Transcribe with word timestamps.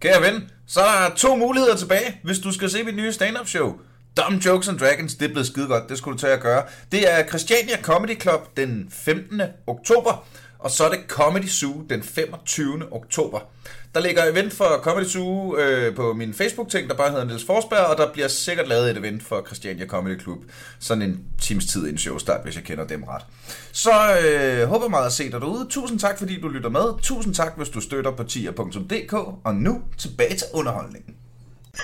Kære 0.00 0.22
ven, 0.22 0.50
så 0.66 0.80
er 0.80 1.08
der 1.08 1.14
to 1.16 1.36
muligheder 1.36 1.76
tilbage, 1.76 2.20
hvis 2.22 2.38
du 2.38 2.52
skal 2.52 2.70
se 2.70 2.82
mit 2.82 2.96
nye 2.96 3.12
stand-up 3.12 3.48
show. 3.48 3.72
Dumb 4.16 4.44
Jokes 4.44 4.68
and 4.68 4.78
Dragons, 4.78 5.14
det 5.14 5.24
er 5.24 5.28
blevet 5.28 5.46
skide 5.46 5.66
godt, 5.66 5.88
det 5.88 5.98
skulle 5.98 6.16
du 6.16 6.20
tage 6.20 6.32
at 6.32 6.40
gøre. 6.40 6.62
Det 6.92 7.12
er 7.12 7.26
Christiania 7.26 7.82
Comedy 7.82 8.20
Club 8.20 8.56
den 8.56 8.86
15. 8.90 9.42
oktober, 9.66 10.26
og 10.60 10.70
så 10.70 10.84
er 10.84 10.90
det 10.90 11.00
Comedy 11.08 11.48
Zoo 11.48 11.82
den 11.90 12.02
25. 12.02 12.92
oktober. 12.92 13.40
Der 13.94 14.00
ligger 14.00 14.24
event 14.24 14.52
for 14.52 14.80
Comedy 14.82 15.04
Zoo 15.04 15.56
øh, 15.56 15.94
på 15.94 16.12
min 16.12 16.34
Facebook-ting, 16.34 16.88
der 16.88 16.94
bare 16.94 17.10
hedder 17.10 17.24
Niels 17.24 17.44
Forsberg, 17.44 17.86
og 17.86 17.96
der 17.96 18.12
bliver 18.12 18.28
sikkert 18.28 18.68
lavet 18.68 18.90
et 18.90 18.98
event 18.98 19.22
for 19.22 19.42
Christiania 19.46 19.86
Comedy 19.86 20.20
Club. 20.20 20.38
Sådan 20.78 21.02
en 21.02 21.24
times 21.40 21.66
tid 21.66 21.80
inden 21.80 21.98
showstart, 21.98 22.42
hvis 22.42 22.56
jeg 22.56 22.64
kender 22.64 22.86
dem 22.86 23.02
ret. 23.02 23.22
Så 23.72 23.90
øh, 24.24 24.68
håber 24.68 24.88
meget 24.88 25.06
at 25.06 25.12
se 25.12 25.30
dig 25.30 25.40
derude. 25.40 25.66
Tusind 25.70 25.98
tak, 25.98 26.18
fordi 26.18 26.40
du 26.40 26.48
lytter 26.48 26.70
med. 26.70 27.02
Tusind 27.02 27.34
tak, 27.34 27.52
hvis 27.56 27.68
du 27.68 27.80
støtter 27.80 28.10
på 28.10 28.24
tier.dk. 28.24 29.12
Og 29.44 29.54
nu 29.54 29.82
tilbage 29.98 30.36
til 30.36 30.46
underholdningen. 30.52 31.14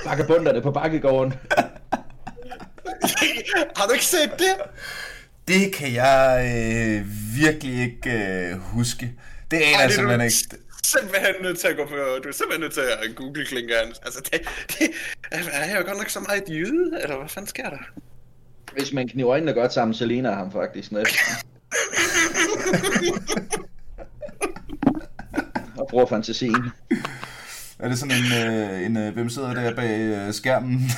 Bakkebunderne 0.05 0.63
på 0.63 0.71
bakkegården. 0.71 1.35
Har 3.77 3.87
du 3.87 3.93
ikke 3.93 4.07
set 4.07 4.31
det? 4.39 4.55
Det 5.49 5.75
kan 5.75 5.95
jeg 5.95 6.53
øh, 6.57 7.07
virkelig 7.37 7.83
ikke 7.83 8.11
øh, 8.11 8.59
huske. 8.59 9.13
Det 9.51 9.57
aner 9.57 9.67
Ej, 9.67 9.73
jeg 9.81 9.85
er 9.85 9.91
simpelthen 9.91 10.21
du 10.21 10.25
ikke. 10.25 10.37
simpelthen 10.85 11.35
nødt 11.43 11.59
til 11.59 11.69
at 11.69 11.77
gå 11.77 11.85
på, 11.85 11.95
du 11.95 12.29
er 12.29 12.33
simpelthen 12.33 12.61
nødt 12.61 12.73
til 12.73 12.81
at 12.81 13.17
google 13.17 13.47
Klinkeren. 13.47 13.89
Altså, 14.05 14.21
det, 14.33 14.41
det, 14.69 14.91
er 15.33 15.65
jeg 15.65 15.77
jo 15.79 15.87
godt 15.87 15.99
nok 15.99 16.09
så 16.09 16.21
meget 16.21 16.43
jyde, 16.49 16.99
eller 17.03 17.17
hvad 17.19 17.29
fanden 17.29 17.49
sker 17.49 17.71
der? 17.71 17.79
Hvis 18.73 18.93
man 18.93 19.09
kniver 19.09 19.33
øjnene 19.33 19.53
godt 19.53 19.73
sammen, 19.73 19.95
så 19.95 20.07
ligner 20.07 20.35
ham 20.35 20.53
faktisk 20.53 20.93
næsten. 20.93 21.19
Og 25.79 25.87
bruger 25.91 26.07
fantasien. 26.07 26.71
Er 27.79 27.89
det 27.89 27.99
sådan 27.99 28.17
en, 28.17 28.33
øh, 28.33 28.87
en 28.87 28.97
øh, 28.97 29.15
hvem 29.15 29.29
sidder 29.29 29.55
der 29.55 29.75
bag 29.75 30.01
øh, 30.01 30.35
skærmen? 30.35 30.81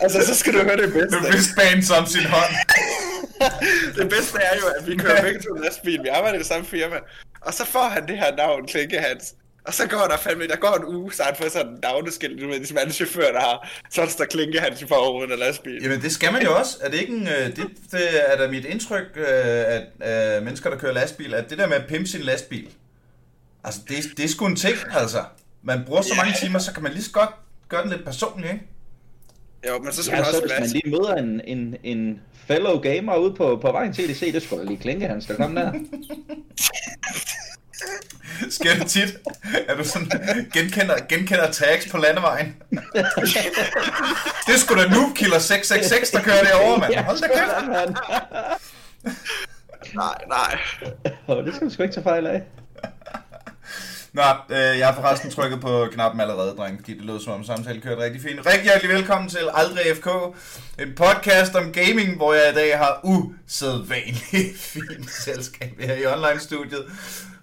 Altså, 0.00 0.26
så 0.26 0.34
skal 0.34 0.52
du 0.52 0.58
høre 0.58 0.76
det 0.76 0.92
bedste. 0.92 1.16
Wristbands 1.18 1.90
om 1.90 2.06
sin 2.06 2.26
hånd. 2.26 2.52
Det 3.98 4.08
bedste 4.08 4.38
er 4.38 4.56
jo, 4.56 4.66
at 4.78 4.86
vi 4.86 4.96
kører 4.96 5.22
begge 5.22 5.40
to 5.40 5.54
lastbil. 5.54 6.02
Vi 6.02 6.08
arbejder 6.08 6.34
i 6.34 6.38
det 6.38 6.46
samme 6.46 6.66
firma. 6.66 6.96
Og 7.40 7.54
så 7.54 7.64
får 7.64 7.88
han 7.88 8.08
det 8.08 8.18
her 8.18 8.36
navn, 8.36 8.66
Klinke 8.66 8.98
Hans. 8.98 9.34
Og 9.64 9.74
så 9.74 9.86
går 9.86 10.06
der 10.10 10.16
fandme, 10.16 10.46
der 10.46 10.56
går 10.56 10.74
en 10.74 10.84
uge, 10.84 11.12
så 11.12 11.22
han 11.22 11.34
får 11.36 11.48
sådan 11.48 11.72
en 11.72 11.78
navneskilt, 11.82 12.42
du 12.42 12.48
ved, 12.48 12.56
ligesom 12.56 12.78
alle 12.78 12.92
chauffører, 12.92 13.32
der 13.32 13.40
har. 13.40 13.68
Så 13.90 14.02
der 14.02 14.08
står 14.08 14.24
Klinke 14.24 14.60
Hans 14.60 14.82
i 14.82 14.86
forruden 14.86 15.32
af 15.32 15.38
lastbil. 15.38 15.82
Jamen 15.82 16.02
det 16.02 16.12
skal 16.12 16.32
man 16.32 16.42
jo 16.42 16.56
også. 16.58 16.78
Er 16.80 16.88
det 16.88 17.00
ikke 17.00 17.12
en, 17.12 17.28
øh, 17.28 17.46
det, 17.46 17.66
det 17.92 18.32
er 18.32 18.36
da 18.36 18.48
mit 18.48 18.64
indtryk, 18.64 19.06
øh, 19.16 19.24
at 19.26 19.82
at 20.00 20.42
mennesker, 20.42 20.70
der 20.70 20.78
kører 20.78 20.92
lastbil, 20.92 21.34
at 21.34 21.50
det 21.50 21.58
der 21.58 21.66
med 21.66 21.76
at 21.76 21.86
pimpe 21.88 22.08
sin 22.08 22.20
lastbil, 22.20 22.68
altså 23.64 23.80
det, 23.88 23.96
det 24.16 24.24
er 24.24 24.28
sgu 24.28 24.46
en 24.46 24.56
ting, 24.56 24.76
altså. 24.98 25.24
Man 25.62 25.84
bruger 25.86 26.02
så 26.02 26.14
mange 26.16 26.34
timer, 26.40 26.58
så 26.58 26.72
kan 26.72 26.82
man 26.82 26.92
lige 26.92 27.04
så 27.04 27.10
godt 27.10 27.30
gøre 27.68 27.82
den 27.82 27.90
lidt 27.90 28.04
personlig, 28.04 28.50
ikke? 28.50 28.64
Jo, 29.68 29.78
men 29.78 29.92
så 29.92 30.02
skal 30.04 30.16
Ja, 30.16 30.22
man 30.22 30.24
så 30.24 30.30
også 30.30 30.40
hvis 30.40 30.52
man 30.60 30.68
lige 30.68 30.90
møder 30.90 31.14
en, 31.14 31.40
en, 31.44 31.76
en 31.82 32.20
fellow 32.46 32.78
gamer 32.80 33.16
ude 33.16 33.34
på, 33.34 33.58
på 33.62 33.72
vejen 33.72 33.92
til 33.92 34.04
EDC, 34.10 34.32
det 34.32 34.42
skulle 34.42 34.62
da 34.62 34.68
lige 34.68 34.80
klinke 34.80 35.06
hans, 35.06 35.26
der 35.26 35.36
kom 35.36 35.54
der. 35.54 35.72
Sker 38.50 38.74
det 38.74 38.86
tit, 38.86 39.18
at 39.68 39.78
du 39.78 39.84
sådan 39.84 40.08
genkender, 40.52 40.94
genkender 41.08 41.50
tags 41.50 41.88
på 41.88 41.98
landevejen? 41.98 42.56
det 44.46 44.54
er 44.54 44.58
sgu 44.58 44.74
da 44.74 44.88
nu, 44.88 45.12
Killer 45.14 45.38
666, 45.38 46.10
der 46.10 46.22
kører 46.22 46.42
derovre, 46.44 46.78
mand. 46.78 46.94
Hold 46.94 47.18
da 47.18 47.26
kæft. 47.28 47.94
Nej, 49.94 50.14
nej. 50.28 50.58
Det 51.44 51.54
skal 51.54 51.66
du 51.68 51.72
sgu 51.72 51.82
ikke 51.82 51.94
tage 51.94 52.04
fejl 52.04 52.26
af. 52.26 52.42
Nå, 54.16 54.22
øh, 54.50 54.78
jeg 54.78 54.86
har 54.86 54.94
forresten 54.94 55.30
trykket 55.30 55.60
på 55.60 55.86
knappen 55.92 56.20
allerede, 56.20 56.56
dreng, 56.56 56.78
fordi 56.78 56.94
det 56.94 57.04
lød 57.04 57.20
som 57.20 57.32
om 57.32 57.44
samtalen 57.44 57.80
kørte 57.80 58.02
rigtig 58.02 58.22
fint. 58.22 58.46
Rigtig 58.46 58.62
hjertelig 58.62 58.94
velkommen 58.96 59.28
til 59.30 59.48
Aldrig 59.54 59.96
FK, 59.96 60.06
en 60.82 60.94
podcast 60.96 61.54
om 61.54 61.72
gaming, 61.72 62.16
hvor 62.16 62.34
jeg 62.34 62.52
i 62.52 62.54
dag 62.54 62.78
har 62.78 63.00
usædvanligt 63.04 64.58
fint 64.74 65.10
selskab 65.10 65.80
her 65.80 65.94
i 65.94 66.06
online-studiet. 66.06 66.84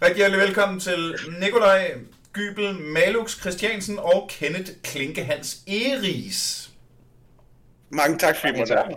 Rigtig 0.01 0.17
hjertelig 0.17 0.39
velkommen 0.39 0.79
til 0.79 1.15
Nikolaj 1.39 1.93
Gybel, 2.33 2.75
Malux 2.75 3.39
Christiansen 3.39 3.99
og 3.99 4.29
Kenneth 4.29 4.71
Klinkehans 4.83 5.57
Eris. 5.67 6.69
Mange 7.89 8.17
tak, 8.17 8.35
fordi 8.35 8.57
måtte 8.57 8.73
være. 8.73 8.91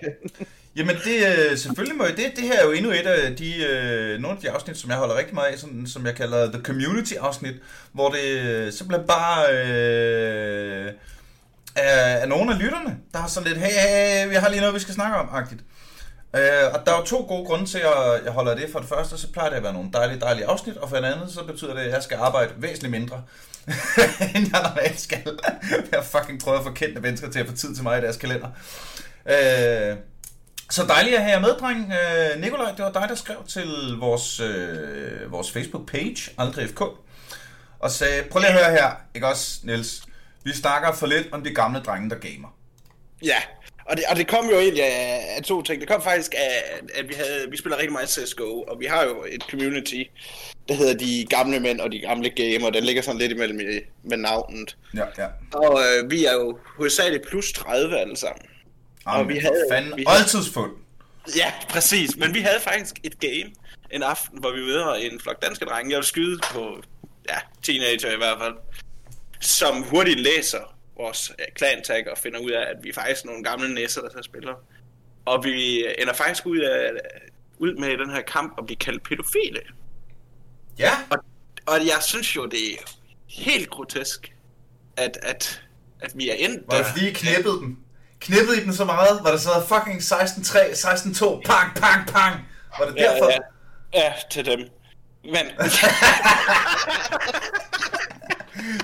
Jamen 0.76 0.96
det, 1.04 1.26
øh, 1.26 1.58
selvfølgelig 1.58 1.96
må 1.96 2.04
jeg 2.04 2.16
det. 2.16 2.32
Det 2.36 2.44
her 2.44 2.60
er 2.60 2.64
jo 2.64 2.72
endnu 2.72 2.90
et 2.90 3.06
af 3.06 3.36
de, 3.36 3.64
øh, 3.64 4.20
nogle 4.20 4.36
af 4.36 4.42
de 4.42 4.50
afsnit, 4.50 4.78
som 4.78 4.90
jeg 4.90 4.98
holder 4.98 5.18
rigtig 5.18 5.34
meget 5.34 5.52
af, 5.52 5.58
sådan, 5.58 5.86
som 5.86 6.06
jeg 6.06 6.14
kalder 6.14 6.52
The 6.52 6.62
Community 6.62 7.14
afsnit, 7.14 7.54
hvor 7.92 8.08
det 8.10 8.40
øh, 8.40 8.72
simpelthen 8.72 9.06
bare 9.06 9.44
øh, 9.52 10.92
er, 11.76 11.90
er 11.92 12.26
nogle 12.26 12.52
af 12.52 12.58
lytterne, 12.58 12.98
der 13.12 13.18
har 13.18 13.28
sådan 13.28 13.48
lidt, 13.48 13.58
hey, 13.58 13.72
hey, 13.72 14.22
hey, 14.22 14.28
vi 14.28 14.34
har 14.34 14.48
lige 14.48 14.60
noget, 14.60 14.74
vi 14.74 14.80
skal 14.80 14.94
snakke 14.94 15.16
om, 15.16 15.28
agtigt. 15.32 15.60
Øh, 16.36 16.74
og 16.74 16.86
der 16.86 16.92
er 16.92 16.96
jo 16.98 17.04
to 17.04 17.24
gode 17.28 17.46
grunde 17.46 17.66
til, 17.66 17.78
at 17.78 18.24
jeg 18.24 18.32
holder 18.32 18.54
det. 18.54 18.68
For 18.72 18.78
det 18.78 18.88
første, 18.88 19.18
så 19.18 19.32
plejer 19.32 19.48
det 19.48 19.56
at 19.56 19.62
være 19.62 19.72
nogle 19.72 19.90
dejlige, 19.92 20.20
dejlige 20.20 20.46
afsnit, 20.46 20.76
og 20.76 20.88
for 20.88 20.96
det 20.96 21.04
andet, 21.04 21.32
så 21.32 21.44
betyder 21.44 21.74
det, 21.74 21.80
at 21.80 21.92
jeg 21.92 22.02
skal 22.02 22.16
arbejde 22.16 22.52
væsentligt 22.56 22.90
mindre, 22.90 23.22
end 24.34 24.46
jeg 24.52 24.62
normalt 24.62 25.00
skal. 25.00 25.38
jeg 25.92 26.04
fucking 26.04 26.40
prøver 26.40 26.58
at 26.58 26.64
få 26.64 26.70
kendte 26.70 27.00
mennesker 27.00 27.30
til 27.30 27.40
at 27.40 27.46
få 27.46 27.56
tid 27.56 27.74
til 27.74 27.82
mig 27.82 27.98
i 27.98 28.02
deres 28.02 28.16
kalender. 28.16 28.48
Øh, 29.26 29.96
så 30.70 30.84
dejligt 30.84 31.16
at 31.16 31.22
have 31.22 31.32
jer 31.32 31.40
med, 31.40 31.54
dreng. 31.60 31.92
Øh, 31.92 32.40
Nikolaj, 32.40 32.70
det 32.70 32.84
var 32.84 32.92
dig, 32.92 33.06
der 33.08 33.14
skrev 33.14 33.36
til 33.48 33.68
vores, 33.98 34.40
øh, 34.40 35.32
vores 35.32 35.50
Facebook-page, 35.50 36.30
Aldrig 36.38 36.68
FK, 36.68 36.80
og 37.78 37.90
sagde, 37.90 38.22
prøv 38.30 38.40
lige 38.40 38.50
at 38.50 38.58
høre 38.58 38.70
her, 38.70 38.90
ikke 39.14 39.26
også, 39.26 39.60
Niels? 39.62 40.02
Vi 40.44 40.52
snakker 40.52 40.92
for 40.92 41.06
lidt 41.06 41.28
om 41.32 41.44
de 41.44 41.54
gamle 41.54 41.80
drenge, 41.80 42.10
der 42.10 42.16
gamer. 42.16 42.48
Ja, 43.24 43.42
og 43.84 43.96
det, 43.96 44.04
og 44.10 44.16
det 44.16 44.28
kom 44.28 44.48
jo 44.50 44.58
egentlig 44.58 44.84
af, 44.84 45.34
af 45.36 45.42
to 45.42 45.62
ting. 45.62 45.80
Det 45.80 45.88
kom 45.88 46.02
faktisk 46.02 46.34
af, 46.34 46.80
at 46.94 47.08
vi, 47.08 47.14
havde, 47.14 47.50
vi 47.50 47.56
spiller 47.56 47.78
rigtig 47.78 47.92
meget 47.92 48.08
CSGO, 48.08 48.62
og 48.62 48.80
vi 48.80 48.86
har 48.86 49.04
jo 49.04 49.24
et 49.28 49.42
community, 49.50 50.02
der 50.68 50.74
hedder 50.74 50.94
De 50.94 51.26
Gamle 51.30 51.60
Mænd 51.60 51.80
og 51.80 51.92
De 51.92 51.98
Gamle 51.98 52.30
Gamer. 52.30 52.70
Den 52.70 52.84
ligger 52.84 53.02
sådan 53.02 53.20
lidt 53.20 53.32
imellem 53.32 53.60
i, 53.60 53.64
med 54.02 54.16
navnet. 54.16 54.76
Ja, 54.94 55.04
ja. 55.18 55.26
Og 55.52 55.80
øh, 55.80 56.10
vi 56.10 56.24
er 56.24 56.32
jo 56.32 56.58
hovedsageligt 56.76 57.28
plus 57.28 57.52
30 57.52 57.98
alle 57.98 58.16
sammen. 58.16 58.42
Jamen, 59.06 59.28
vi 59.28 59.34
vi 59.34 59.38
havde- 59.38 59.66
fanden, 59.70 59.96
vi 59.96 60.04
havde- 60.08 60.18
oldtidsfund. 60.20 60.72
Ja, 61.36 61.52
præcis. 61.68 62.16
Men 62.16 62.34
vi 62.34 62.40
havde 62.40 62.60
faktisk 62.60 62.94
et 63.02 63.20
game 63.20 63.52
en 63.90 64.02
aften, 64.02 64.38
hvor 64.40 64.50
vi 64.52 64.60
møder 64.60 64.94
en 64.94 65.20
flok 65.20 65.42
danske 65.42 65.64
drenge. 65.64 65.90
Jeg 65.90 65.96
vil 65.96 66.04
skyde 66.06 66.38
på, 66.52 66.82
ja, 67.28 67.36
teenager 67.62 68.12
i 68.12 68.16
hvert 68.16 68.38
fald, 68.40 68.54
som 69.40 69.82
hurtigt 69.82 70.20
læser 70.20 70.76
vores 70.96 71.32
clan 71.58 71.82
tag 71.84 72.10
og 72.10 72.18
finder 72.18 72.38
ud 72.40 72.50
af, 72.50 72.60
at 72.60 72.76
vi 72.82 72.88
er 72.88 72.92
faktisk 72.94 73.24
nogle 73.24 73.44
gamle 73.44 73.74
næsser, 73.74 74.00
der 74.00 74.08
så 74.10 74.22
spiller. 74.22 74.54
Og 75.24 75.44
vi 75.44 75.86
ender 76.02 76.12
faktisk 76.14 76.46
ud, 76.46 76.58
af, 76.58 76.90
ud 77.58 77.74
med 77.74 77.98
den 77.98 78.10
her 78.10 78.22
kamp 78.22 78.54
at 78.58 78.66
blive 78.66 78.76
kaldt 78.76 79.02
pædofile. 79.02 79.60
Ja, 80.78 80.90
Og, 81.10 81.18
og 81.66 81.86
jeg 81.86 81.98
synes 82.02 82.36
jo, 82.36 82.46
det 82.46 82.72
er 82.72 82.76
helt 83.28 83.70
grotesk, 83.70 84.32
at, 84.96 85.18
at, 85.22 85.62
at 86.00 86.12
vi 86.14 86.30
er 86.30 86.34
endt 86.34 86.62
var 86.66 86.76
det 86.76 86.84
der. 86.86 86.92
fordi 86.92 87.08
I 87.08 87.12
knippede 87.12 87.54
dem? 87.60 87.78
Knippede 88.20 88.60
I 88.62 88.64
dem 88.64 88.72
så 88.72 88.84
meget? 88.84 89.20
Var 89.24 89.30
det 89.30 89.40
så 89.40 89.50
fucking 89.68 90.00
16-3, 90.00 90.58
16-2, 90.58 91.40
pang, 91.46 91.74
pang, 91.76 92.06
pang? 92.08 92.36
Var 92.78 92.86
det 92.86 92.94
Ja, 92.96 93.12
derfor? 93.12 93.30
ja, 93.30 93.38
ja, 93.94 94.12
til 94.30 94.44
dem. 94.46 94.60
Men, 95.24 95.46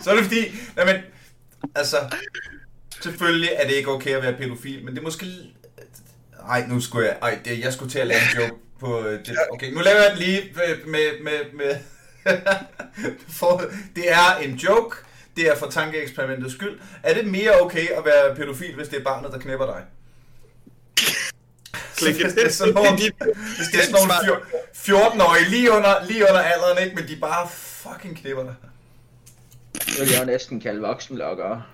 Så 0.03 0.11
er 0.11 0.15
det 0.15 0.25
fordi, 0.25 0.55
nej 0.77 0.85
men, 0.87 0.97
altså, 1.75 1.97
selvfølgelig 3.03 3.51
er 3.57 3.67
det 3.67 3.75
ikke 3.75 3.91
okay 3.91 4.11
at 4.17 4.23
være 4.23 4.33
pædofil, 4.33 4.85
men 4.85 4.95
det 4.95 4.99
er 5.01 5.05
måske... 5.05 5.27
Ej, 6.49 6.67
nu 6.69 6.81
skulle 6.81 7.07
jeg... 7.09 7.17
Ej, 7.23 7.39
det, 7.45 7.61
jeg 7.61 7.73
skulle 7.73 7.91
til 7.93 7.99
at 7.99 8.07
lave 8.07 8.21
en 8.21 8.39
joke 8.41 8.55
på... 8.81 9.01
øh, 9.01 9.27
Det, 9.27 9.37
okay, 9.53 9.73
nu 9.73 9.81
laver 9.81 10.01
jeg 10.01 10.11
den 10.11 10.19
lige 10.19 10.43
med... 10.55 10.77
med, 10.87 11.21
med, 11.23 11.53
med 11.53 11.77
for, 13.39 13.63
det 13.97 14.13
er 14.13 14.37
en 14.37 14.55
joke. 14.55 14.97
Det 15.37 15.49
er 15.49 15.57
for 15.57 15.67
tankeeksperimentets 15.67 16.55
skyld. 16.55 16.81
Er 17.03 17.15
det 17.15 17.27
mere 17.27 17.61
okay 17.61 17.87
at 17.89 18.05
være 18.05 18.35
pædofil, 18.35 18.75
hvis 18.75 18.89
det 18.89 18.99
er 18.99 19.05
barnet, 19.05 19.33
der 19.33 19.39
knipper 19.39 19.67
dig? 19.67 19.83
Klik. 21.97 22.15
hvis 22.23 22.33
det 22.35 22.47
er 22.47 22.51
sådan 22.51 22.75
nogle, 22.75 22.91
hvis 23.57 23.69
det 23.73 23.81
er 23.81 23.85
sådan 23.85 23.93
nogle 23.93 24.13
fjor- 24.13 24.43
14-årige 24.75 25.51
lige 25.51 25.73
under, 25.73 25.95
lige 26.09 26.23
under 26.29 26.41
alderen, 26.41 26.85
ikke? 26.85 26.97
men 26.97 27.09
de 27.09 27.17
bare 27.21 27.49
fucking 27.53 28.17
knipper 28.19 28.43
dig. 28.43 28.55
Det 29.73 30.01
vil 30.01 30.11
jeg 30.11 30.21
jo 30.21 30.25
næsten 30.27 30.61
kalde 30.61 30.81
voksenlokkere. 30.81 31.63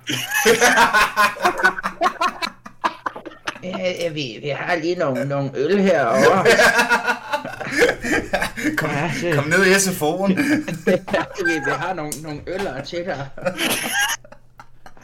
Ja, 3.63 4.09
vi, 4.09 4.39
vi 4.43 4.49
har 4.49 4.75
lige 4.77 4.95
nogle, 4.95 5.25
nogle 5.25 5.51
øl 5.55 5.81
herovre. 5.81 6.47
kom, 8.77 8.91
Ja, 8.91 9.13
det- 9.23 9.35
kom 9.35 9.45
ned 9.49 9.67
i 9.67 9.73
SFO'en. 9.73 10.33
vi, 11.47 11.53
vi 11.53 11.71
har 11.71 11.93
nogle, 11.95 12.13
nogle 12.23 12.41
øller 12.47 12.85
til 12.85 13.05
dig. 13.05 13.29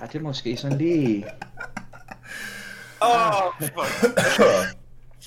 Ja, 0.00 0.06
det 0.06 0.14
er 0.14 0.20
måske 0.22 0.56
sådan 0.56 0.78
lige... 0.78 1.26
Åh, 3.02 3.32
fuck. 3.60 3.74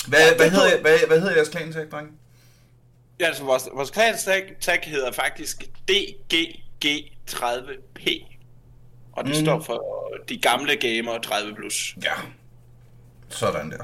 hvad, 0.08 0.36
hvad, 0.38 0.50
hedder, 0.50 0.82
hvad, 0.82 0.98
hvad 1.08 1.20
hedder 1.20 1.36
jeres 1.36 1.50
klan, 1.50 1.74
drenge? 1.92 2.12
Ja, 3.20 3.26
altså 3.26 3.44
vores, 3.44 3.64
vores 3.74 3.90
klan 3.90 4.18
tag, 4.18 4.44
tag 4.62 4.80
hedder 4.84 5.12
faktisk 5.12 5.64
DGG30P. 5.92 8.26
Og 9.12 9.26
det 9.26 9.36
mm. 9.40 9.46
står 9.46 9.60
for 9.60 9.84
de 10.30 10.38
gamle 10.38 10.76
gamer 10.76 11.14
30+. 11.26 11.56
Plus. 11.56 11.96
Ja. 12.04 12.12
Sådan 13.30 13.72
der. 13.72 13.84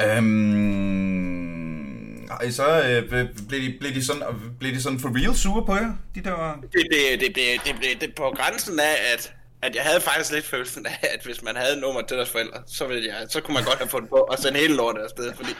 Øhm, 0.00 1.82
ej, 2.26 2.50
så 2.50 2.82
øh, 2.82 3.08
blev, 3.08 3.26
de, 3.50 3.76
blev, 3.80 3.94
de 3.94 4.04
sådan, 4.04 4.22
blev 4.60 4.72
de 4.72 4.82
sådan 4.82 5.00
for 5.00 5.08
real 5.08 5.34
sure 5.36 5.66
på 5.66 5.74
jer? 5.74 5.94
De 6.14 6.20
der... 6.20 6.58
Det, 6.62 6.72
det, 6.72 7.20
det, 7.20 7.36
det, 7.36 7.36
det, 7.64 7.74
det, 7.82 8.00
det 8.00 8.14
på 8.14 8.34
grænsen 8.36 8.80
af, 8.80 8.96
at, 9.14 9.34
at 9.62 9.74
jeg 9.74 9.82
havde 9.82 10.00
faktisk 10.00 10.32
lidt 10.32 10.44
følelsen 10.44 10.86
af, 10.86 11.08
at 11.14 11.24
hvis 11.24 11.42
man 11.42 11.56
havde 11.56 11.80
nummer 11.80 12.02
til 12.02 12.16
deres 12.16 12.30
forældre, 12.30 12.62
så, 12.66 12.86
ville 12.86 13.08
jeg, 13.08 13.26
så 13.28 13.40
kunne 13.40 13.54
man 13.54 13.64
godt 13.64 13.78
have 13.78 13.88
fundet 13.88 14.10
på 14.10 14.20
at 14.20 14.38
sende 14.42 14.58
hele 14.58 14.74
lortet 14.74 15.02
afsted, 15.02 15.34
fordi 15.34 15.50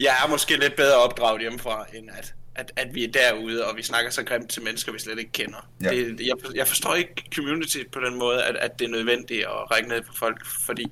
jeg 0.00 0.14
er 0.24 0.28
måske 0.28 0.56
lidt 0.56 0.76
bedre 0.76 0.96
opdraget 0.96 1.40
hjemmefra, 1.40 1.86
end 1.94 2.08
at, 2.18 2.34
at, 2.54 2.72
at 2.76 2.94
vi 2.94 3.04
er 3.04 3.12
derude, 3.12 3.66
og 3.66 3.76
vi 3.76 3.82
snakker 3.82 4.10
så 4.10 4.22
grimt 4.24 4.50
til 4.50 4.62
mennesker, 4.62 4.92
vi 4.92 4.98
slet 4.98 5.18
ikke 5.18 5.32
kender. 5.32 5.68
Ja. 5.82 5.90
Det, 5.90 6.20
jeg, 6.20 6.34
jeg 6.54 6.68
forstår 6.68 6.94
ikke 6.94 7.24
community 7.34 7.78
på 7.92 8.00
den 8.00 8.18
måde, 8.18 8.44
at, 8.44 8.56
at 8.56 8.78
det 8.78 8.84
er 8.84 8.88
nødvendigt 8.88 9.40
at 9.40 9.70
række 9.70 9.88
ned 9.88 10.00
på 10.00 10.12
folk, 10.14 10.46
fordi 10.46 10.86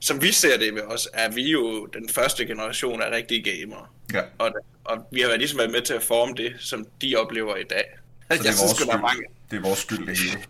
som 0.00 0.22
vi 0.22 0.32
ser 0.32 0.58
det 0.58 0.74
ved 0.74 0.82
os, 0.82 1.08
er 1.12 1.30
vi 1.30 1.50
jo 1.50 1.86
den 1.86 2.08
første 2.08 2.46
generation 2.46 3.02
af 3.02 3.10
rigtige 3.10 3.42
gamere. 3.42 3.86
Ja. 4.14 4.22
Og, 4.38 4.50
og 4.84 4.96
vi 5.12 5.20
har 5.20 5.28
været 5.28 5.40
ligesom 5.40 5.58
været 5.58 5.70
med 5.70 5.82
til 5.82 5.94
at 5.94 6.02
forme 6.02 6.34
det, 6.36 6.52
som 6.58 6.86
de 7.02 7.16
oplever 7.16 7.56
i 7.56 7.64
dag. 7.70 7.84
Så 8.30 8.38
det 8.38 8.38
er, 8.38 8.44
vores 8.44 8.58
synes, 8.58 8.88
der 8.88 8.96
er 8.96 9.00
mange... 9.00 9.22
det 9.50 9.56
er 9.56 9.60
vores 9.60 9.78
skyld, 9.78 10.06
det 10.06 10.18
hele. 10.18 10.44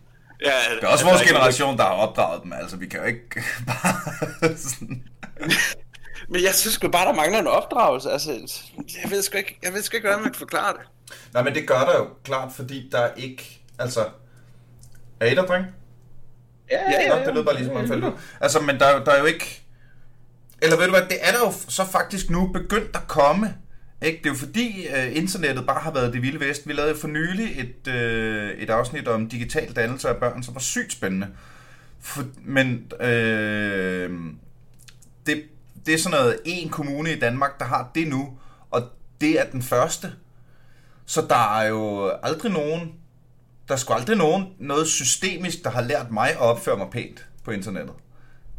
Ja, 0.45 0.75
det 0.75 0.85
er 0.85 0.89
også 0.89 1.05
vores 1.05 1.23
generation, 1.23 1.77
der 1.77 1.85
har 1.85 1.91
opdraget 1.91 2.43
dem. 2.43 2.53
Altså, 2.53 2.77
vi 2.77 2.87
kan 2.87 3.01
jo 3.01 3.07
ikke 3.07 3.43
bare 3.67 4.57
sådan... 4.57 5.03
Men 6.33 6.43
jeg 6.43 6.55
synes 6.55 6.79
bare, 6.79 7.07
der 7.07 7.15
mangler 7.15 7.39
en 7.39 7.47
opdragelse. 7.47 8.11
Altså, 8.11 8.31
jeg 9.03 9.11
ved 9.11 9.23
sgu 9.23 9.39
ikke, 9.39 9.59
jeg 9.63 9.73
ved 9.73 9.83
sgu 9.83 9.97
ikke, 9.97 10.09
hvordan 10.09 10.23
man 10.23 10.33
kan 10.33 10.39
forklare 10.39 10.73
det. 10.73 10.81
Nej, 11.35 11.43
men 11.43 11.55
det 11.55 11.69
gør 11.69 11.81
der 11.81 11.99
jo 11.99 12.09
klart, 12.25 12.53
fordi 12.53 12.89
der 12.93 12.99
er 12.99 13.15
ikke... 13.15 13.61
Altså, 13.79 14.09
er 15.21 15.27
I 15.27 15.35
der, 15.35 15.47
dreng? 15.47 15.67
Ja, 16.71 16.79
ja, 16.91 17.03
ja. 17.03 17.19
Nå, 17.19 17.25
det 17.27 17.35
lød 17.35 17.45
bare 17.45 17.57
ligesom, 17.57 17.89
faldt 17.89 18.05
ud. 18.05 18.13
Altså, 18.41 18.61
men 18.61 18.79
der, 18.79 19.05
der 19.05 19.13
er 19.13 19.19
jo 19.19 19.25
ikke... 19.25 19.63
Eller 20.63 20.77
ved 20.77 20.85
du 20.85 20.91
hvad, 20.91 21.03
det 21.03 21.19
er 21.21 21.33
der 21.33 21.39
jo 21.39 21.53
så 21.69 21.85
faktisk 21.85 22.31
nu 22.31 22.47
begyndt 22.53 22.97
at 22.97 23.09
komme. 23.09 23.55
Ikke? 24.03 24.19
Det 24.19 24.27
er 24.27 24.31
jo 24.31 24.37
fordi 24.37 24.87
uh, 24.89 25.17
internettet 25.17 25.67
bare 25.67 25.81
har 25.81 25.93
været 25.93 26.13
det 26.13 26.23
vilde 26.23 26.41
vest. 26.41 26.69
Vi 26.69 26.73
lavede 26.73 26.97
for 26.97 27.09
nylig 27.09 27.61
et, 27.61 27.89
uh, 27.89 28.63
et 28.63 28.71
afsnit 28.71 29.09
om 29.09 29.29
digital 29.29 29.77
dannelse 29.77 30.09
af 30.09 30.17
børn, 30.17 30.43
som 30.43 30.55
var 30.55 30.61
sygt 30.61 30.93
spændende. 30.93 31.29
For, 32.01 32.25
men 32.45 32.93
uh, 32.93 33.07
det, 35.27 35.43
det 35.87 35.95
er 35.95 35.99
sådan 35.99 36.19
noget, 36.19 36.39
en 36.45 36.69
kommune 36.69 37.13
i 37.13 37.19
Danmark, 37.19 37.59
der 37.59 37.65
har 37.65 37.91
det 37.95 38.09
nu, 38.09 38.39
og 38.71 38.83
det 39.21 39.41
er 39.41 39.45
den 39.45 39.63
første. 39.63 40.13
Så 41.07 41.27
der 41.29 41.59
er 41.59 41.69
jo 41.69 42.13
aldrig 42.23 42.53
nogen, 42.53 42.93
der 43.71 43.77
er 43.77 43.79
sgu 43.81 43.93
aldrig 43.95 44.17
nogen, 44.17 44.47
noget 44.59 44.87
systemisk, 44.89 45.65
der 45.65 45.71
har 45.71 45.83
lært 45.83 46.11
mig 46.11 46.31
at 46.31 46.39
opføre 46.39 46.77
mig 46.77 46.87
pænt 46.93 47.27
på 47.45 47.51
internettet. 47.51 47.95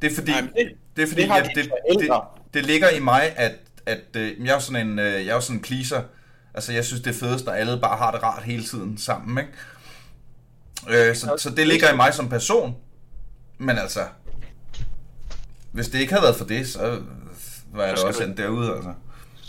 Det 0.02 0.12
er 0.12 0.16
fordi, 0.16 0.32
Nej, 0.32 0.42
det, 0.42 0.72
det, 0.96 1.04
er 1.04 1.08
fordi 1.08 1.22
det, 1.22 1.56
det, 1.56 1.72
det, 1.90 2.00
det, 2.00 2.12
det 2.54 2.66
ligger 2.66 2.90
i 2.90 3.00
mig, 3.00 3.34
at, 3.36 3.56
at 3.86 4.16
øh, 4.16 4.46
jeg 4.46 4.56
er 4.56 4.60
sådan 4.60 4.88
en, 4.88 5.00
øh, 5.00 5.26
jeg 5.26 5.36
er 5.36 5.40
sådan 5.40 5.56
en 5.56 5.62
pleaser. 5.62 6.02
Altså, 6.54 6.74
jeg 6.74 6.86
synes, 6.86 7.02
det 7.02 7.10
er 7.10 7.20
fedest, 7.20 7.46
når 7.46 7.54
alle 7.54 7.80
bare 7.82 7.98
har 7.98 8.12
det 8.12 8.24
rart 8.24 8.44
hele 8.44 8.64
tiden 8.64 8.98
sammen, 8.98 9.38
ikke? 9.38 11.10
Øh, 11.10 11.16
så, 11.16 11.36
så 11.38 11.50
det 11.50 11.68
ligger 11.68 11.94
i 11.94 11.96
mig 11.96 12.14
som 12.14 12.30
person. 12.30 12.76
Men 13.58 13.78
altså, 13.78 14.02
hvis 15.72 15.90
det 15.90 16.00
ikke 16.00 16.14
havde 16.14 16.24
været 16.24 16.36
for 16.36 16.46
det, 16.46 16.68
så 16.68 17.02
var 17.74 17.86
jeg 17.86 17.98
da 17.98 18.02
også 18.02 18.24
endt 18.24 18.38
derude, 18.38 18.76
altså. 18.76 18.94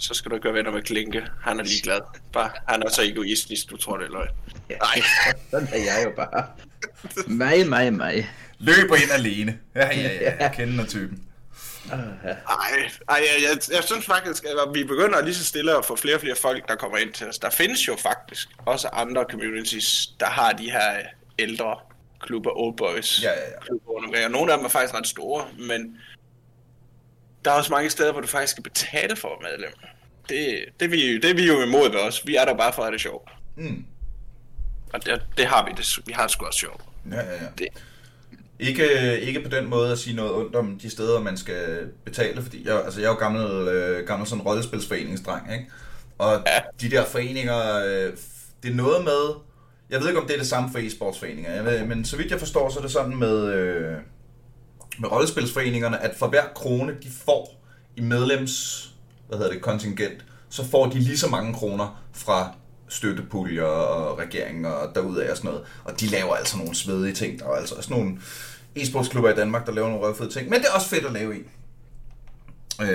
Så 0.02 0.14
skal 0.14 0.30
du 0.30 0.38
gøre 0.38 0.54
venner 0.54 0.70
med 0.70 0.82
Klinke. 0.82 1.26
Han 1.42 1.60
er 1.60 1.64
ligeglad. 1.64 2.00
Bare, 2.32 2.50
han 2.68 2.82
er 2.82 2.90
så 2.90 3.02
egoistisk, 3.02 3.70
du 3.70 3.76
tror 3.76 3.96
det 3.96 4.06
er 4.06 4.10
løgn. 4.10 4.28
Nej. 4.68 5.02
Sådan 5.50 5.68
er 5.72 5.76
jeg 5.78 6.02
jo 6.04 6.10
bare. 6.16 6.46
Mig, 7.26 7.68
mig, 7.68 7.92
mig. 7.92 8.30
Løber 8.58 8.96
ind 8.96 9.10
alene. 9.12 9.58
Ja, 9.74 9.86
ja, 9.86 10.12
ja. 10.20 10.36
Jeg 10.40 10.52
kender 10.56 10.86
typen. 10.86 11.22
Nej, 11.88 11.98
ej, 13.08 13.18
jeg, 13.18 13.42
jeg, 13.42 13.74
jeg 13.74 13.84
synes 13.84 14.06
faktisk, 14.06 14.44
at 14.44 14.74
vi 14.74 14.84
begynder 14.84 15.22
lige 15.22 15.34
så 15.34 15.44
stille 15.44 15.78
at 15.78 15.84
få 15.84 15.96
flere 15.96 16.14
og 16.14 16.20
flere 16.20 16.36
folk, 16.36 16.68
der 16.68 16.74
kommer 16.74 16.98
ind 16.98 17.12
til 17.12 17.28
os. 17.28 17.38
Der 17.38 17.50
findes 17.50 17.88
jo 17.88 17.96
faktisk 17.96 18.48
også 18.66 18.88
andre 18.92 19.24
communities, 19.30 20.06
der 20.20 20.26
har 20.26 20.52
de 20.52 20.70
her 20.70 20.96
ældre 21.38 21.76
klubber, 22.20 22.50
old 22.50 22.76
boys 22.76 23.22
ja, 23.22 23.30
ja, 23.30 23.34
ja. 23.34 23.60
klubber. 23.60 24.24
Og 24.24 24.30
nogle 24.30 24.52
af 24.52 24.58
dem 24.58 24.64
er 24.64 24.70
faktisk 24.70 24.94
ret 24.94 25.06
store, 25.06 25.48
men 25.58 25.96
der 27.44 27.50
er 27.50 27.54
også 27.54 27.72
mange 27.72 27.90
steder, 27.90 28.12
hvor 28.12 28.20
du 28.20 28.26
faktisk 28.26 28.50
skal 28.50 28.62
betale 28.62 29.16
for 29.16 29.28
at 29.28 29.42
medlem. 29.42 29.72
Det, 30.28 30.64
det, 30.80 30.90
vi, 30.90 31.18
det 31.18 31.30
er 31.30 31.34
vi 31.34 31.46
jo 31.46 31.62
imod 31.62 31.90
ved 31.90 32.00
os. 32.00 32.26
Vi 32.26 32.36
er 32.36 32.44
der 32.44 32.56
bare 32.56 32.72
for 32.72 32.82
at 32.82 32.86
have 32.86 32.92
det 32.92 33.00
sjovt. 33.00 33.30
Mm. 33.56 33.84
Og 34.92 35.04
det, 35.04 35.22
det 35.36 35.46
har 35.46 35.64
vi. 35.64 35.72
Det, 35.76 35.98
vi 36.06 36.12
har 36.12 36.22
det 36.22 36.30
sgu 36.30 36.46
også 36.46 36.58
sjovt. 36.58 36.82
Ja, 37.10 37.16
ja, 37.16 37.32
ja. 37.32 37.48
Det. 37.58 37.68
Ikke, 38.58 39.20
ikke 39.20 39.40
på 39.40 39.48
den 39.48 39.70
måde 39.70 39.92
at 39.92 39.98
sige 39.98 40.16
noget 40.16 40.32
ondt 40.32 40.56
om 40.56 40.78
de 40.78 40.90
steder, 40.90 41.20
man 41.20 41.36
skal 41.36 41.90
betale, 42.04 42.42
fordi 42.42 42.68
jeg, 42.68 42.84
altså 42.84 43.00
jeg 43.00 43.06
er 43.06 43.10
jo 43.10 43.18
gammel, 43.18 43.68
øh, 43.68 44.06
gammel 44.06 44.28
sådan 44.28 44.42
rollespilsforeningsdreng, 44.42 45.52
ikke? 45.52 45.70
Og 46.18 46.42
ja. 46.46 46.58
de 46.80 46.90
der 46.90 47.04
foreninger, 47.04 47.76
øh, 47.86 48.12
det 48.62 48.70
er 48.70 48.74
noget 48.74 49.04
med, 49.04 49.34
jeg 49.90 50.00
ved 50.00 50.08
ikke 50.08 50.20
om 50.20 50.26
det 50.26 50.34
er 50.34 50.38
det 50.38 50.46
samme 50.46 50.70
for 50.72 50.78
e-sportsforeninger, 50.78 51.50
jeg 51.50 51.64
ved, 51.64 51.84
men 51.86 52.04
så 52.04 52.16
vidt 52.16 52.30
jeg 52.30 52.38
forstår, 52.38 52.70
så 52.70 52.78
er 52.78 52.82
det 52.82 52.90
sådan 52.90 53.16
med, 53.16 53.54
øh, 53.54 53.96
med 54.98 55.12
rollespilsforeningerne, 55.12 56.02
at 56.02 56.14
for 56.16 56.26
hver 56.26 56.44
krone, 56.54 56.92
de 57.02 57.08
får 57.24 57.62
i 57.96 58.00
medlems, 58.00 58.88
hvad 59.28 59.38
hedder 59.38 59.52
det, 59.52 59.62
kontingent, 59.62 60.24
så 60.48 60.64
får 60.70 60.86
de 60.86 60.98
lige 60.98 61.18
så 61.18 61.28
mange 61.28 61.54
kroner 61.54 62.02
fra 62.12 62.54
støttepuljer 62.88 63.64
og 63.64 64.18
regeringen 64.18 64.64
og 64.64 64.94
derudaf 64.94 65.30
og 65.30 65.36
sådan 65.36 65.50
noget. 65.50 65.66
Og 65.84 66.00
de 66.00 66.06
laver 66.06 66.34
altså 66.34 66.56
nogle 66.56 66.74
svedige 66.74 67.14
ting. 67.14 67.38
Der 67.38 67.46
er 67.46 67.50
altså 67.50 67.74
sådan 67.80 67.96
nogle 67.96 68.18
e-sportsklubber 68.78 69.28
i 69.28 69.36
Danmark, 69.36 69.66
der 69.66 69.72
laver 69.72 69.88
nogle 69.88 70.04
røvfede 70.06 70.30
ting. 70.30 70.50
Men 70.50 70.60
det 70.60 70.68
er 70.68 70.72
også 70.72 70.88
fedt 70.88 71.06
at 71.06 71.12
lave 71.12 71.36
i. 71.36 71.40
Øh, 72.80 72.88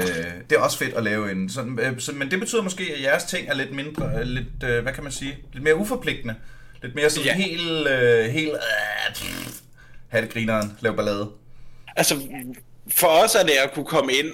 det 0.50 0.58
er 0.58 0.60
også 0.60 0.78
fedt 0.78 0.94
at 0.94 1.04
lave 1.04 1.32
en 1.32 1.50
sådan, 1.50 1.80
øh, 1.80 2.00
så, 2.00 2.12
men 2.12 2.32
det 2.32 2.40
betyder 2.40 2.64
måske, 2.64 2.84
at 2.96 3.04
jeres 3.04 3.24
ting 3.24 3.50
er 3.50 3.54
lidt 3.54 3.76
mindre, 3.76 4.26
lidt, 4.26 4.64
øh, 4.64 4.84
hvad 4.84 4.94
kan 4.94 5.04
man 5.04 5.12
sige, 5.12 5.38
lidt 5.54 5.64
mere 5.64 5.76
uforpligtende. 5.76 6.36
Lidt 6.82 6.96
mere 6.96 7.10
sådan 7.10 7.26
ja. 7.26 7.34
helt, 7.36 7.88
øh, 7.88 8.26
helt, 8.26 8.54
øh, 8.54 9.54
have 10.08 10.26
det 10.26 10.34
grineren, 10.34 10.78
lave 10.80 10.96
ballade. 10.96 11.30
Altså, 11.96 12.16
for 12.96 13.08
os 13.08 13.36
er 13.36 13.44
det 13.44 13.52
at 13.52 13.74
kunne 13.74 13.86
komme 13.86 14.14
ind 14.14 14.28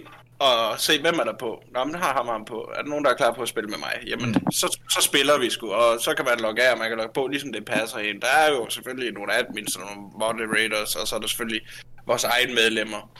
og 0.43 0.79
se, 0.79 1.01
hvem 1.01 1.19
er 1.19 1.23
der 1.23 1.37
på. 1.39 1.63
Nå, 1.73 1.83
men 1.83 1.95
har 1.95 2.13
ham 2.13 2.27
ham 2.27 2.45
på. 2.45 2.71
Er 2.75 2.81
der 2.81 2.89
nogen, 2.89 3.05
der 3.05 3.11
er 3.11 3.15
klar 3.15 3.33
på 3.33 3.41
at 3.41 3.49
spille 3.49 3.69
med 3.69 3.77
mig? 3.77 3.93
Jamen, 4.07 4.29
mm. 4.29 4.51
så, 4.51 4.79
så 4.89 5.01
spiller 5.01 5.39
vi 5.39 5.49
sgu, 5.49 5.71
og 5.71 6.01
så 6.01 6.13
kan 6.15 6.25
man 6.25 6.39
logge 6.39 6.63
af, 6.63 6.71
og 6.71 6.77
man 6.77 6.89
kan 6.89 6.97
logge 6.97 7.13
på, 7.13 7.27
ligesom 7.27 7.53
det 7.53 7.65
passer 7.65 7.97
ind. 7.97 8.21
Der 8.21 8.27
er 8.27 8.49
jo 8.49 8.69
selvfølgelig 8.69 9.13
nogle 9.13 9.33
admins 9.33 9.75
og 9.75 9.81
nogle 9.81 10.09
moderators, 10.19 10.95
og 10.95 11.07
så 11.07 11.15
er 11.15 11.19
der 11.19 11.27
selvfølgelig 11.27 11.61
vores 12.07 12.23
egne 12.23 12.53
medlemmer. 12.53 13.19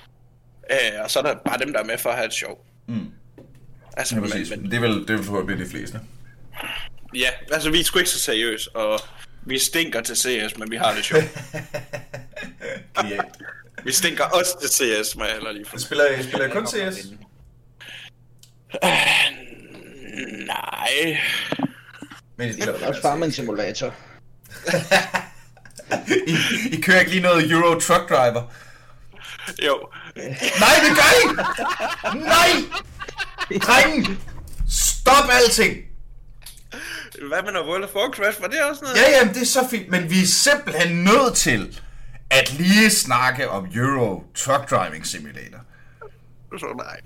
Øh, 0.72 1.04
og 1.04 1.12
så 1.12 1.20
er 1.20 1.24
der 1.24 1.36
bare 1.46 1.60
dem, 1.60 1.74
der 1.74 1.80
er 1.80 1.86
med 1.86 1.98
for 1.98 2.10
at 2.10 2.16
have 2.16 2.28
et 2.28 2.34
sjov. 2.34 2.66
Mm. 2.88 3.12
Altså, 3.98 4.16
ja, 4.16 4.22
men, 4.22 4.30
men, 4.50 4.72
det 4.72 4.74
er 4.74 4.82
vel, 4.82 5.08
det 5.08 5.10
vel 5.10 5.24
forhåbentlig 5.24 5.66
de 5.66 5.72
fleste. 5.72 6.00
Ja, 7.16 7.30
altså 7.52 7.72
vi 7.72 7.80
er 7.80 7.84
sgu 7.84 8.00
ikke 8.00 8.12
så 8.12 8.20
seriøse, 8.20 8.76
og 8.76 9.00
vi 9.46 9.60
stinker 9.60 10.02
til 10.02 10.16
CS, 10.16 10.58
men 10.58 10.72
vi 10.72 10.76
har 10.76 10.94
det 10.94 11.06
sjovt. 11.06 11.24
Vi 13.86 13.92
stinker 13.92 14.24
også 14.24 14.60
til 14.62 14.70
CS, 14.70 15.16
må 15.16 15.24
jeg 15.24 15.54
lige 15.54 15.66
få. 15.66 15.78
Spiller, 15.78 16.10
I, 16.10 16.24
spiller 16.24 16.48
I 16.48 16.50
kun 16.50 16.68
CS? 16.68 17.06
Uh, 18.84 18.90
nej. 20.46 21.20
Men 22.38 22.50
I 22.50 22.54
spiller 22.54 22.88
også 22.88 23.02
Farming 23.02 23.34
Simulator. 23.34 23.94
I, 26.28 26.38
I 26.72 26.82
kører 26.82 27.00
ikke 27.00 27.12
lige 27.12 27.24
noget 27.24 27.52
Euro 27.52 27.80
Truck 27.80 28.10
Driver? 28.10 28.44
Jo. 29.66 29.88
Nej, 30.60 30.76
det 30.84 30.98
gør 30.98 31.12
I! 31.20 31.26
Nej! 32.18 32.50
Drengen! 33.60 34.20
Stop 34.70 35.30
alting! 35.32 35.78
Hvad 37.28 37.44
med 37.44 37.52
noget 37.52 37.68
World 37.68 37.84
of 37.84 37.96
Warcraft? 37.96 38.42
Var 38.42 38.48
det 38.48 38.64
også 38.64 38.82
noget? 38.84 38.98
Ja, 38.98 39.18
jamen, 39.18 39.34
det 39.34 39.42
er 39.42 39.46
så 39.46 39.68
fint, 39.70 39.90
men 39.90 40.10
vi 40.10 40.22
er 40.22 40.28
simpelthen 40.28 41.04
nødt 41.04 41.36
til 41.36 41.80
at 42.34 42.54
lige 42.54 42.90
snakke 42.90 43.50
om 43.50 43.68
Euro 43.76 44.24
Truck 44.36 44.70
Driving 44.70 45.06
Simulator. 45.06 45.60
Så 46.58 46.74
nej. 46.78 47.00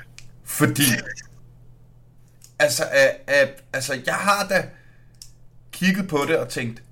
Fordi, 0.43 0.83
altså, 2.59 2.83
uh, 2.83 3.33
uh, 3.33 3.49
altså, 3.73 4.01
jeg 4.05 4.15
har 4.15 4.47
da 4.47 4.69
kigget 5.71 6.07
på 6.07 6.17
det 6.27 6.37
og 6.37 6.49
tænkt, 6.49 6.83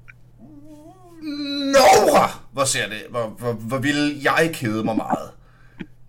Nora! 1.21 2.39
Hvor 2.51 2.65
ser 2.65 2.89
det, 2.89 3.03
hvor, 3.09 3.27
hvor, 3.27 3.53
hvor 3.53 3.77
vil 3.77 4.21
jeg 4.23 4.51
kede 4.53 4.83
mig 4.83 4.95
meget, 4.95 5.31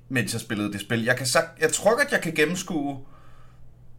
mens 0.08 0.32
jeg 0.32 0.40
spillede 0.40 0.72
det 0.72 0.80
spil. 0.80 1.04
Jeg, 1.04 1.16
kan 1.16 1.26
sagt, 1.26 1.60
jeg 1.60 1.72
tror 1.72 1.96
godt, 1.96 2.12
jeg 2.12 2.22
kan 2.22 2.34
gennemskue, 2.34 2.98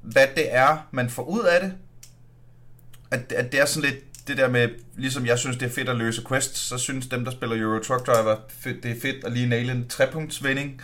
hvad 0.02 0.28
det 0.36 0.56
er, 0.56 0.88
man 0.92 1.10
får 1.10 1.24
ud 1.24 1.44
af 1.44 1.62
det. 1.62 1.74
At, 3.12 3.32
at 3.32 3.52
det 3.52 3.60
er 3.60 3.66
sådan 3.66 3.90
lidt 3.90 4.04
det 4.28 4.38
der 4.38 4.50
med, 4.50 4.70
ligesom 4.98 5.26
jeg 5.26 5.40
synes, 5.40 5.58
det 5.58 5.66
er 5.66 5.70
fedt 5.70 5.90
at 5.90 5.96
løse 5.96 6.22
quests, 6.28 6.60
så 6.60 6.78
synes 6.78 7.08
dem, 7.08 7.26
der 7.26 7.32
spiller 7.32 7.62
Euro 7.62 7.84
Truck 7.84 8.08
Driver, 8.08 8.36
det 8.64 8.86
er 8.86 9.02
fedt 9.02 9.26
at 9.26 9.32
lige 9.32 9.48
naile 9.50 9.72
en 9.72 9.88
trepunktsvinding. 9.88 10.82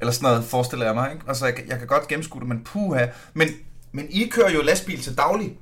Eller 0.00 0.12
sådan 0.12 0.28
noget, 0.30 0.44
forestiller 0.44 0.86
jeg 0.86 0.94
mig, 0.94 1.12
ikke? 1.12 1.24
Altså, 1.28 1.46
jeg, 1.46 1.54
jeg 1.68 1.78
kan 1.78 1.86
godt 1.86 2.08
gennemskue 2.08 2.40
det, 2.40 2.48
men 2.48 2.64
puha. 2.64 3.06
Men 3.34 3.48
Men 3.92 4.06
I 4.10 4.28
kører 4.28 4.50
jo 4.50 4.62
lastbil 4.62 5.02
til 5.02 5.16
daglig. 5.16 5.56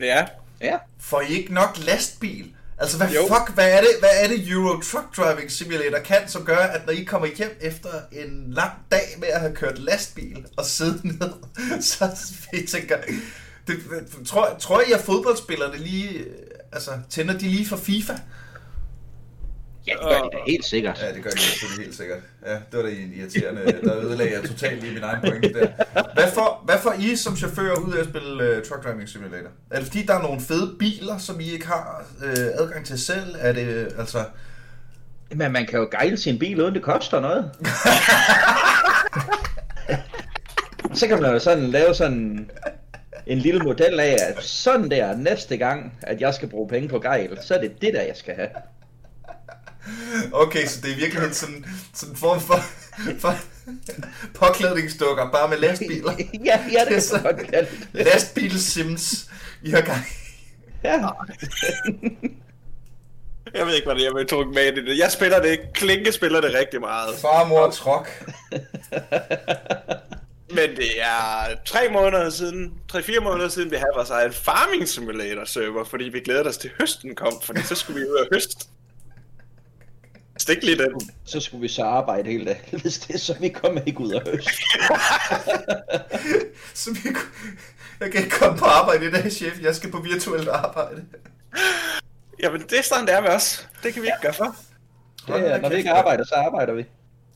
Ja. 0.00 0.26
Ja. 0.60 0.76
Får 1.00 1.20
I 1.20 1.26
ikke 1.28 1.54
nok 1.54 1.78
lastbil? 1.86 2.52
Altså, 2.78 2.96
hvad 2.96 3.08
Jo. 3.08 3.20
fuck, 3.28 3.54
hvad 3.54 3.72
er, 3.72 3.80
det, 3.80 3.88
hvad 3.98 4.10
er 4.22 4.28
det 4.28 4.48
Euro 4.48 4.80
Truck 4.80 5.16
Driving 5.16 5.50
Simulator 5.50 5.98
kan, 5.98 6.28
som 6.28 6.44
gør, 6.44 6.56
at 6.56 6.86
når 6.86 6.92
I 6.92 7.04
kommer 7.04 7.28
hjem 7.36 7.58
efter 7.60 7.88
en 8.12 8.44
lang 8.48 8.72
dag 8.90 9.14
med 9.18 9.28
at 9.28 9.40
have 9.40 9.54
kørt 9.54 9.78
lastbil 9.78 10.46
og 10.56 10.64
sidde 10.64 11.08
ned, 11.08 11.32
så 11.90 12.10
I 12.52 12.66
tænker, 12.66 12.96
det, 13.66 13.76
tror, 14.26 14.56
tror 14.58 14.80
I, 14.80 14.92
at 14.92 15.00
fodboldspillerne 15.00 15.76
lige, 15.76 16.18
øh, 16.18 16.26
altså, 16.72 16.90
tænder 17.10 17.38
de 17.38 17.48
lige 17.48 17.66
for 17.66 17.76
FIFA? 17.76 18.12
Ja, 19.86 19.92
det 19.92 20.00
gør 20.02 20.18
de 20.18 20.28
da 20.32 20.38
helt 20.46 20.64
sikkert. 20.64 21.02
Ja, 21.02 21.14
det 21.14 21.22
gør 21.22 21.30
de 21.30 21.38
selvfølgelig 21.38 21.84
helt 21.84 21.96
sikkert. 21.96 22.18
Ja, 22.46 22.52
det 22.52 22.62
var 22.72 22.82
da 22.82 22.88
irriterende. 22.88 23.80
Der 23.84 23.96
ødelagde 23.96 24.32
jeg 24.32 24.42
totalt 24.48 24.82
lige 24.82 24.94
min 24.94 25.02
egen 25.02 25.20
pointe 25.20 25.52
der. 25.60 25.68
Hvad 26.14 26.32
får, 26.32 26.62
hvad 26.64 26.78
får 26.78 26.92
I 26.92 27.16
som 27.16 27.36
chauffør 27.36 27.74
ud 27.74 27.92
af 27.92 28.00
at 28.00 28.06
spille 28.06 28.56
uh, 28.56 28.62
Truck 28.62 28.84
Driving 28.84 29.08
Simulator? 29.08 29.48
Er 29.70 29.76
det 29.76 29.86
fordi, 29.86 30.02
der 30.06 30.14
er 30.14 30.22
nogle 30.22 30.40
fede 30.40 30.74
biler, 30.78 31.18
som 31.18 31.40
I 31.40 31.50
ikke 31.50 31.66
har 31.66 32.04
uh, 32.18 32.28
adgang 32.30 32.86
til 32.86 32.98
selv? 32.98 33.36
Er 33.38 33.52
det, 33.52 33.94
altså... 33.98 34.24
Men 35.34 35.52
man 35.52 35.66
kan 35.66 35.78
jo 35.78 35.88
gejle 35.90 36.16
sin 36.16 36.38
bil, 36.38 36.62
uden 36.62 36.74
det 36.74 36.82
koster 36.82 37.20
noget. 37.20 37.50
så 40.98 41.06
kan 41.08 41.22
man 41.22 41.32
jo 41.32 41.38
sådan 41.38 41.70
lave 41.70 41.94
sådan 41.94 42.50
en 43.26 43.38
lille 43.38 43.60
model 43.60 44.00
af, 44.00 44.16
at 44.20 44.44
sådan 44.44 44.90
der 44.90 45.16
næste 45.16 45.56
gang, 45.56 45.94
at 46.02 46.20
jeg 46.20 46.34
skal 46.34 46.48
bruge 46.48 46.68
penge 46.68 46.88
på 46.88 46.98
gejl, 46.98 47.38
så 47.42 47.54
er 47.54 47.60
det 47.60 47.80
det 47.80 47.94
der, 47.94 48.02
jeg 48.02 48.16
skal 48.16 48.34
have. 48.34 48.48
Okay, 50.32 50.66
så 50.66 50.80
det 50.80 50.90
er 50.90 50.94
i 50.94 50.98
virkeligheden 50.98 51.34
sådan, 51.34 51.64
sådan 51.94 52.12
en 52.12 52.16
form 52.16 52.40
for, 52.40 52.58
for 53.18 53.34
påklædningsdukker, 54.34 55.30
bare 55.30 55.48
med 55.48 55.58
lastbiler. 55.58 56.12
ja, 56.44 56.60
ja, 56.72 56.94
det 56.94 57.10
kan 57.10 57.22
man 57.22 57.34
godt 57.34 57.50
kalde 57.50 57.68
det. 57.92 58.06
Lastbil-sims, 58.06 59.30
I 59.62 59.70
har 59.70 59.80
gang. 59.80 60.06
Ja. 60.84 61.08
Jeg 63.54 63.66
ved 63.66 63.74
ikke, 63.74 63.86
hvad 63.86 63.94
det 63.94 64.06
er, 64.06 64.18
jeg 64.18 64.28
tro 64.28 64.44
med 64.44 64.62
i 64.62 64.74
det. 64.74 64.98
Jeg 64.98 65.12
spiller 65.12 65.42
det 65.42 65.50
ikke. 65.50 65.72
Klinke 65.72 66.12
spiller 66.12 66.40
det 66.40 66.54
rigtig 66.54 66.80
meget. 66.80 67.14
Far, 67.20 67.44
mor, 67.44 67.70
truck. 67.70 68.08
Men 70.54 70.76
det 70.76 71.02
er 71.02 71.56
tre 71.64 71.88
måneder 71.92 72.30
siden, 72.30 72.74
tre-fire 72.88 73.20
måneder 73.20 73.48
siden, 73.48 73.70
vi 73.70 73.76
havde 73.76 73.90
vores 73.94 74.10
egen 74.10 74.32
farming 74.32 74.88
simulator 74.88 75.44
server, 75.44 75.84
fordi 75.84 76.04
vi 76.04 76.20
glædede 76.20 76.48
os 76.48 76.56
til 76.56 76.70
høsten 76.80 77.14
kom, 77.14 77.40
fordi 77.42 77.62
så 77.62 77.74
skulle 77.74 78.00
vi 78.00 78.06
ud 78.06 78.14
og 78.14 78.26
høste. 78.32 78.66
Stik 80.38 80.62
lige 80.62 80.78
den. 80.78 81.00
Så 81.24 81.40
skulle 81.40 81.60
vi 81.60 81.68
så 81.68 81.82
arbejde 81.82 82.30
hele 82.30 82.44
dagen, 82.44 82.80
hvis 82.82 82.98
det 82.98 83.14
er 83.14 83.18
så 83.18 83.36
vi 83.40 83.48
kommer 83.48 83.80
ikke 83.86 84.00
ud 84.00 84.12
af 84.12 84.20
høst. 84.26 84.48
Så 86.74 86.90
vi, 86.92 86.98
jeg 88.00 88.12
kan 88.12 88.24
ikke 88.24 88.36
komme 88.36 88.58
på 88.58 88.64
arbejde 88.64 89.06
i 89.06 89.10
dag, 89.10 89.32
chef. 89.32 89.62
Jeg 89.62 89.74
skal 89.74 89.90
på 89.90 90.00
virtuelt 90.00 90.48
arbejde. 90.48 91.04
Jamen, 92.42 92.62
det 92.62 92.78
er 92.78 92.82
sådan, 92.82 93.06
det 93.06 93.14
er 93.14 93.20
med 93.20 93.30
os. 93.30 93.68
Det 93.82 93.94
kan 93.94 94.02
vi 94.02 94.06
ikke 94.06 94.18
gøre 94.22 94.34
for. 94.34 94.56
Det 95.26 95.50
er, 95.50 95.60
når 95.60 95.68
vi 95.68 95.74
ikke 95.74 95.90
arbejder, 95.90 96.24
så 96.24 96.34
arbejder 96.34 96.72
vi. 96.72 96.84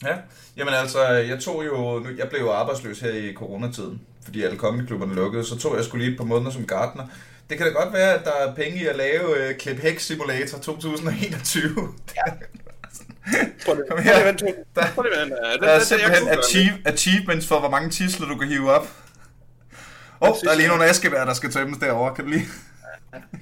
Ja, 0.04 0.16
jamen 0.56 0.74
altså, 0.74 1.06
jeg 1.08 1.38
tog 1.40 1.66
jo, 1.66 2.06
jeg 2.18 2.28
blev 2.28 2.40
jo 2.40 2.52
arbejdsløs 2.52 3.00
her 3.00 3.10
i 3.10 3.32
coronatiden, 3.34 4.00
fordi 4.24 4.42
alle 4.42 4.58
kommende 4.58 5.14
lukkede, 5.14 5.44
så 5.44 5.58
tog 5.58 5.76
jeg 5.76 5.84
skulle 5.84 6.04
lige 6.04 6.12
et 6.12 6.18
par 6.18 6.24
måneder 6.24 6.50
som 6.50 6.66
gartner. 6.66 7.06
Det 7.50 7.58
kan 7.58 7.66
da 7.66 7.72
godt 7.72 7.92
være, 7.92 8.14
at 8.14 8.24
der 8.24 8.32
er 8.32 8.54
penge 8.54 8.78
i 8.82 8.86
at 8.86 8.96
lave 8.96 9.30
uh, 9.30 9.56
Clip 9.60 9.78
Hex 9.80 10.02
Simulator 10.02 10.58
2021. 10.58 11.94
Prøv 13.64 13.74
lige, 13.74 13.84
Kom 13.90 13.98
her. 14.02 14.12
Der-. 14.76 14.86
Ja, 15.46 15.52
det- 15.52 15.60
Der 15.60 15.68
er 15.68 15.78
simpelthen 15.78 16.28
achieve, 16.28 16.72
achievements 16.84 17.46
for, 17.46 17.58
hvor 17.60 17.70
mange 17.70 17.90
tisler 17.90 18.28
du 18.28 18.36
kan 18.36 18.48
hive 18.48 18.72
op. 18.72 18.88
Åh, 20.20 20.28
oh, 20.30 20.36
der 20.44 20.50
er 20.50 20.56
lige 20.56 20.68
nogle 20.68 20.84
askebær, 20.84 21.24
der 21.24 21.34
skal 21.34 21.52
tømmes 21.52 21.78
derovre. 21.78 22.14
Kan 22.14 22.24
du 22.24 22.30
lige 22.30 22.46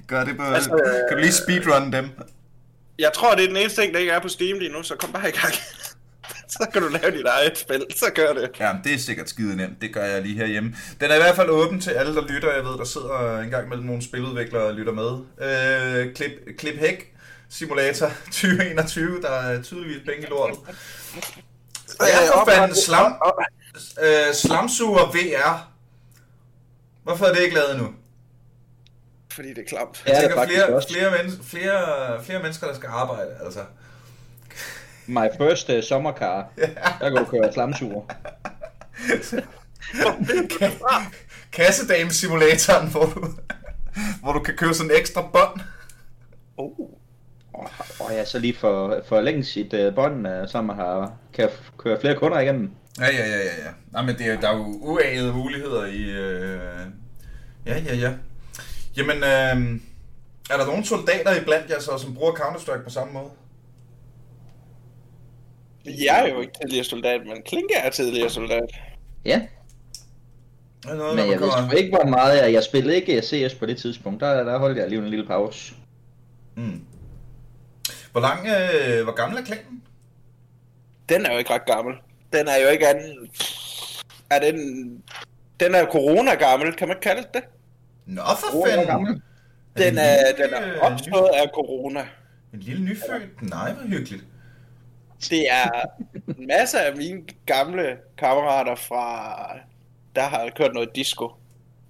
gøre 0.07 0.25
det 0.25 0.37
på... 0.37 0.43
Altså, 0.43 0.69
kan 1.09 1.17
du 1.17 1.21
lige 1.21 1.31
speedrun 1.33 1.91
dem? 1.91 2.09
Jeg 2.99 3.11
tror, 3.13 3.35
det 3.35 3.43
er 3.43 3.47
den 3.47 3.57
eneste 3.57 3.81
ting, 3.81 3.93
der 3.93 3.99
ikke 3.99 4.11
er 4.11 4.19
på 4.19 4.27
Steam 4.29 4.59
lige 4.59 4.71
nu, 4.71 4.83
så 4.83 4.95
kom 4.99 5.11
bare 5.11 5.29
i 5.29 5.31
gang. 5.31 5.53
så 6.61 6.67
kan 6.73 6.81
du 6.81 6.87
lave 6.87 7.17
dit 7.17 7.25
eget 7.25 7.57
spil, 7.57 7.85
så 7.95 8.05
gør 8.15 8.33
det. 8.33 8.49
Ja, 8.59 8.73
det 8.83 8.93
er 8.93 8.97
sikkert 8.97 9.29
skide 9.29 9.55
nemt. 9.55 9.81
Det 9.81 9.93
gør 9.93 10.03
jeg 10.03 10.21
lige 10.21 10.37
herhjemme. 10.37 10.75
Den 11.01 11.11
er 11.11 11.15
i 11.15 11.19
hvert 11.19 11.35
fald 11.35 11.49
åben 11.49 11.81
til 11.81 11.91
alle, 11.91 12.15
der 12.15 12.27
lytter. 12.27 12.53
Jeg 12.53 12.63
ved, 12.63 12.77
der 12.77 12.83
sidder 12.83 13.39
en 13.39 13.49
gang 13.49 13.69
mellem 13.69 13.85
nogle 13.85 14.01
spiludviklere 14.03 14.63
og 14.63 14.73
lytter 14.73 14.93
med. 14.93 15.11
Øh, 16.07 16.15
Clip, 16.15 16.31
Clip 16.59 16.79
Hack 16.79 17.05
Simulator 17.49 18.11
2021. 18.25 19.21
Der 19.21 19.29
er 19.29 19.61
tydeligvis 19.61 20.01
penge 20.05 20.21
i 20.27 20.29
lortet. 20.29 20.57
Ja, 22.01 22.39
for 22.39 22.51
fanden. 22.51 22.75
Slam, 22.75 23.13
øh, 24.03 24.33
slamsuger 24.33 25.05
VR. 25.11 25.71
Hvorfor 27.03 27.25
er 27.25 27.33
det 27.33 27.41
ikke 27.43 27.55
lavet 27.55 27.77
nu? 27.77 27.87
Fordi 29.31 29.49
det 29.49 29.57
er 29.57 29.67
klamt. 29.67 30.03
Ja, 30.07 30.11
Jeg 30.11 30.23
er 30.23 30.27
tænker 30.27 30.45
flere, 30.47 30.81
flere, 30.89 31.31
flere, 31.43 32.23
flere 32.23 32.41
mennesker, 32.41 32.67
der 32.67 32.75
skal 32.75 32.89
arbejde. 32.91 33.29
Altså. 33.45 33.59
My 35.07 35.27
first 35.37 35.69
uh, 35.69 35.83
sommercar. 35.83 36.49
Der 36.99 37.09
kan 37.09 37.15
du 37.15 37.25
køre 37.25 37.53
slamsuger. 37.53 38.01
Kassedame-simulatoren, 41.51 42.91
hvor 42.91 43.05
du, 43.05 43.27
hvor 44.21 44.33
du 44.33 44.39
kan 44.39 44.55
købe 44.55 44.73
sådan 44.73 44.91
en 44.91 44.97
ekstra 44.97 45.21
bånd. 45.21 45.59
Oh. 46.57 46.79
Og, 47.53 47.69
og 47.99 48.11
ja, 48.11 48.25
så 48.25 48.39
lige 48.39 48.55
for, 48.57 49.01
forlænge 49.07 49.43
sit 49.43 49.73
uh, 49.73 49.95
bånd, 49.95 50.27
uh, 50.27 50.47
så 50.47 50.61
man 50.61 50.75
har, 50.75 51.13
kan 51.33 51.49
f- 51.49 51.77
køre 51.77 51.99
flere 51.99 52.15
kunder 52.15 52.39
igennem. 52.39 52.71
Ja, 52.99 53.05
ja, 53.05 53.27
ja, 53.27 53.37
ja, 53.37 53.43
ja. 53.43 53.71
Nej, 53.91 54.01
men 54.01 54.17
det 54.17 54.27
er, 54.27 54.39
der 54.39 54.49
er 54.49 54.57
jo 54.57 54.63
uanede 54.63 55.33
muligheder 55.33 55.85
i... 55.85 56.03
Øh... 56.03 56.59
Ja, 57.65 57.79
ja, 57.79 57.95
ja. 57.95 58.13
Jamen, 58.97 59.17
øh... 59.17 59.79
er 60.49 60.57
der 60.57 60.65
nogle 60.65 60.85
soldater 60.85 61.35
i 61.41 61.43
blandt 61.43 61.69
jer 61.69 61.79
så, 61.79 61.97
som 61.97 62.15
bruger 62.15 62.31
Counter-Strike 62.31 62.83
på 62.83 62.89
samme 62.89 63.13
måde? 63.13 63.29
Jeg 65.85 66.25
er 66.25 66.33
jo 66.33 66.41
ikke 66.41 66.53
tidligere 66.61 66.83
soldat, 66.83 67.21
men 67.25 67.41
Klinke 67.45 67.75
er 67.75 67.89
tidligere 67.89 68.29
soldat. 68.29 68.69
Ja, 69.25 69.41
Er 70.85 70.89
der 70.89 70.95
noget, 70.95 71.15
men 71.15 71.29
jeg 71.29 71.39
sgu 71.39 71.77
ikke, 71.77 71.89
hvor 71.89 72.09
meget 72.09 72.43
jeg, 72.43 72.53
jeg 72.53 72.63
spillede 72.63 72.95
ikke 72.95 73.21
CS 73.21 73.55
på 73.55 73.65
det 73.65 73.77
tidspunkt. 73.77 74.21
Der, 74.21 74.43
der 74.43 74.57
holdt 74.57 74.77
jeg 74.77 74.89
lige 74.89 74.99
en 74.99 75.09
lille 75.09 75.25
pause. 75.25 75.73
Mm. 76.55 76.81
Hvor 78.11 78.21
lang, 78.21 78.47
øh... 78.47 79.03
hvor 79.03 79.13
gammel 79.13 79.39
er 79.39 79.43
klanen? 79.43 79.83
Den 81.09 81.25
er 81.25 81.31
jo 81.31 81.37
ikke 81.37 81.53
ret 81.53 81.65
gammel. 81.65 81.95
Den 82.33 82.47
er 82.47 82.55
jo 82.63 82.67
ikke 82.69 82.87
anden... 82.87 83.29
Er 84.29 84.39
den... 84.39 84.57
Den 85.59 85.75
er 85.75 85.79
jo 85.79 85.85
corona-gammel, 85.91 86.73
kan 86.73 86.87
man 86.87 86.97
kalde 87.01 87.21
det 87.21 87.33
det? 87.33 87.43
Nå, 88.05 88.21
for 88.21 88.67
fanden. 88.67 88.87
gammel? 88.87 89.13
det 89.13 89.21
Den 89.85 89.93
en 89.93 89.99
er, 89.99 90.35
den 90.37 90.53
er 90.53 90.79
opstået 90.79 91.29
af 91.33 91.49
corona. 91.53 92.07
En 92.53 92.59
lille 92.59 92.85
nyfødt? 92.85 93.41
Nej, 93.41 93.73
hvor 93.73 93.87
hyggeligt. 93.87 94.23
Det 95.29 95.45
er 95.51 95.69
en 96.27 96.47
masse 96.47 96.79
af 96.79 96.95
mine 96.97 97.21
gamle 97.45 97.97
kammerater 98.17 98.75
fra... 98.75 99.35
Der 100.15 100.21
har 100.23 100.49
kørt 100.57 100.73
noget 100.73 100.89
disco, 100.95 101.31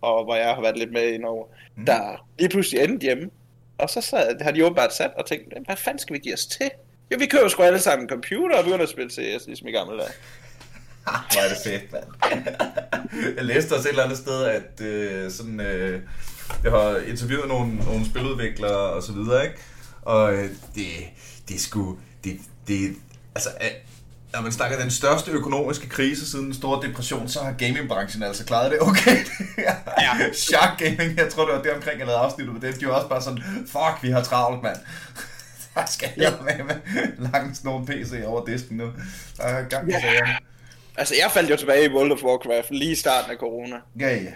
og 0.02 0.24
hvor 0.24 0.36
jeg 0.36 0.56
har 0.56 0.62
været 0.62 0.78
lidt 0.78 0.92
med 0.92 1.14
indover, 1.14 1.46
Mm. 1.78 1.86
der 1.86 2.28
lige 2.40 2.50
pludselig 2.50 2.84
endte 2.84 3.04
hjemme. 3.04 3.30
Og 3.78 3.90
så 3.90 4.02
sad, 4.02 4.42
har 4.42 4.52
de 4.52 4.66
åbenbart 4.66 4.94
sat 4.96 5.12
og 5.18 5.26
tænkt, 5.26 5.54
hvad 5.66 5.76
fanden 5.78 6.00
skal 6.00 6.14
vi 6.14 6.20
give 6.20 6.34
os 6.34 6.46
til? 6.46 6.70
Jo, 7.12 7.18
vi 7.20 7.26
køber 7.26 7.48
sgu 7.48 7.64
alle 7.64 7.80
sammen 7.80 8.06
en 8.06 8.10
computer 8.10 8.58
og 8.58 8.64
begynder 8.64 8.84
at 8.84 8.90
spille 8.90 9.12
CS, 9.12 9.48
ligesom 9.48 9.68
i 9.68 9.72
gamle 9.72 9.98
dage. 9.98 10.12
Hvor 11.32 11.42
er 11.44 11.50
det 11.50 11.58
fedt, 11.64 11.92
mand. 11.92 12.46
jeg 13.36 13.46
læste 13.46 13.74
også 13.74 13.88
et 13.88 13.92
eller 13.92 14.04
andet 14.04 14.18
sted, 14.18 14.44
at 14.46 14.82
øh, 14.82 15.32
sådan, 15.32 15.60
øh, 15.60 16.02
jeg 16.64 16.72
har 16.72 16.98
interviewet 17.08 17.48
nogle, 17.48 17.76
nogle 17.76 18.06
spiludviklere 18.06 18.78
og 18.94 19.04
så 19.04 19.12
videre, 19.14 19.44
ikke? 19.46 19.58
Og 20.02 20.34
øh, 20.34 20.50
det, 20.76 20.86
det 21.48 21.56
er 21.56 21.60
sgu, 21.60 21.98
det, 22.24 22.38
det, 22.68 22.96
altså, 23.36 23.50
når 24.34 24.42
man 24.42 24.52
snakker 24.52 24.80
den 24.80 24.92
største 24.92 25.32
økonomiske 25.32 25.90
krise 25.90 26.32
siden 26.32 26.46
den 26.46 26.54
store 26.54 26.88
depression, 26.88 27.28
så 27.30 27.40
har 27.40 27.52
gamingbranchen 27.52 28.24
altså 28.24 28.46
klaret 28.46 28.72
det 28.72 28.82
okay. 28.82 29.18
ja. 30.00 30.34
Shark 30.34 30.80
Gaming, 30.80 31.18
jeg 31.18 31.30
tror 31.30 31.46
det 31.46 31.56
var 31.56 31.62
det 31.62 31.72
omkring, 31.72 32.00
jeg 32.00 32.08
lavede 32.08 32.22
afsnittet 32.22 32.54
med 32.54 32.62
det. 32.72 32.80
De 32.80 32.88
var 32.88 32.94
også 32.94 33.08
bare 33.08 33.22
sådan, 33.22 33.44
fuck, 33.68 34.04
vi 34.04 34.10
har 34.10 34.24
travlt, 34.24 34.64
mand. 34.64 34.78
Der 35.76 35.86
skal 35.86 36.10
jeg 36.18 36.34
med, 36.44 36.64
med 36.64 37.30
langt 37.32 37.64
nogle 37.64 37.86
PC 37.86 38.24
over 38.26 38.46
disken 38.46 38.78
nu. 38.78 38.92
Der 39.38 39.44
er 39.44 39.68
gang 39.70 39.90
Ja. 39.90 40.00
sagerne. 40.00 40.38
Altså, 40.98 41.16
jeg 41.24 41.32
faldt 41.32 41.50
jo 41.50 41.56
tilbage 41.58 41.86
i 41.86 41.90
World 41.94 42.12
of 42.12 42.24
Warcraft 42.24 42.72
lige 42.72 42.92
i 42.92 42.96
starten 42.96 43.32
af 43.32 43.38
corona. 43.38 43.76
Ja, 44.00 44.16
ja. 44.16 44.32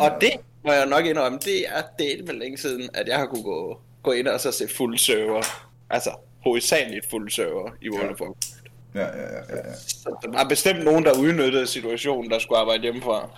Og 0.00 0.10
det 0.20 0.30
må 0.64 0.72
jeg 0.72 0.86
nok 0.86 1.04
indrømme, 1.06 1.38
det 1.44 1.64
er 1.68 1.82
det 1.98 2.20
vel 2.26 2.36
længe 2.36 2.58
siden, 2.58 2.88
at 2.94 3.08
jeg 3.08 3.18
har 3.18 3.26
kunne 3.26 3.42
gå, 3.42 3.80
gå 4.02 4.12
ind 4.12 4.28
og 4.28 4.40
så 4.40 4.52
se 4.52 4.68
fuld 4.76 4.98
server. 4.98 5.42
Altså, 5.90 6.10
hovedsageligt 6.44 7.10
fuld 7.10 7.30
server 7.30 7.70
i 7.80 7.90
World 7.90 8.10
of 8.10 8.20
Warcraft. 8.20 8.62
Ja, 8.94 9.00
ja, 9.00 9.22
ja, 9.22 9.56
ja, 9.56 9.68
ja. 9.68 9.74
Så 9.74 10.16
der 10.22 10.30
var 10.30 10.48
bestemt 10.48 10.84
nogen, 10.84 11.04
der 11.04 11.18
udnyttede 11.18 11.66
situationen, 11.66 12.30
der 12.30 12.38
skulle 12.38 12.58
arbejde 12.58 12.82
hjemmefra. 12.82 13.28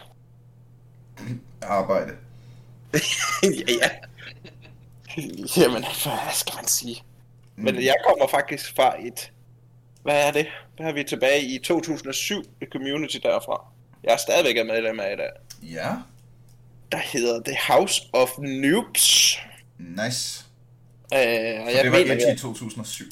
Arbejde. 1.62 2.12
ja, 3.42 3.48
ja. 3.82 3.90
Jamen, 5.56 5.84
hvad 6.04 6.34
skal 6.34 6.54
man 6.56 6.66
sige? 6.66 7.02
Men 7.56 7.84
jeg 7.84 7.94
kommer 8.06 8.28
faktisk 8.28 8.76
fra 8.76 9.06
et... 9.06 9.32
Hvad 10.02 10.26
er 10.26 10.30
det? 10.30 10.46
Der 10.78 10.84
er 10.84 10.92
vi 10.92 11.04
tilbage 11.04 11.42
i 11.42 11.58
2007, 11.58 12.42
et 12.60 12.68
community 12.72 13.16
derfra. 13.22 13.66
Jeg 14.04 14.12
er 14.12 14.16
stadigvæk 14.16 14.56
er 14.56 14.64
medlem 14.64 15.00
af 15.00 15.12
i 15.12 15.16
dag. 15.16 15.30
Ja, 15.62 15.90
der 16.92 16.98
hedder 16.98 17.40
The 17.44 17.56
House 17.68 18.02
of 18.12 18.30
Noobs. 18.38 19.38
nice. 19.78 20.43
Øh, 21.14 21.60
og 21.60 21.64
For 21.64 21.70
jeg 21.70 21.84
det 21.84 21.92
var 21.92 21.98
mener, 21.98 22.14
i 22.14 22.30
at 22.30 22.38
2007. 22.38 23.04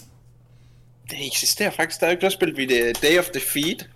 det 1.11 1.27
eksisterer 1.27 1.71
faktisk 1.71 1.97
stadig. 1.97 2.21
Der 2.21 2.29
spillede 2.29 2.57
vi 2.57 2.67
det 2.67 3.03
Day 3.03 3.19
of 3.19 3.25
Defeat. 3.35 3.89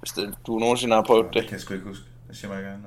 Hvis 0.00 0.12
det, 0.12 0.34
du 0.46 0.58
nogensinde 0.58 0.94
har 0.94 1.02
prøvet 1.02 1.26
Det 1.26 1.34
det. 1.34 1.42
kan 1.42 1.52
jeg 1.52 1.60
sgu 1.60 1.74
ikke 1.74 1.86
huske. 1.86 2.04
Det 2.28 2.36
siger 2.36 2.48
mig 2.48 2.62
noget. 2.62 2.78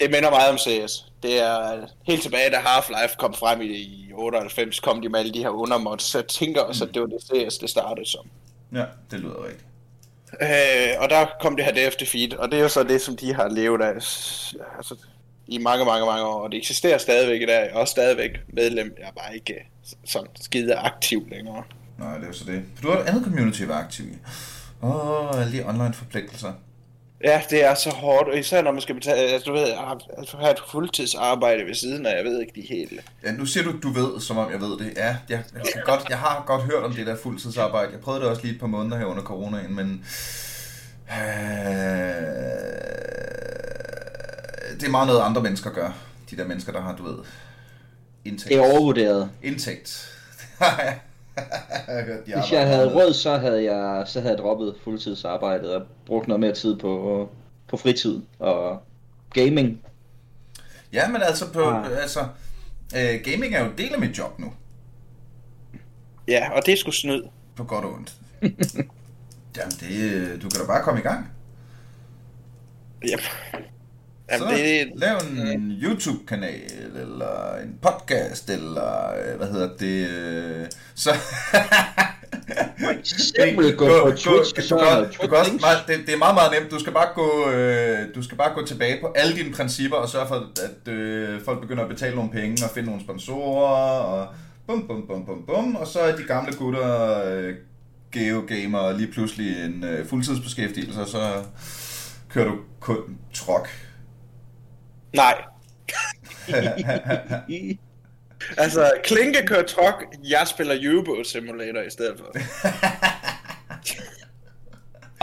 Det 0.00 0.10
minder 0.10 0.30
meget 0.30 0.50
om 0.50 0.58
CS. 0.58 1.06
Det 1.22 1.40
er 1.40 1.86
helt 2.02 2.22
tilbage, 2.22 2.50
da 2.50 2.56
Half-Life 2.56 3.16
kom 3.16 3.34
frem 3.34 3.60
i, 3.60 3.64
i 3.66 4.10
98, 4.14 4.80
kom 4.80 5.00
de 5.02 5.08
med 5.08 5.20
alle 5.20 5.32
de 5.34 5.38
her 5.38 5.48
undermods. 5.48 6.02
Så 6.02 6.18
jeg 6.18 6.26
tænker 6.28 6.60
også, 6.60 6.84
at 6.84 6.94
det 6.94 7.02
var 7.02 7.08
det 7.08 7.22
CS, 7.22 7.58
det 7.58 7.70
startede 7.70 8.10
som. 8.10 8.26
Ja, 8.74 8.84
det 9.10 9.20
lyder 9.20 9.44
rigtigt. 9.44 9.64
Øh, 10.42 11.02
og 11.02 11.10
der 11.10 11.26
kom 11.40 11.56
det 11.56 11.64
her 11.64 11.72
Day 11.74 11.86
of 11.86 11.92
Defeat, 11.92 12.34
og 12.34 12.50
det 12.50 12.58
er 12.58 12.62
jo 12.62 12.68
så 12.68 12.82
det, 12.82 13.00
som 13.00 13.16
de 13.16 13.34
har 13.34 13.48
levet 13.48 13.82
af 13.82 13.88
altså, 14.76 14.94
i 15.50 15.58
mange, 15.58 15.84
mange, 15.84 16.06
mange 16.06 16.24
år. 16.24 16.40
Og 16.42 16.52
det 16.52 16.58
eksisterer 16.58 16.98
stadigvæk 16.98 17.42
i 17.42 17.46
dag. 17.46 17.60
Jeg 17.60 17.70
er 17.70 17.74
også 17.74 17.90
stadigvæk 17.90 18.30
medlem. 18.52 18.94
Jeg 18.98 19.06
er 19.06 19.22
bare 19.22 19.34
ikke 19.34 19.54
sådan 20.04 20.28
skide 20.40 20.74
aktiv 20.74 21.26
længere. 21.30 21.62
Nej, 21.98 22.14
det 22.14 22.22
er 22.22 22.26
jo 22.26 22.32
så 22.32 22.44
det. 22.44 22.62
For 22.74 22.82
du 22.82 22.90
har 22.90 22.98
et 22.98 23.06
andet 23.08 23.24
community 23.24 23.62
at 23.62 23.68
være 23.68 23.78
aktiv 23.78 24.04
i. 24.06 24.16
Åh, 24.82 25.30
oh, 25.30 25.40
alle 25.40 25.58
de 25.58 25.68
online 25.68 25.94
forpligtelser. 25.94 26.52
Ja, 27.24 27.42
det 27.50 27.64
er 27.64 27.74
så 27.74 27.90
hårdt, 27.90 28.28
og 28.28 28.38
især 28.38 28.62
når 28.62 28.72
man 28.72 28.80
skal 28.80 28.94
betale, 28.94 29.18
altså 29.18 29.46
du 29.46 29.52
ved, 29.52 29.66
altså, 30.18 30.36
have 30.36 30.50
et 30.50 30.62
fuldtidsarbejde 30.70 31.66
ved 31.66 31.74
siden 31.74 32.06
af, 32.06 32.16
jeg 32.16 32.24
ved 32.24 32.40
ikke 32.40 32.52
de 32.54 32.66
helt. 32.68 33.00
Ja, 33.24 33.32
nu 33.32 33.46
siger 33.46 33.64
du, 33.64 33.72
du 33.82 33.88
ved, 33.88 34.20
som 34.20 34.38
om 34.38 34.52
jeg 34.52 34.60
ved 34.60 34.78
det. 34.78 34.92
Ja, 34.96 35.06
jeg, 35.06 35.16
jeg, 35.28 35.62
kan 35.72 35.82
godt, 35.84 36.08
jeg 36.08 36.18
har 36.18 36.44
godt 36.46 36.62
hørt 36.62 36.84
om 36.84 36.92
det 36.92 37.06
der 37.06 37.16
fuldtidsarbejde. 37.22 37.92
Jeg 37.92 38.00
prøvede 38.00 38.22
det 38.22 38.30
også 38.30 38.42
lige 38.42 38.54
et 38.54 38.60
par 38.60 38.66
måneder 38.66 38.98
her 38.98 39.04
under 39.04 39.22
coronaen, 39.22 39.76
men... 39.76 40.04
Øh, 41.10 41.90
det 44.80 44.86
er 44.86 44.90
meget 44.90 45.06
noget, 45.06 45.20
andre 45.20 45.42
mennesker 45.42 45.70
gør. 45.70 45.90
De 46.30 46.36
der 46.36 46.46
mennesker, 46.46 46.72
der 46.72 46.80
har, 46.80 46.96
du 46.96 47.02
ved, 47.02 47.18
indtægt. 48.24 48.48
Det 48.48 48.56
er 48.56 48.72
overvurderet. 48.72 49.30
Indtægt. 49.42 50.16
jeg 50.60 50.68
har 51.88 52.04
hørt, 52.04 52.26
de 52.26 52.34
Hvis 52.40 52.52
jeg 52.52 52.66
havde 52.66 52.94
råd, 52.94 53.14
så 53.14 53.36
havde 53.38 53.72
jeg, 53.74 54.08
så 54.08 54.20
havde 54.20 54.34
jeg 54.34 54.38
droppet 54.42 54.74
fuldtidsarbejdet 54.84 55.74
og 55.74 55.86
brugt 56.06 56.28
noget 56.28 56.40
mere 56.40 56.54
tid 56.54 56.76
på, 56.76 57.28
på 57.68 57.76
fritid 57.76 58.20
og 58.38 58.82
gaming. 59.32 59.80
Ja, 60.92 61.08
men 61.08 61.22
altså, 61.22 61.52
på, 61.52 61.60
Ah. 61.62 62.02
altså 62.02 62.20
øh, 62.96 63.20
gaming 63.24 63.54
er 63.54 63.64
jo 63.64 63.70
en 63.70 63.78
del 63.78 63.94
af 63.94 64.00
mit 64.00 64.18
job 64.18 64.38
nu. 64.38 64.52
Ja, 66.28 66.50
og 66.52 66.66
det 66.66 66.72
er 66.72 66.76
sgu 66.76 66.90
snyd. 66.90 67.22
På 67.56 67.64
godt 67.64 67.84
og 67.84 67.92
ondt. 67.94 68.12
Jamen, 69.56 69.72
det, 69.80 70.42
du 70.42 70.48
kan 70.48 70.60
da 70.60 70.66
bare 70.66 70.82
komme 70.82 71.00
i 71.00 71.02
gang. 71.02 71.30
Jamen, 74.30 74.48
Så 74.48 74.54
det, 74.54 74.88
lav 74.94 75.16
en 75.54 75.72
YouTube-kanal, 75.82 76.72
eller 77.00 77.56
en 77.62 77.74
podcast, 77.82 78.50
eller 78.50 79.12
øh, 79.12 79.36
hvad 79.36 79.46
hedder 79.46 79.76
det, 79.76 80.08
øh, 80.08 80.66
så... 80.94 81.10
Simpelthen 83.02 83.76
gå 83.76 83.86
på 83.86 84.10
Twitch, 84.10 84.70
du 84.70 84.78
kan, 84.78 84.86
er 84.86 85.26
du 85.26 85.36
også, 85.36 85.52
meget, 85.60 85.78
det, 85.86 86.06
det, 86.06 86.14
er 86.14 86.18
meget, 86.18 86.34
meget 86.34 86.52
nemt. 86.52 86.70
Du 86.70 86.78
skal 86.78 86.92
bare 86.92 87.08
gå, 87.14 87.50
øh, 87.50 88.14
du 88.14 88.22
skal 88.22 88.38
bare 88.38 88.54
gå 88.54 88.66
tilbage 88.66 89.00
på 89.00 89.12
alle 89.16 89.36
dine 89.36 89.52
principper 89.52 89.96
og 89.96 90.08
sørge 90.08 90.28
for, 90.28 90.34
at 90.34 90.92
øh, 90.92 91.40
folk 91.44 91.60
begynder 91.60 91.82
at 91.82 91.88
betale 91.88 92.14
nogle 92.14 92.30
penge 92.30 92.64
og 92.64 92.70
finde 92.74 92.88
nogle 92.88 93.02
sponsorer 93.04 94.00
og 94.00 94.28
bum, 94.66 94.86
bum, 94.86 95.06
bum, 95.06 95.26
bum, 95.26 95.44
bum. 95.46 95.76
Og 95.76 95.86
så 95.86 96.00
er 96.00 96.16
de 96.16 96.22
gamle 96.22 96.52
gutter 96.52 97.22
øh, 97.32 97.54
geogamer 98.12 98.92
lige 98.92 99.12
pludselig 99.12 99.64
en 99.64 99.84
øh, 99.84 100.06
fuldtidsbeskæftigelse, 100.06 101.00
og 101.00 101.08
så 101.08 101.44
kører 102.28 102.48
du 102.48 102.56
kun 102.80 103.18
truck. 103.34 103.89
Nej. 105.14 105.42
Altså, 108.58 108.92
Klinke 109.04 109.46
kører 109.46 109.62
truck, 109.62 110.04
jeg 110.24 110.46
spiller 110.48 110.74
U-Boat 110.74 111.26
Simulator 111.26 111.80
i 111.80 111.90
stedet 111.90 112.18
for. 112.18 112.26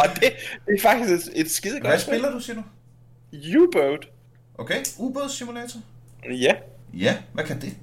og 0.01 0.05
det, 0.15 0.21
det 0.67 0.75
er 0.77 0.81
faktisk 0.81 1.13
et, 1.13 1.29
et 1.45 1.51
skide 1.51 1.73
godt 1.73 1.83
Hvad 1.87 1.99
spil. 1.99 2.11
spiller 2.13 2.31
du, 2.31 2.39
siger 2.39 2.55
du? 2.55 2.63
U-Boat. 3.59 4.07
Okay, 4.57 4.83
ubådssimulator. 4.97 5.79
Ja, 6.31 6.53
Ja, 6.93 7.17
hvad 7.33 7.43
kan 7.43 7.61
det? 7.61 7.77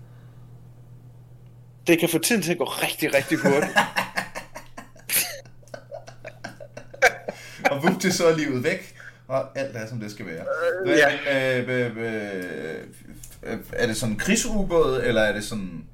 det 1.86 1.98
kan 2.00 2.08
få 2.08 2.18
tiden 2.18 2.42
til 2.42 2.52
at 2.52 2.58
gå 2.58 2.64
rigtig, 2.64 3.14
rigtig 3.14 3.38
hurtigt. 3.38 3.72
Og 7.70 7.82
vup, 7.82 8.02
det 8.02 8.14
så 8.14 8.26
er 8.26 8.36
livet 8.36 8.64
væk, 8.64 8.93
og 9.28 9.58
alt 9.58 9.76
er, 9.76 9.86
som 9.86 10.00
det 10.00 10.10
skal 10.10 10.26
være. 10.26 10.44
Hvad, 10.84 10.96
ja. 10.96 11.58
øh, 11.58 11.68
øh, 11.68 11.96
øh, 11.96 12.82
øh, 13.42 13.58
er 13.72 13.86
det 13.86 13.96
sådan 13.96 14.12
en 14.12 14.18
krigsubåd, 14.18 15.02
eller 15.04 15.22
er 15.22 15.32
det 15.32 15.44
sådan... 15.44 15.84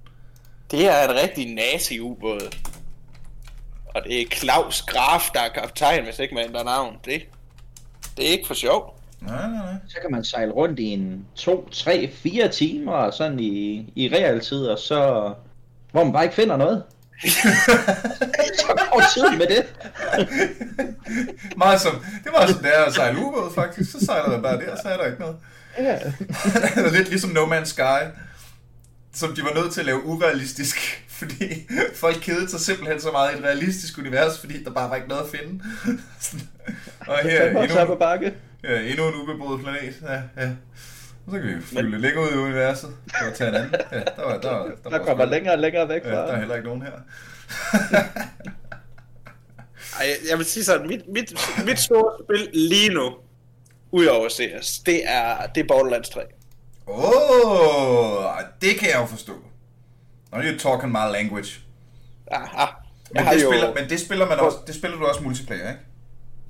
Det 0.71 0.87
er 0.87 1.09
en 1.09 1.15
rigtig 1.15 1.55
nazi-ubåd. 1.55 2.57
Og 3.95 4.03
det 4.05 4.21
er 4.21 4.27
Claus 4.27 4.83
Graf, 4.83 5.31
der 5.35 5.41
er 5.41 5.49
kaptajn, 5.49 6.05
hvis 6.05 6.19
ikke 6.19 6.35
man 6.35 6.45
ændrer 6.45 6.65
navn. 6.65 6.97
Det, 7.05 7.23
det 8.17 8.29
er 8.29 8.33
ikke 8.33 8.47
for 8.47 8.55
sjov. 8.55 9.01
Nej, 9.21 9.51
nej, 9.51 9.65
nej. 9.65 9.75
Så 9.89 9.99
kan 10.03 10.11
man 10.11 10.25
sejle 10.25 10.53
rundt 10.53 10.79
i 10.79 10.85
en 10.85 11.27
2, 11.35 11.69
3, 11.69 12.11
4 12.13 12.49
timer 12.49 13.11
sådan 13.11 13.41
i, 13.41 13.93
i 13.97 14.09
realtid, 14.09 14.67
og 14.67 14.79
så... 14.79 15.33
Hvor 15.93 16.05
man 16.05 16.13
bare 16.13 16.25
ikke 16.25 16.35
finder 16.35 16.57
noget. 16.57 16.85
Så 17.29 18.89
går 18.93 19.03
tiden 19.15 19.39
med 19.39 19.47
det. 19.47 19.67
Meget 21.57 21.81
som, 21.81 22.05
det 22.25 22.33
var 22.33 22.47
som 22.47 22.63
det 22.63 22.79
er 22.79 22.85
at 22.85 22.95
sejle 22.95 23.19
ubåd, 23.19 23.55
faktisk. 23.55 23.93
Så 23.93 24.05
sejler 24.05 24.31
man 24.31 24.43
bare 24.43 24.57
der, 24.57 24.77
så 24.83 24.89
er 24.89 24.97
der 24.97 25.07
ikke 25.07 25.21
noget. 25.21 25.37
Ja. 25.79 25.99
er 26.85 26.93
lidt 26.93 27.09
ligesom 27.09 27.31
No 27.31 27.47
Man's 27.47 27.65
Sky, 27.65 28.09
som 29.15 29.35
de 29.35 29.43
var 29.43 29.55
nødt 29.55 29.73
til 29.73 29.81
at 29.81 29.87
lave 29.87 30.05
urealistisk, 30.05 30.77
fordi 31.19 31.69
folk 31.95 32.17
kedede 32.21 32.51
sig 32.51 32.61
simpelthen 32.61 33.01
så 33.01 33.11
meget 33.11 33.35
i 33.35 33.39
et 33.39 33.45
realistisk 33.45 33.99
univers, 33.99 34.39
fordi 34.39 34.65
der 34.65 34.71
bare 34.71 34.91
var 34.91 34.97
ikke 34.97 35.09
noget 35.09 35.23
at 35.23 35.39
finde. 35.39 35.65
og 37.09 37.19
her 37.23 37.69
så 37.69 37.75
på 37.75 37.79
endnu, 37.83 37.95
bakke. 37.95 38.35
ja, 38.65 38.81
endnu 38.81 39.09
en 39.09 39.15
ubeboet 39.15 39.61
planet. 39.61 39.95
Ja, 40.03 40.43
ja. 40.43 40.51
Og 41.31 41.37
så 41.37 41.41
kan 41.43 41.57
vi 41.57 41.63
fylde 41.63 41.91
lidt 41.91 42.03
længere 42.03 42.23
ud 42.25 42.31
i 42.35 42.37
universet 42.39 42.91
og 43.29 43.35
tage 43.35 43.49
en 43.51 43.55
anden. 43.57 43.75
Ja, 43.93 43.99
der, 43.99 44.25
var, 44.25 44.39
der, 44.39 44.51
var, 44.51 44.63
der, 44.65 44.71
Der 44.85 44.91
var 44.99 44.99
kommer 45.07 45.27
sgu- 45.27 45.29
længere 45.29 45.55
og 45.55 45.59
længere 45.59 45.89
væk 45.89 46.05
Ja, 46.05 46.11
der 46.11 46.19
er 46.19 46.29
fra. 46.33 46.39
heller 46.39 46.55
ikke 46.55 46.67
nogen 46.69 46.83
her. 46.83 46.91
Ej, 50.01 50.07
jeg- 50.31 50.39
vil 50.39 50.47
sige 50.47 50.65
sådan, 50.65 50.87
mit, 50.89 51.09
mit, 51.09 51.33
mit 51.67 51.79
store 51.79 52.13
spil 52.25 52.49
lige 52.53 52.89
nu, 52.95 53.15
udover 53.91 54.29
CS, 54.29 54.79
det 54.79 55.03
er, 55.07 55.47
det 55.47 55.61
er 55.61 55.65
Borderlands 55.69 56.09
3. 56.09 56.21
Åh, 56.87 56.97
oh, 57.47 58.25
det 58.61 58.79
kan 58.79 58.89
jeg 58.89 58.99
jo 59.01 59.07
forstå. 59.07 59.33
Now 60.33 60.41
you're 60.43 60.59
talking 60.59 60.93
my 60.93 61.13
language. 61.13 61.51
Ah, 62.31 62.63
ah. 62.63 62.69
Men 63.15 63.25
det, 63.27 63.43
jo, 63.43 63.51
spiller, 63.51 63.75
men 63.75 63.89
det 63.91 64.01
spiller 64.01 64.27
man 64.29 64.39
også, 64.39 64.57
det 64.67 64.75
spiller 64.75 64.97
du 64.99 65.05
også 65.07 65.23
multiplayer, 65.23 65.69
ikke? 65.69 65.81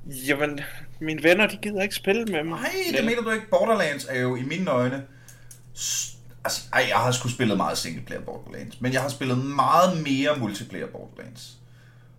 Jamen, 0.06 0.60
mine 1.00 1.22
venner, 1.22 1.46
de 1.46 1.56
gider 1.56 1.82
ikke 1.82 1.94
spille 1.94 2.24
med 2.24 2.44
mig. 2.44 2.60
Nej, 2.60 2.70
det 2.96 3.04
mener 3.04 3.22
du 3.22 3.30
ikke. 3.30 3.50
Borderlands 3.50 4.06
er 4.10 4.20
jo 4.20 4.36
i 4.36 4.42
mine 4.42 4.70
øjne... 4.70 5.02
Altså, 6.44 6.60
ej, 6.72 6.86
jeg 6.88 6.96
har 6.96 7.12
sgu 7.12 7.28
spillet 7.28 7.56
meget 7.56 7.78
singleplayer 7.78 8.20
Borderlands, 8.22 8.80
men 8.80 8.92
jeg 8.92 9.00
har 9.02 9.08
spillet 9.08 9.38
meget 9.38 10.02
mere 10.02 10.36
multiplayer 10.36 10.86
Borderlands. 10.86 11.50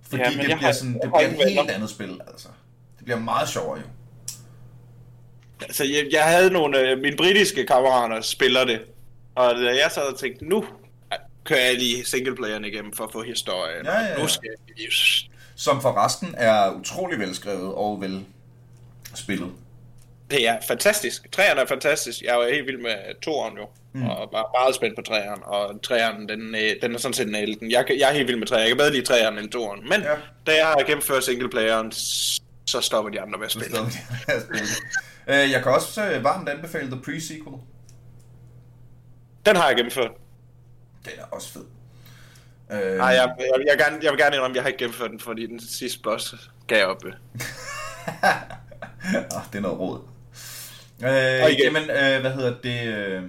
Fordi 0.09 0.23
Ja, 0.23 0.29
det 0.29 0.39
bliver, 0.39 0.55
har- 0.55 0.71
sådan, 0.71 0.93
det 0.93 1.01
bliver 1.01 1.19
et 1.19 1.31
venner. 1.31 1.47
helt 1.47 1.71
andet 1.71 1.89
spil, 1.89 2.19
altså. 2.27 2.47
Det 2.97 3.05
bliver 3.05 3.19
meget 3.19 3.49
sjovere 3.49 3.79
jo. 3.79 3.85
Altså, 5.61 5.83
jeg, 5.83 6.07
jeg 6.11 6.23
havde 6.23 6.49
nogle 6.49 6.79
af 6.79 6.97
mine 6.97 7.17
britiske 7.17 7.65
kammerater, 7.65 8.21
spiller 8.21 8.65
det. 8.65 8.81
Og 9.35 9.55
da 9.55 9.65
jeg 9.67 9.91
sad 9.91 10.01
og 10.13 10.19
tænkte, 10.19 10.45
nu 10.45 10.65
kører 11.43 11.65
jeg 11.65 11.75
lige 11.75 12.05
singleplayeren 12.05 12.65
igennem 12.65 12.93
for 12.93 13.03
at 13.03 13.11
få 13.11 13.21
historien. 13.23 13.85
Ja, 13.85 13.99
ja, 13.99 14.05
ja. 14.05 14.21
Nu 14.21 14.27
skal 14.27 14.49
jeg. 14.77 14.85
Som 15.61 15.81
for 15.81 16.05
resten 16.05 16.35
er 16.37 16.71
utrolig 16.71 17.19
velskrevet 17.19 17.73
og 17.73 18.01
vel 18.01 18.25
spillet. 19.15 19.51
Det 20.31 20.47
er 20.47 20.57
fantastisk. 20.67 21.31
Træerne 21.31 21.61
er 21.61 21.65
fantastisk. 21.65 22.21
Jeg 22.21 22.29
er 22.29 22.35
jo 22.45 22.53
helt 22.53 22.67
vild 22.67 22.81
med 22.81 23.21
toeren 23.21 23.57
jo. 23.57 23.65
Mm. 23.93 24.03
Og 24.09 24.29
bare 24.31 24.45
meget 24.59 24.75
spændt 24.75 24.95
på 24.95 25.01
træerne. 25.01 25.45
Og 25.45 25.81
træerne, 25.83 26.27
den, 26.27 26.55
øh, 26.55 26.71
den 26.81 26.93
er 26.95 26.97
sådan 26.99 27.13
set 27.13 27.27
nailet. 27.31 27.59
den. 27.59 27.71
Jeg, 27.71 27.85
jeg 27.99 28.09
er 28.09 28.13
helt 28.13 28.27
vild 28.27 28.37
med 28.37 28.47
træerne. 28.47 28.61
Jeg 28.61 28.69
kan 28.69 28.77
bedre 28.77 28.91
lide 28.91 29.05
træerne 29.05 29.41
end 29.41 29.49
toeren. 29.49 29.89
Men 29.89 30.01
Ja. 30.01 30.15
da 30.47 30.55
jeg 30.57 30.65
har 30.67 30.83
gennemført 30.87 31.23
singleplayeren, 31.23 31.91
så 32.65 32.81
stopper 32.81 33.11
de 33.11 33.21
andre 33.21 33.45
at 33.45 33.51
spille. 33.51 33.71
med 33.71 33.91
at 34.35 34.41
spille. 34.41 34.63
Øh, 35.43 35.51
Jeg 35.51 35.63
kan 35.63 35.71
også 35.71 36.05
øh, 36.05 36.23
varmt 36.23 36.49
anbefale 36.49 36.91
The 36.91 37.01
Pre-Sequel. 37.07 37.59
Den 39.45 39.55
har 39.55 39.67
jeg 39.67 39.75
gennemført. 39.75 40.11
Den 41.05 41.13
er 41.17 41.23
også 41.31 41.53
fed. 41.53 41.65
Øh, 42.71 42.97
Nej, 42.97 43.07
jeg, 43.07 43.35
jeg, 43.39 43.45
jeg, 43.49 43.59
vil 43.59 43.85
gerne, 43.85 43.99
jeg 44.03 44.11
vil 44.11 44.19
gerne 44.19 44.35
indrømme, 44.35 44.53
at 44.53 44.55
jeg 44.55 44.63
har 44.63 44.67
ikke 44.67 44.79
gennemført 44.79 45.11
den, 45.11 45.19
fordi 45.19 45.47
den 45.47 45.59
sidste 45.59 45.99
boss 46.03 46.35
gav 46.67 46.77
jeg 46.77 46.87
op. 46.87 47.05
øh. 47.05 47.13
Ah, 49.05 49.43
det 49.51 49.57
er 49.57 49.61
noget 49.61 49.79
råd. 49.79 50.01
Øh, 51.03 51.59
jamen, 51.59 51.83
øh, 51.83 52.21
hvad 52.21 52.31
hedder 52.31 52.53
det? 52.63 52.87
Øh, 52.87 53.21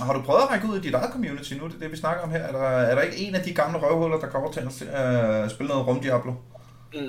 har 0.00 0.12
du 0.12 0.22
prøvet 0.22 0.42
at 0.42 0.50
række 0.50 0.66
ud 0.66 0.78
i 0.78 0.80
dit 0.80 0.94
eget 0.94 1.12
community 1.12 1.52
nu? 1.54 1.66
Det 1.66 1.74
er 1.74 1.78
det, 1.78 1.92
vi 1.92 1.96
snakker 1.96 2.22
om 2.22 2.30
her. 2.30 2.38
Er 2.38 2.52
der, 2.52 2.68
er 2.68 2.94
der 2.94 3.02
ikke 3.02 3.16
en 3.16 3.34
af 3.34 3.42
de 3.42 3.54
gamle 3.54 3.78
røvhuller, 3.78 4.18
der 4.18 4.26
kommer 4.26 4.52
til 4.52 4.60
at 4.92 5.44
uh, 5.44 5.50
spille 5.50 5.68
noget 5.68 5.86
rum 5.86 6.00
Diablo? 6.00 6.32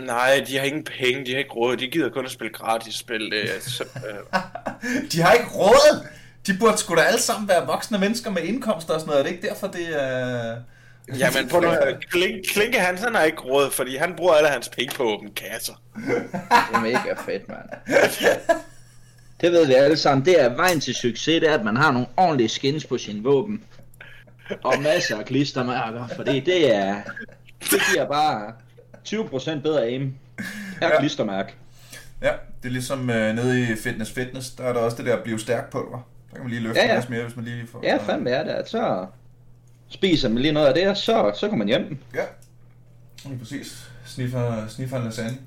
Nej, 0.05 0.43
de 0.47 0.57
har 0.57 0.65
ingen 0.65 0.83
penge, 0.83 1.25
de 1.25 1.31
har 1.31 1.39
ikke 1.39 1.51
råd, 1.51 1.77
de 1.77 1.87
gider 1.87 2.09
kun 2.09 2.25
at 2.25 2.31
spille 2.31 2.53
gratis 2.53 2.95
spil. 2.95 3.33
Er 3.33 3.59
så, 3.59 3.83
øh, 3.83 4.39
De 5.11 5.21
har 5.21 5.33
ikke 5.33 5.49
råd! 5.55 6.05
De 6.47 6.57
burde 6.59 6.77
sgu 6.77 6.95
da 6.95 7.01
alle 7.01 7.21
sammen 7.21 7.49
være 7.49 7.65
voksne 7.65 7.97
mennesker 7.97 8.31
med 8.31 8.41
indkomster 8.43 8.93
og 8.93 8.99
sådan 8.99 9.09
noget. 9.09 9.19
Er 9.19 9.23
det 9.23 9.31
ikke 9.35 9.47
derfor, 9.47 9.67
det 9.67 10.03
er... 10.03 10.55
jamen, 11.19 11.49
på 11.49 11.59
noget, 11.59 12.05
Klink, 12.09 12.45
Klinke 12.53 12.79
han, 12.79 12.97
han 12.97 13.15
har 13.15 13.23
ikke 13.23 13.41
råd, 13.41 13.71
fordi 13.71 13.95
han 13.95 14.13
bruger 14.17 14.33
alle 14.33 14.49
hans 14.49 14.69
penge 14.69 14.95
på 14.95 15.03
åbne 15.03 15.29
kasser. 15.35 15.73
Det 15.95 16.75
er 16.75 16.81
mega 16.81 17.13
fedt, 17.25 17.47
mand. 17.49 17.69
Det 19.41 19.51
ved 19.51 19.67
vi 19.67 19.73
alle 19.73 19.97
sammen. 19.97 20.25
Det 20.25 20.41
er 20.41 20.55
vejen 20.55 20.79
til 20.79 20.95
succes, 20.95 21.39
det 21.41 21.49
er, 21.49 21.53
at 21.53 21.65
man 21.65 21.75
har 21.77 21.91
nogle 21.91 22.07
ordentlige 22.17 22.49
skins 22.49 22.85
på 22.85 22.97
sin 22.97 23.23
våben. 23.23 23.63
Og 24.63 24.73
masser 24.81 25.17
af 25.19 25.25
klistermærker, 25.25 26.07
fordi 26.15 26.39
det 26.39 26.75
er... 26.75 26.95
Det 27.59 27.81
giver 27.93 28.05
bare 28.07 28.53
20% 29.07 29.61
bedre 29.61 29.83
aim 29.85 30.13
per 30.79 30.87
Ja. 30.87 30.99
klistermærke. 30.99 31.53
Ja, 32.21 32.31
det 32.63 32.67
er 32.69 32.73
ligesom 32.73 33.09
øh, 33.09 33.35
nede 33.35 33.61
i 33.61 33.75
Fitness 33.75 34.11
Fitness, 34.11 34.49
der 34.49 34.63
er 34.63 34.73
der 34.73 34.79
også 34.79 34.97
det 34.97 35.05
der 35.05 35.23
blive 35.23 35.39
stærk 35.39 35.69
pulver. 35.71 36.07
Der 36.29 36.35
kan 36.35 36.43
man 36.43 36.49
lige 36.49 36.61
løfte 36.63 36.79
Ja, 36.81 36.93
ja, 36.95 37.01
mere, 37.09 37.23
hvis 37.23 37.35
man 37.35 37.45
lige 37.45 37.67
får... 37.71 37.79
Ja, 37.83 37.97
fandme 37.97 38.29
er 38.29 38.43
det, 38.43 38.51
at 38.51 38.69
så 38.69 39.05
spiser 39.91 40.29
man 40.29 40.41
lige 40.41 40.51
noget 40.51 40.67
af 40.67 40.73
det, 40.73 40.87
og 40.87 40.97
så, 40.97 41.31
så 41.39 41.49
kommer 41.49 41.65
man 41.65 41.67
hjem. 41.67 41.97
Ja, 42.15 42.23
lige 43.25 43.39
præcis. 43.39 43.87
Sniffer, 44.05 44.67
sniffer 44.67 44.97
en 44.97 45.03
lasagne. 45.03 45.37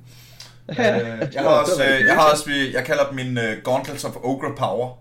Ja, 0.78 1.00
Øh, 1.00 1.35
jeg 1.35 1.42
har 1.42 1.48
også, 1.48 1.85
øh, 1.85 2.07
jeg 2.07 2.14
har 2.14 2.30
også, 2.30 2.50
øh, 2.50 2.72
jeg 2.72 2.85
kalder 2.85 3.07
dem 3.07 3.14
mine 3.14 3.40
uh, 3.40 3.64
Gauntlets 3.64 4.04
of 4.04 4.16
Ogre 4.22 4.54
Power. 4.57 4.98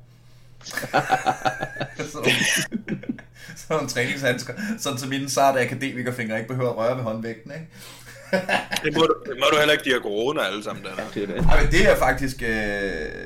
sådan, 2.12 2.32
sådan 3.56 3.69
nogle 3.69 3.88
træningshandsker, 3.88 4.53
sådan 4.79 4.99
så 4.99 5.08
mine 5.08 5.29
sarte 5.29 5.60
akademikerfingre 5.60 6.38
ikke 6.38 6.47
behøver 6.47 6.69
at 6.69 6.77
røre 6.77 6.97
ved 6.97 7.03
håndvægten, 7.03 7.51
ikke? 7.51 7.67
Det 8.84 8.93
må, 8.93 9.01
du, 9.01 9.15
det 9.25 9.38
må 9.39 9.45
du 9.51 9.58
heller 9.58 9.71
ikke, 9.71 9.86
de 9.86 9.91
har 9.91 9.99
corona 9.99 10.41
alle 10.41 10.63
sammen 10.63 10.84
der. 10.84 10.89
Det 11.13 11.23
er 11.23 11.27
det. 11.27 11.45
Ej, 11.45 11.63
men 11.63 11.71
det 11.71 11.89
er 11.89 11.95
faktisk, 11.95 12.41
øh, 12.41 12.49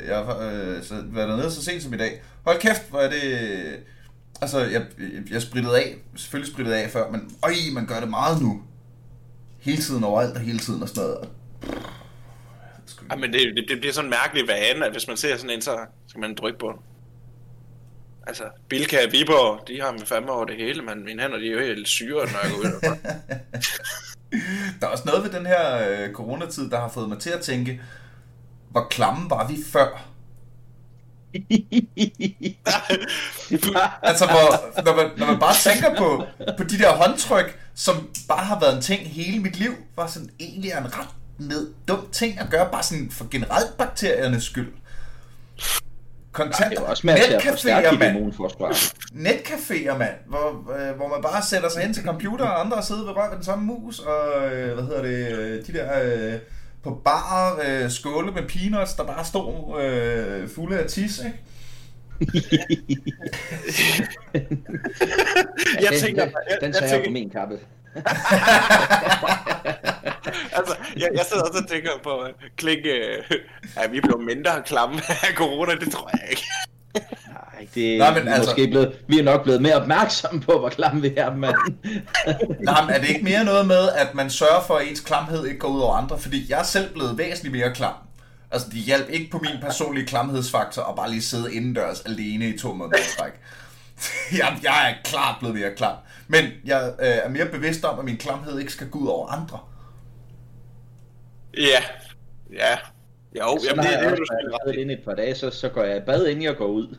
jeg 0.08 0.16
har 0.16 0.50
øh, 0.52 0.84
så 0.84 0.94
været 1.06 1.30
dernede 1.30 1.52
så 1.52 1.64
sent 1.64 1.84
som 1.84 1.94
i 1.94 1.98
dag. 1.98 2.22
Hold 2.46 2.60
kæft, 2.60 2.90
hvor 2.90 3.00
er 3.00 3.10
det, 3.10 3.24
altså 4.42 4.60
jeg, 4.60 4.86
jeg 5.32 5.42
sprittede 5.42 5.78
af, 5.78 5.96
selvfølgelig 6.16 6.54
sprittede 6.54 6.78
af 6.78 6.90
før, 6.90 7.12
men 7.12 7.36
øj, 7.44 7.52
man 7.74 7.86
gør 7.86 8.00
det 8.00 8.10
meget 8.10 8.42
nu. 8.42 8.62
Hele 9.60 9.82
tiden 9.82 10.04
overalt 10.04 10.36
og 10.36 10.42
hele 10.42 10.60
tiden 10.60 10.82
og 10.82 10.90
sådan 10.90 11.04
noget. 11.04 11.30
Ja, 13.12 13.16
men 13.16 13.34
det, 13.34 13.42
det, 13.56 13.66
det 13.70 13.80
bliver 13.80 13.94
sådan 13.94 14.06
en 14.06 14.10
mærkelig 14.10 14.48
vane, 14.48 14.86
at 14.86 14.92
hvis 14.92 15.08
man 15.08 15.18
ser 15.18 15.38
sådan 15.38 15.50
en, 15.50 15.62
så 15.62 15.78
skal 16.08 16.22
man 16.22 16.36
trykke 16.36 16.60
på 16.60 16.68
den. 16.68 16.80
Altså, 18.28 18.44
Bilka 18.70 19.06
og 19.06 19.12
Viborg, 19.12 19.68
de 19.68 19.82
har 19.82 19.92
med 19.92 20.06
fandme 20.06 20.32
over 20.32 20.46
det 20.46 20.56
hele, 20.56 20.82
men 20.82 21.06
mine 21.06 21.22
hænder, 21.22 21.38
de 21.38 21.48
er 21.48 21.52
jo 21.52 21.60
helt 21.60 21.88
syre, 21.88 22.26
når 22.26 22.40
jeg 22.44 22.52
går 22.52 22.58
ud 22.58 22.64
derfra. 22.64 22.98
Der 24.80 24.88
er 24.88 24.92
også 24.92 25.04
noget 25.06 25.24
ved 25.24 25.32
den 25.32 25.46
her 25.46 25.90
øh, 25.90 26.14
coronatid, 26.14 26.70
der 26.70 26.80
har 26.80 26.90
fået 26.90 27.10
mig 27.10 27.20
til 27.20 27.30
at 27.30 27.42
tænke, 27.42 27.82
hvor 28.70 28.88
klamme 28.90 29.30
var 29.30 29.48
vi 29.48 29.58
før? 29.72 30.10
Altså, 34.04 34.26
hvor, 34.26 34.82
når, 34.86 34.96
man, 34.96 35.10
når 35.18 35.26
man 35.26 35.40
bare 35.40 35.56
tænker 35.56 35.96
på, 35.98 36.24
på 36.58 36.64
de 36.64 36.78
der 36.78 36.92
håndtryk, 36.94 37.60
som 37.76 38.10
bare 38.28 38.46
har 38.46 38.60
været 38.60 38.76
en 38.76 38.82
ting 38.82 39.10
hele 39.10 39.40
mit 39.40 39.60
liv, 39.60 39.72
var 39.96 40.08
sådan 40.08 40.30
egentlig 40.40 40.72
er 40.72 40.80
en 40.80 40.98
ret 41.00 41.08
ned, 41.38 41.74
dum 41.88 42.08
ting 42.12 42.40
at 42.40 42.50
gøre, 42.50 42.70
bare 42.72 42.84
sådan 42.84 43.12
for 43.12 43.28
generelt 43.32 43.78
bakteriernes 43.78 44.44
skyld. 44.44 44.74
Kontant, 46.32 46.74
er 46.74 46.82
også 46.82 47.08
med 47.08 47.16
netcaféer, 47.16 47.98
mand. 47.98 48.18
Netcaféer, 49.12 49.98
mand, 49.98 50.16
hvor, 50.28 50.74
øh, 50.78 50.96
hvor 50.96 51.08
man 51.08 51.22
bare 51.22 51.44
sætter 51.44 51.70
sig 51.70 51.82
hen 51.82 51.94
til 51.94 52.04
computer, 52.04 52.46
og 52.46 52.66
andre 52.66 52.84
sidder 52.84 53.04
ved 53.04 53.12
røven 53.12 53.36
den 53.36 53.44
samme 53.44 53.66
mus, 53.66 54.00
og 54.00 54.52
øh, 54.54 54.74
hvad 54.74 54.84
hedder 54.84 55.02
det, 55.02 55.38
øh, 55.38 55.68
de 55.68 55.74
der 55.74 56.02
øh, 56.04 56.40
på 56.88 57.02
bar 57.06 57.60
øh, 57.68 57.92
skåle 57.92 58.32
med 58.32 58.44
peanuts, 58.50 58.94
der 58.94 59.04
bare 59.04 59.26
stod 59.26 59.82
øh, 59.82 60.50
fulde 60.50 60.80
af 60.80 60.90
tis, 60.90 61.22
ikke? 61.26 61.38
jeg 65.86 65.94
tænker, 66.02 66.26
den, 66.26 66.34
jeg, 66.50 66.58
den 66.62 66.74
jeg, 66.74 66.80
tager 66.80 66.96
jeg 66.96 67.04
på 67.06 67.12
min 67.12 67.30
kappe. 67.30 67.54
altså, 70.58 70.76
jeg, 70.98 71.10
jeg 71.14 71.26
sidder 71.26 71.44
også 71.44 71.64
og 71.64 71.70
tænker 71.70 71.90
på, 72.04 72.24
uh, 72.24 72.30
Klinke, 72.56 73.02
er 73.76 73.88
vi 73.88 74.02
blevet 74.02 74.26
mindre 74.26 74.64
klamme 74.66 75.02
af 75.10 75.34
corona? 75.36 75.76
Det 75.76 75.92
tror 75.92 76.10
jeg 76.14 76.30
ikke. 76.30 76.44
Det 77.78 77.98
Nej, 77.98 78.14
men 78.14 78.24
men 78.24 78.34
altså- 78.34 78.50
måske 78.52 78.68
blevet, 78.68 78.94
vi 79.08 79.20
er 79.20 79.24
nok 79.24 79.44
blevet 79.44 79.62
mere 79.62 79.76
opmærksomme 79.76 80.42
på, 80.42 80.60
hvor 80.60 80.70
klam 80.70 81.04
vi 81.04 81.14
er, 81.18 81.36
mand. 81.36 81.56
Nej, 82.64 82.82
men 82.86 82.96
er 82.96 83.00
det 83.00 83.10
ikke 83.10 83.24
mere 83.24 83.44
noget 83.44 83.68
med, 83.68 83.90
at 83.98 84.16
man 84.16 84.30
sørger 84.30 84.62
for, 84.68 84.76
at 84.76 84.88
ens 84.88 85.00
klamhed 85.00 85.46
ikke 85.46 85.60
går 85.60 85.68
ud 85.68 85.82
over 85.82 85.96
andre? 85.96 86.20
Fordi 86.20 86.46
jeg 86.50 86.60
er 86.60 86.64
selv 86.64 86.94
blevet 86.94 87.18
væsentligt 87.18 87.56
mere 87.56 87.74
klam. 87.74 87.94
Altså, 88.52 88.68
det 88.70 88.80
hjalp 88.80 89.10
ikke 89.10 89.32
på 89.32 89.38
min 89.38 89.62
personlige 89.62 90.06
klamhedsfaktor 90.08 90.82
at 90.84 90.96
bare 90.96 91.10
lige 91.10 91.22
sidde 91.22 91.54
indendørs 91.54 92.02
alene 92.02 92.50
i 92.50 92.58
to 92.58 92.74
måneder 92.74 92.98
træk. 93.20 93.32
jeg, 94.40 94.58
jeg 94.64 94.90
er 94.92 94.94
klart 95.10 95.36
blevet 95.40 95.56
mere 95.56 95.76
klam. 95.76 95.96
Men 96.28 96.46
jeg 96.66 96.94
øh, 97.00 97.08
er 97.08 97.30
mere 97.30 97.46
bevidst 97.46 97.84
om, 97.86 98.00
at 98.00 98.06
min 98.06 98.18
klamhed 98.18 98.60
ikke 98.60 98.72
skal 98.72 98.90
gå 98.90 99.00
ud 99.00 99.08
over 99.08 99.28
andre. 99.28 99.60
Ja, 101.58 101.82
ja. 102.54 102.78
Jo, 103.40 103.58
Så 103.60 103.66
jamen, 103.70 103.76
når 103.78 103.84
det, 103.84 103.92
jeg 103.92 104.00
det, 104.00 104.08
er 104.08 104.12
også 104.12 104.16
du 104.22 104.26
selvfølgelig 104.26 104.52
været 104.52 104.68
ret 104.68 104.76
i. 104.76 104.82
inde 104.82 104.94
et 104.94 105.02
par 105.06 105.14
dage, 105.16 105.36
så, 105.36 105.50
så 105.50 105.70
går 105.70 105.84
jeg 105.84 105.98
i 105.98 106.06
bad, 106.06 106.26
inden 106.28 106.44
jeg 106.44 106.56
går 106.58 106.68
ud. 106.68 106.98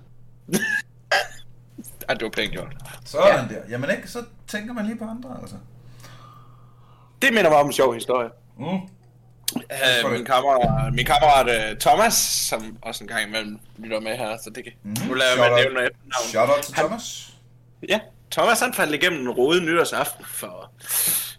Ja, 2.09 2.15
det 2.15 2.23
var 2.23 2.31
pænt 2.31 2.53
gjort. 2.53 2.77
Sådan 3.05 3.49
ja. 3.51 3.55
der. 3.55 3.63
Jamen 3.69 3.91
ikke, 3.91 4.09
så 4.09 4.25
tænker 4.49 4.73
man 4.73 4.87
lige 4.87 4.99
på 4.99 5.05
andre, 5.05 5.39
altså. 5.41 5.57
Det 7.23 7.33
minder 7.35 7.51
mig 7.51 7.59
om 7.59 7.67
en 7.67 7.73
sjov 7.73 7.95
historie. 7.95 8.31
Mm. 8.59 8.65
For 10.03 10.11
min, 10.11 10.25
kammerat, 10.25 10.95
min 10.95 11.07
kammerat 11.07 11.73
uh, 11.73 11.79
Thomas, 11.79 12.15
som 12.15 12.79
også 12.83 13.05
en 13.05 13.09
gang 13.09 13.29
imellem 13.29 13.59
lytter 13.79 14.01
med 14.01 14.17
her, 14.17 14.37
så 14.45 14.51
det 14.51 14.65
kan... 14.65 14.73
Mm-hmm. 14.83 15.09
Nu 15.09 15.15
lader 15.15 15.31
jeg 15.31 15.37
Shout 15.37 15.51
mig 15.51 15.59
out. 15.59 15.65
nævne 15.65 15.81
efternavn. 15.81 16.29
Shout 16.29 16.49
out 16.49 16.65
til 16.65 16.75
Thomas. 16.75 17.33
Ja, 17.89 18.01
Thomas 18.31 18.61
han 18.61 18.75
faldt 18.75 18.95
igennem 18.95 19.21
en 19.21 19.31
rode 19.31 19.61
nytårsaften 19.61 20.25
for... 20.25 20.73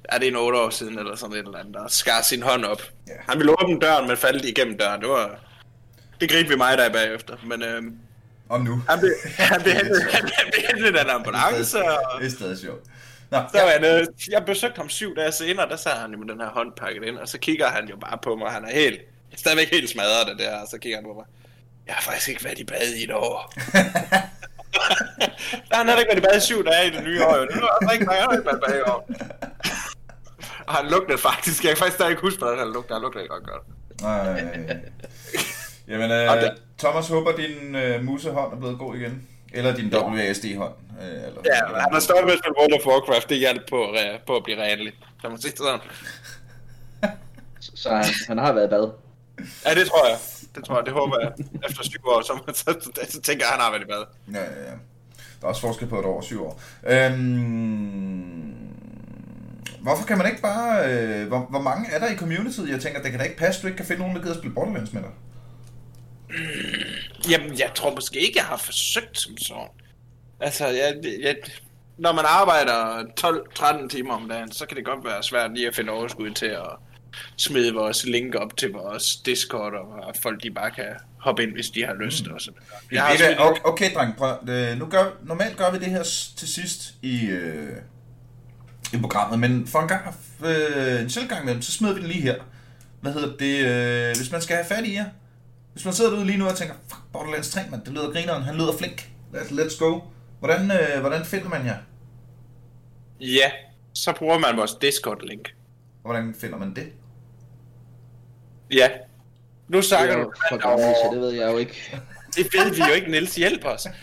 Er 0.04 0.18
det 0.18 0.28
en 0.28 0.36
otte 0.36 0.60
år 0.60 0.70
siden 0.70 1.00
eller 1.00 1.16
sådan 1.16 1.36
et 1.36 1.40
eller 1.40 1.58
andet, 1.58 1.74
der 1.74 1.88
skar 1.88 2.22
sin 2.22 2.42
hånd 2.42 2.66
op. 2.66 2.82
Ja. 3.08 3.14
Han 3.30 3.38
ville 3.38 3.52
åbne 3.64 3.80
døren, 3.80 4.08
men 4.08 4.18
faldt 4.18 4.46
igennem 4.46 4.78
døren. 4.78 5.02
Det 5.02 5.10
var... 5.10 5.40
Det 6.22 6.32
grinte 6.32 6.50
vi 6.50 6.56
mig 6.56 6.78
der 6.78 6.90
bagefter, 6.90 7.36
men 7.44 7.64
øhm, 7.64 8.00
Og 8.50 8.62
nu. 8.62 8.84
han 8.90 9.00
blev, 9.00 9.12
han 9.52 9.62
blev 9.62 9.74
hentet, 9.74 10.04
han 10.14 10.24
blev 10.52 10.64
hentet 10.68 10.96
af 11.00 11.04
en 11.04 11.10
ambulance, 11.10 11.84
og 11.84 12.22
Det 12.22 12.28
er 12.28 12.32
stadig 12.32 12.58
sjovt. 12.58 12.84
Nå, 13.32 13.38
så 13.52 13.62
var 13.62 13.70
jeg 13.70 14.08
jeg 14.32 14.46
besøgte 14.46 14.78
ham 14.78 14.90
syv 14.90 15.16
dage 15.16 15.32
senere, 15.32 15.70
der 15.70 15.76
sad 15.76 15.92
han 15.92 16.12
jo 16.12 16.18
med 16.18 16.28
den 16.28 16.42
her 16.42 16.50
hånd 16.50 16.74
pakket 16.78 17.04
ind, 17.04 17.18
og 17.18 17.28
så 17.28 17.38
kigger 17.38 17.68
han 17.68 17.88
jo 17.88 17.98
bare 17.98 18.18
på 18.24 18.36
mig, 18.36 18.52
han 18.52 18.66
er 18.66 18.74
helt, 18.74 19.00
stadigvæk 19.36 19.72
helt 19.72 19.90
smadret 19.90 20.28
det 20.28 20.40
der, 20.40 20.56
og 20.62 20.68
så 20.68 20.78
kigger 20.78 20.98
han 20.98 21.06
på 21.06 21.14
mig, 21.14 21.26
jeg 21.88 21.96
har 21.96 22.02
faktisk 22.02 22.30
ikke 22.30 22.44
været 22.44 22.60
i 22.60 22.64
bad 22.64 22.94
i 23.02 23.04
et 23.04 23.12
år. 23.14 23.54
Der 25.70 25.76
har 25.76 25.78
han 25.78 25.88
heller 25.88 26.00
ikke 26.00 26.10
været 26.10 26.18
i 26.18 26.28
bad 26.30 26.38
i 26.38 26.42
syv 26.42 26.66
dage 26.66 26.88
i 26.88 26.90
det 26.90 27.04
nye 27.04 27.26
år, 27.26 27.38
jo. 27.38 27.46
Nu 27.46 27.62
har 27.62 27.88
han 27.88 27.94
ikke 27.94 28.08
været 28.12 28.40
i 28.40 28.44
bad 28.44 28.78
i 28.78 28.82
år. 28.82 29.10
Og 30.68 30.74
han 30.76 30.90
lugtede 30.90 31.18
faktisk, 31.18 31.64
jeg 31.64 31.70
kan 31.70 31.78
faktisk 31.78 31.96
stadig 31.96 32.10
ikke 32.10 32.22
huske, 32.22 32.40
hvordan 32.40 32.60
han 32.60 32.68
lugtede, 32.68 32.94
han 32.94 33.02
lugtede 33.02 33.24
ikke 33.24 33.34
godt 33.34 33.48
godt. 33.48 33.64
Nej. 34.02 34.78
Jamen, 35.90 36.12
øh, 36.12 36.42
det- 36.42 36.62
Thomas 36.78 37.08
håber, 37.08 37.32
din 37.36 37.76
øh, 37.76 38.04
musehånd 38.04 38.54
er 38.54 38.58
blevet 38.58 38.80
god 38.80 38.96
igen. 38.96 39.28
Eller 39.54 39.76
din 39.76 39.94
WASD-hånd. 39.96 40.74
Øh, 41.02 41.08
eller, 41.08 41.42
Ja, 41.46 41.80
han 41.80 41.94
har 41.94 42.00
stoppet 42.00 42.26
med 42.26 42.34
at 42.34 42.40
spille 42.40 42.56
World 42.60 42.74
of 42.74 42.86
Warcraft, 42.88 43.30
det 43.30 43.38
hjalp 43.38 43.62
på, 43.70 43.84
at- 43.92 44.20
på 44.28 44.36
at 44.36 44.44
blive 44.44 44.64
renlig. 44.64 44.94
Kan 45.22 45.30
man 45.30 45.42
sige 45.42 45.52
det 45.52 45.60
sådan? 45.60 45.80
Så, 47.60 47.72
så 47.76 47.90
han, 47.90 48.06
han 48.28 48.38
har 48.38 48.54
været 48.54 48.66
i 48.68 48.70
bad. 48.70 48.90
Ja, 49.66 49.74
det 49.80 49.88
tror 49.88 50.08
jeg. 50.08 50.18
Det 50.56 50.64
tror 50.66 50.76
jeg, 50.76 50.86
det 50.86 50.94
håber 50.94 51.20
jeg. 51.20 51.32
Efter 51.70 51.84
syv 51.84 52.00
år, 52.08 52.22
så, 52.22 52.40
så, 52.54 52.64
så, 52.64 53.12
så 53.12 53.22
tænker 53.22 53.46
jeg, 53.46 53.54
at 53.54 53.60
han 53.60 53.60
har 53.62 53.72
været 53.72 53.82
i 53.82 53.86
bad. 53.86 54.04
Ja, 54.34 54.40
ja, 54.40 54.64
ja. 54.70 54.76
Der 55.42 55.46
er 55.46 55.48
også 55.48 55.62
forskel 55.62 55.88
på 55.88 56.00
et 56.00 56.06
år 56.06 56.18
og 56.18 56.24
syv 56.24 56.46
år. 56.46 56.62
Øhm, 56.88 58.54
hvorfor 59.82 60.06
kan 60.06 60.18
man 60.18 60.28
ikke 60.28 60.42
bare... 60.42 60.94
Øh, 60.94 61.28
hvor, 61.28 61.40
hvor 61.50 61.62
mange 61.62 61.92
er 61.94 62.00
der 62.00 62.08
i 62.12 62.16
communityet? 62.18 62.70
Jeg 62.70 62.82
tænker, 62.82 63.02
det 63.02 63.12
kan 63.12 63.20
da 63.20 63.26
ikke 63.26 63.38
passe, 63.38 63.62
du 63.62 63.68
ikke 63.68 63.78
kan 63.78 63.86
finde 63.86 64.00
nogen, 64.02 64.16
der 64.16 64.22
gider 64.22 64.34
at 64.34 64.40
spille 64.40 64.56
Borderlands 64.56 64.94
med 64.94 65.02
dig. 65.02 65.10
Jamen, 67.30 67.60
jeg 67.60 67.72
tror 67.76 67.96
måske 67.96 68.20
ikke, 68.20 68.34
jeg 68.40 68.46
har 68.46 68.58
forsøgt 68.58 69.20
som 69.20 69.38
sådan. 69.38 69.68
Altså, 70.40 70.68
jeg, 70.68 70.96
jeg, 71.22 71.36
når 71.98 72.14
man 72.14 72.26
arbejder 72.28 73.04
12-13 73.22 73.88
timer 73.88 74.14
om 74.14 74.30
dagen, 74.30 74.52
så 74.52 74.66
kan 74.66 74.78
det 74.78 74.86
godt 74.86 75.06
være 75.06 75.24
svært 75.24 75.54
lige 75.54 75.68
at 75.68 75.76
finde 75.76 75.92
overskud 75.92 76.32
til 76.32 76.46
at 76.46 76.68
smide 77.38 77.74
vores 77.74 78.06
link 78.06 78.36
op 78.36 78.58
til 78.58 78.72
vores 78.72 79.16
Discord, 79.16 79.74
og 79.74 80.10
at 80.10 80.18
folk 80.18 80.44
de 80.44 80.52
bare 80.52 80.72
kan 80.72 80.86
hoppe 81.20 81.44
ind, 81.44 81.52
hvis 81.52 81.70
de 81.70 81.86
har 81.86 81.94
lyst. 81.94 82.28
Og 82.28 82.42
sådan. 82.42 82.60
Jeg 82.92 83.02
har 83.02 83.14
smidt- 83.28 83.40
okay, 83.42 83.62
okay, 83.64 83.94
dreng, 83.94 84.16
prøv. 84.18 84.38
Øh, 84.50 84.78
nu 84.80 84.86
gør, 84.86 85.06
normalt 85.24 85.58
gør 85.58 85.72
vi 85.72 85.78
det 85.80 85.88
her 85.88 86.04
til 86.38 86.48
sidst 86.54 86.94
i, 87.02 87.26
øh, 87.26 87.70
i 88.94 88.98
programmet, 88.98 89.40
men 89.40 89.68
for 89.68 89.80
en 89.80 89.88
gang, 89.88 90.16
øh, 90.46 91.02
en 91.02 91.10
selv 91.10 91.28
gang 91.30 91.42
imellem, 91.42 91.62
så 91.62 91.72
smider 91.72 91.94
vi 91.94 92.00
den 92.00 92.08
lige 92.08 92.22
her. 92.22 92.36
Hvad 93.02 93.14
hedder 93.14 93.38
det? 93.38 93.66
Øh, 94.10 94.16
hvis 94.18 94.32
man 94.32 94.42
skal 94.42 94.56
have 94.56 94.66
fat 94.66 94.86
i 94.86 94.94
jer, 94.94 95.06
hvis 95.80 95.86
man 95.86 95.94
sidder 95.94 96.12
derude 96.12 96.26
lige 96.26 96.38
nu 96.38 96.48
og 96.48 96.56
tænker, 96.56 96.76
fuck, 96.88 97.02
Borderlands 97.14 97.50
3, 97.50 97.62
man, 97.72 97.80
det 97.86 97.94
lyder 97.94 98.12
grineren, 98.12 98.44
han 98.44 98.56
lyder 98.56 98.78
flink. 98.78 99.10
Let's, 99.34 99.52
let's 99.52 99.80
go. 99.80 100.00
Hvordan, 100.40 100.72
øh, 100.72 101.00
hvordan 101.00 101.26
finder 101.26 101.50
man 101.50 101.66
jer? 101.66 101.78
Ja, 103.20 103.52
så 103.94 104.14
bruger 104.14 104.38
man 104.38 104.58
vores 104.58 104.72
Discord-link. 104.72 105.56
Og 106.04 106.12
hvordan 106.12 106.36
finder 106.40 106.58
man 106.58 106.76
det? 106.76 106.92
Ja. 108.72 108.90
Nu 109.68 109.82
snakker 109.82 110.16
er 110.16 110.24
du 110.24 110.32
for 110.50 110.58
gammel, 110.58 110.96
så 111.04 111.10
det 111.14 111.22
ved 111.22 111.32
jeg 111.32 111.52
jo 111.52 111.58
ikke. 111.58 112.00
Det 112.36 112.46
ved 112.54 112.76
vi 112.76 112.82
jo 112.90 112.94
ikke, 112.94 113.12
Niels. 113.12 113.36
Hjælp 113.36 113.66
os. 113.66 113.88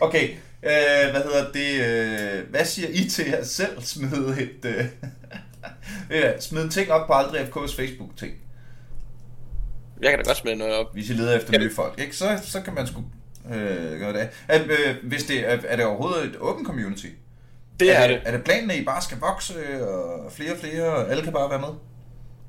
Okay, 0.00 0.30
øh, 0.62 1.10
hvad 1.10 1.22
hedder 1.22 1.52
det? 1.52 1.84
Øh, 1.84 2.50
hvad 2.50 2.64
siger 2.64 2.88
I 2.88 3.08
til 3.08 3.22
at 3.22 3.48
selv 3.48 3.82
smide 3.82 4.42
et... 4.42 4.64
Øh, 4.64 4.84
ja, 6.20 6.40
smide 6.40 6.64
en 6.64 6.70
ting 6.70 6.90
op 6.90 7.06
på 7.06 7.12
Aldrig 7.12 7.40
FK's 7.40 7.76
Facebook-ting? 7.76 8.41
Jeg 10.02 10.10
kan 10.10 10.18
da 10.18 10.24
godt 10.24 10.36
smide 10.36 10.56
noget 10.56 10.74
op. 10.74 10.92
Hvis 10.92 11.10
I 11.10 11.12
leder 11.12 11.36
efter 11.36 11.58
nye 11.58 11.74
folk, 11.74 12.00
ikke? 12.00 12.16
Så, 12.16 12.40
så 12.44 12.60
kan 12.60 12.74
man 12.74 12.86
sgu 12.86 13.04
øh, 13.54 13.98
gøre 14.00 14.12
det. 14.12 14.28
At, 14.48 14.62
øh, 14.62 14.96
hvis 15.02 15.24
det 15.24 15.38
er, 15.50 15.58
er 15.64 15.76
det 15.76 15.84
overhovedet 15.84 16.24
et 16.24 16.36
åbent 16.40 16.66
community? 16.66 17.06
Det 17.80 17.96
er 17.96 18.06
det. 18.06 18.20
Er 18.24 18.30
det 18.30 18.44
planen, 18.44 18.70
at 18.70 18.76
I 18.76 18.84
bare 18.84 19.02
skal 19.02 19.18
vokse, 19.18 19.54
og 19.88 20.32
flere 20.32 20.52
og 20.52 20.58
flere, 20.58 20.84
og 20.84 21.10
alle 21.10 21.22
kan 21.22 21.32
bare 21.32 21.50
være 21.50 21.60
med? 21.60 21.68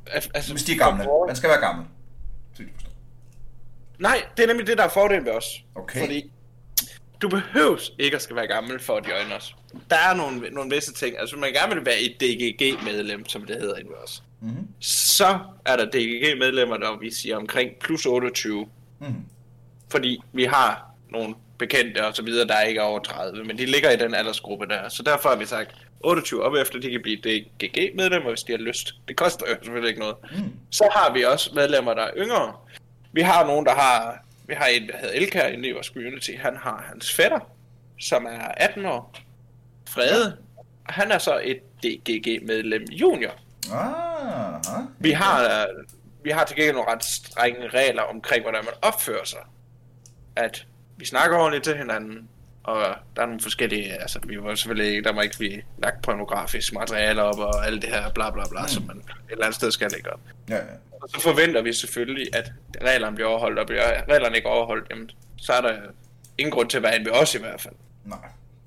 Al- 0.07 0.31
Altså, 0.33 0.51
Hvis 0.53 0.63
de 0.63 0.71
er 0.73 0.77
gamle. 0.77 1.05
Man 1.27 1.35
skal 1.35 1.49
være 1.49 1.59
gammel. 1.59 1.85
Nej, 3.99 4.21
det 4.37 4.43
er 4.43 4.47
nemlig 4.47 4.67
det, 4.67 4.77
der 4.77 4.83
er 4.83 4.89
fordelen 4.89 5.25
ved 5.25 5.31
os. 5.31 5.45
Okay. 5.75 5.99
Fordi 5.99 6.31
du 7.21 7.29
behøves 7.29 7.91
ikke 7.99 8.15
at 8.15 8.21
skal 8.21 8.35
være 8.35 8.47
gammel 8.47 8.79
for 8.79 8.95
at 8.97 9.03
join 9.07 9.31
os. 9.37 9.55
Der 9.89 9.95
er 9.95 10.13
nogle, 10.15 10.49
nogle 10.51 10.75
visse 10.75 10.93
ting. 10.93 11.19
Altså, 11.19 11.35
man 11.37 11.53
gerne 11.53 11.75
vil 11.75 11.85
være 11.85 11.99
et 11.99 12.15
DGG-medlem, 12.21 13.27
som 13.29 13.45
det 13.45 13.55
hedder 13.55 13.75
inde 13.75 13.89
ved 13.89 13.97
os. 14.03 14.23
Mhm. 14.43 14.67
Så 14.79 15.39
er 15.65 15.75
der 15.77 15.85
DGG-medlemmer, 15.85 16.77
der 16.77 16.97
vi 16.97 17.11
siger 17.11 17.37
omkring 17.37 17.71
plus 17.79 18.05
28. 18.05 18.67
Mhm. 18.99 19.25
Fordi 19.89 20.19
vi 20.33 20.43
har 20.43 20.93
nogle 21.09 21.35
bekendte 21.57 22.07
og 22.07 22.15
så 22.15 22.23
videre, 22.23 22.47
der 22.47 22.61
ikke 22.61 22.79
er 22.79 22.83
over 22.83 22.99
30, 22.99 23.43
men 23.43 23.57
de 23.57 23.65
ligger 23.65 23.91
i 23.91 23.95
den 23.95 24.13
aldersgruppe 24.13 24.65
der. 24.65 24.89
Så 24.89 25.03
derfor 25.03 25.29
har 25.29 25.35
vi 25.35 25.45
sagt 25.45 25.75
28 25.99 26.43
op 26.43 26.53
efter, 26.53 26.79
de 26.79 26.91
kan 26.91 27.01
blive 27.01 27.17
DGG-medlemmer, 27.59 28.29
hvis 28.29 28.43
de 28.43 28.51
har 28.51 28.59
lyst. 28.59 28.93
Det 29.07 29.15
koster 29.15 29.45
jo 29.49 29.55
selvfølgelig 29.63 29.89
ikke 29.89 29.99
noget. 29.99 30.15
Mm. 30.31 30.53
Så 30.71 30.89
har 30.95 31.13
vi 31.13 31.23
også 31.23 31.51
medlemmer, 31.55 31.93
der 31.93 32.01
er 32.01 32.11
yngre. 32.17 32.53
Vi 33.11 33.21
har 33.21 33.47
nogen, 33.47 33.65
der 33.65 33.73
har... 33.73 34.17
Vi 34.47 34.53
har 34.53 34.65
en, 34.65 34.87
der 34.87 34.97
hedder 34.97 35.47
inde 35.47 35.67
i 35.67 35.71
vores 35.71 35.87
community. 35.87 36.31
Han 36.39 36.57
har 36.57 36.85
hans 36.87 37.13
fætter, 37.13 37.39
som 37.99 38.25
er 38.25 38.47
18 38.57 38.85
år. 38.85 39.15
Frede. 39.89 40.37
Han 40.83 41.11
er 41.11 41.17
så 41.17 41.41
et 41.43 41.59
DGG-medlem 41.83 42.83
junior. 42.91 43.31
Ah, 43.71 44.67
aha. 44.67 44.81
Vi 44.99 45.11
har, 45.11 45.43
øh, 45.43 45.67
vi 46.23 46.29
har 46.29 46.45
til 46.45 46.55
gengæld 46.55 46.75
nogle 46.75 46.91
ret 46.91 47.03
strenge 47.03 47.67
regler 47.67 48.01
omkring, 48.01 48.41
hvordan 48.41 48.65
man 48.65 48.73
opfører 48.81 49.25
sig. 49.25 49.39
At 50.35 50.65
vi 50.97 51.05
snakker 51.05 51.37
ordentligt 51.37 51.63
til 51.63 51.77
hinanden, 51.77 52.29
og 52.63 52.95
der 53.15 53.21
er 53.21 53.25
nogle 53.25 53.41
forskellige, 53.41 54.01
altså 54.01 54.19
vi 54.23 54.43
var 54.43 54.55
selvfølgelig 54.55 54.91
ikke, 54.91 55.03
der 55.03 55.13
må 55.13 55.21
ikke 55.21 55.37
blive 55.37 55.61
lagt 55.77 56.01
pornografisk 56.01 56.73
materiale 56.73 57.23
op, 57.23 57.39
og 57.39 57.65
alt 57.65 57.81
det 57.81 57.89
her 57.89 58.09
bla 58.09 58.31
bla 58.31 58.43
bla, 58.49 58.61
mm. 58.61 58.67
som 58.67 58.83
man 58.83 58.97
et 58.97 59.03
eller 59.29 59.43
andet 59.43 59.55
sted 59.55 59.71
skal 59.71 59.91
lægge 59.91 60.13
op. 60.13 60.19
Ja, 60.49 60.55
ja. 60.55 60.61
Og 61.01 61.09
så 61.09 61.21
forventer 61.21 61.61
vi 61.61 61.73
selvfølgelig, 61.73 62.35
at 62.35 62.51
reglerne 62.83 63.15
bliver 63.15 63.29
overholdt, 63.29 63.59
og 63.59 63.67
bliver 63.67 64.09
reglerne 64.09 64.35
ikke 64.35 64.47
overholdt, 64.47 64.87
jamen, 64.89 65.09
så 65.37 65.53
er 65.53 65.61
der 65.61 65.77
ingen 66.37 66.51
grund 66.51 66.69
til 66.69 66.77
at 66.77 66.83
være 66.83 66.95
inde 66.95 67.05
ved 67.05 67.13
os 67.13 67.35
i 67.35 67.39
hvert 67.39 67.61
fald. 67.61 67.75
Nej, 68.05 68.17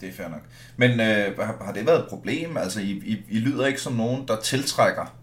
det 0.01 0.09
er 0.09 0.13
fair 0.13 0.29
nok. 0.29 0.41
Men 0.77 0.91
øh, 1.01 1.39
har, 1.39 1.65
har 1.65 1.73
det 1.73 1.87
været 1.87 1.99
et 1.99 2.09
problem? 2.09 2.57
Altså, 2.57 2.81
I, 2.81 2.91
I, 2.91 3.19
I 3.31 3.39
lyder 3.39 3.67
ikke 3.67 3.81
som 3.81 3.93
nogen, 3.93 4.29
der 4.29 4.41
tiltrækker. 4.41 5.17